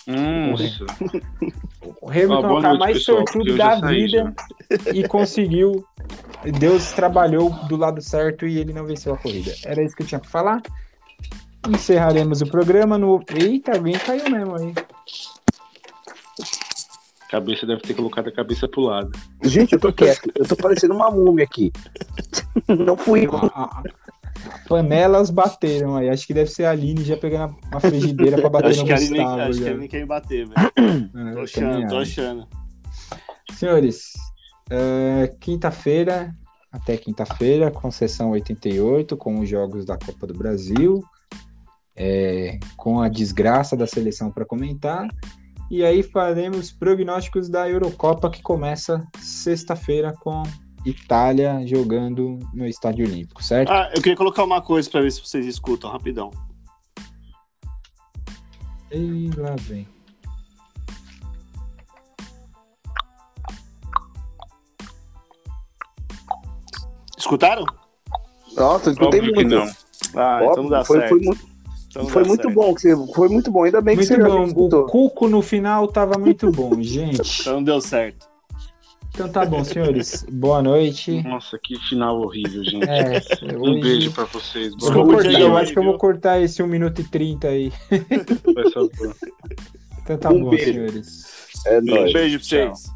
Nossa. 0.06 0.86
O 2.00 2.10
Hamilton 2.10 2.46
Ah, 2.46 2.50
é 2.50 2.52
o 2.52 2.60
cara 2.60 2.68
noite, 2.68 2.78
mais 2.78 3.04
sortudo 3.04 3.56
da 3.56 3.80
saí, 3.80 4.02
vida 4.02 4.34
e 4.94 5.06
conseguiu. 5.08 5.84
Deus 6.58 6.92
trabalhou 6.92 7.50
do 7.68 7.76
lado 7.76 8.00
certo 8.00 8.46
e 8.46 8.58
ele 8.58 8.72
não 8.72 8.84
venceu 8.84 9.14
a 9.14 9.18
corrida. 9.18 9.52
Era 9.64 9.82
isso 9.82 9.96
que 9.96 10.02
eu 10.02 10.06
tinha 10.06 10.20
pra 10.20 10.30
falar. 10.30 10.62
Encerraremos 11.68 12.40
o 12.42 12.46
programa 12.46 12.96
no. 12.96 13.20
Eita, 13.34 13.72
alguém 13.72 13.94
caiu 13.98 14.30
mesmo 14.30 14.56
aí. 14.56 14.74
Cabeça 17.28 17.66
deve 17.66 17.80
ter 17.82 17.94
colocado 17.94 18.28
a 18.28 18.32
cabeça 18.32 18.68
pro 18.68 18.82
lado. 18.82 19.10
Gente, 19.42 19.72
eu 19.72 19.80
tô 19.80 19.92
quieto. 19.92 20.30
Eu 20.36 20.46
tô 20.46 20.54
parecendo 20.54 20.94
uma 20.94 21.10
múmia 21.10 21.44
aqui. 21.44 21.72
Não 22.68 22.96
fui 22.96 23.26
eu. 23.26 23.32
Panelas 24.68 25.30
bateram 25.30 25.96
aí. 25.96 26.08
Acho 26.08 26.26
que 26.26 26.34
deve 26.34 26.50
ser 26.50 26.64
a 26.64 26.70
Aline 26.70 27.04
já 27.04 27.16
pegando 27.16 27.56
uma 27.70 27.80
frigideira 27.80 28.38
pra 28.40 28.48
bater 28.50 28.70
Acho 28.70 28.80
no 28.80 28.86
que, 28.86 28.92
a 28.92 28.96
Aline, 28.96 29.18
Gustavo. 29.18 29.40
acho 29.42 29.58
que 29.60 29.68
a. 29.68 29.70
Aline 29.70 29.88
quer 29.88 30.06
bater, 30.06 30.48
velho. 30.48 30.72
É, 31.30 31.32
Tô 31.32 31.40
achando, 31.40 31.88
tô 31.88 31.98
achando. 31.98 32.48
Senhores, 33.54 34.12
é, 34.70 35.34
quinta-feira, 35.40 36.34
até 36.70 36.96
quinta-feira, 36.96 37.70
com 37.70 37.90
sessão 37.90 38.30
88, 38.30 39.16
com 39.16 39.38
os 39.40 39.48
jogos 39.48 39.84
da 39.84 39.96
Copa 39.98 40.26
do 40.26 40.34
Brasil. 40.34 41.02
é, 41.98 42.58
com 42.76 43.00
a 43.00 43.08
desgraça 43.08 43.74
da 43.76 43.86
seleção 43.86 44.30
para 44.30 44.44
comentar. 44.44 45.08
E 45.70 45.82
aí 45.84 46.02
faremos 46.02 46.70
prognósticos 46.70 47.48
da 47.48 47.68
Eurocopa 47.68 48.30
que 48.30 48.42
começa 48.42 49.02
sexta-feira 49.18 50.12
com 50.12 50.42
Itália 50.86 51.66
jogando 51.66 52.38
no 52.54 52.64
Estádio 52.66 53.04
Olímpico, 53.06 53.42
certo? 53.42 53.70
Ah, 53.70 53.90
eu 53.94 54.00
queria 54.00 54.16
colocar 54.16 54.44
uma 54.44 54.62
coisa 54.62 54.88
pra 54.88 55.00
ver 55.00 55.10
se 55.10 55.20
vocês 55.20 55.44
escutam 55.44 55.90
rapidão. 55.90 56.30
E 58.92 59.30
lá 59.36 59.56
vem. 59.60 59.86
Escutaram? 67.18 67.64
Nossa, 68.56 68.88
eu 68.90 68.92
escutei 68.92 69.20
Óbvio 69.20 69.34
que 69.34 69.44
muito. 69.44 69.54
não. 69.56 70.20
Ah, 70.22 70.36
Óbvio, 70.36 70.50
então 70.52 70.68
dá 70.68 70.84
foi, 70.84 70.98
certo. 71.00 71.08
foi 71.10 71.20
muito, 71.20 71.46
Então 71.90 72.08
foi 72.08 72.24
muito 72.24 72.42
certo. 72.42 72.54
bom. 72.54 72.74
Que 72.74 72.80
você, 72.80 73.12
foi 73.14 73.28
muito 73.28 73.50
bom. 73.50 73.64
Ainda 73.64 73.80
bem 73.80 73.96
que 73.96 74.02
Muito 74.08 74.24
você 74.24 74.46
já 74.46 74.54
bom. 74.54 74.78
O. 74.82 74.86
Cuco 74.86 75.28
no 75.28 75.42
final 75.42 75.88
tava 75.88 76.18
muito 76.18 76.50
bom, 76.50 76.72
gente. 76.80 77.40
Então 77.40 77.62
deu 77.62 77.80
certo. 77.80 78.28
Então 79.16 79.30
tá 79.30 79.46
bom, 79.46 79.64
senhores. 79.64 80.26
Boa 80.30 80.60
noite. 80.60 81.22
Nossa, 81.22 81.58
que 81.62 81.74
final 81.88 82.20
horrível, 82.20 82.62
gente. 82.62 82.84
É, 82.86 83.22
Um 83.56 83.62
hoje- 83.62 83.80
beijo 83.80 84.12
pra 84.12 84.24
vocês. 84.24 84.72
Eu, 84.72 84.78
Boa 84.78 84.92
Saúde 84.92 85.12
cortar, 85.14 85.40
eu 85.40 85.56
acho 85.56 85.72
que 85.72 85.78
eu 85.78 85.84
vou 85.84 85.96
cortar 85.96 86.38
esse 86.42 86.62
1 86.62 86.66
minuto 86.66 87.00
e 87.00 87.04
30 87.04 87.48
aí. 87.48 87.72
Então 90.02 90.18
tá 90.18 90.30
Um 90.30 90.42
bom, 90.42 90.50
beijo. 90.50 90.64
senhores. 90.72 91.24
É 91.66 91.80
nóis. 91.80 92.12
Beijo 92.12 92.38
pra 92.38 92.46
vocês. 92.46 92.95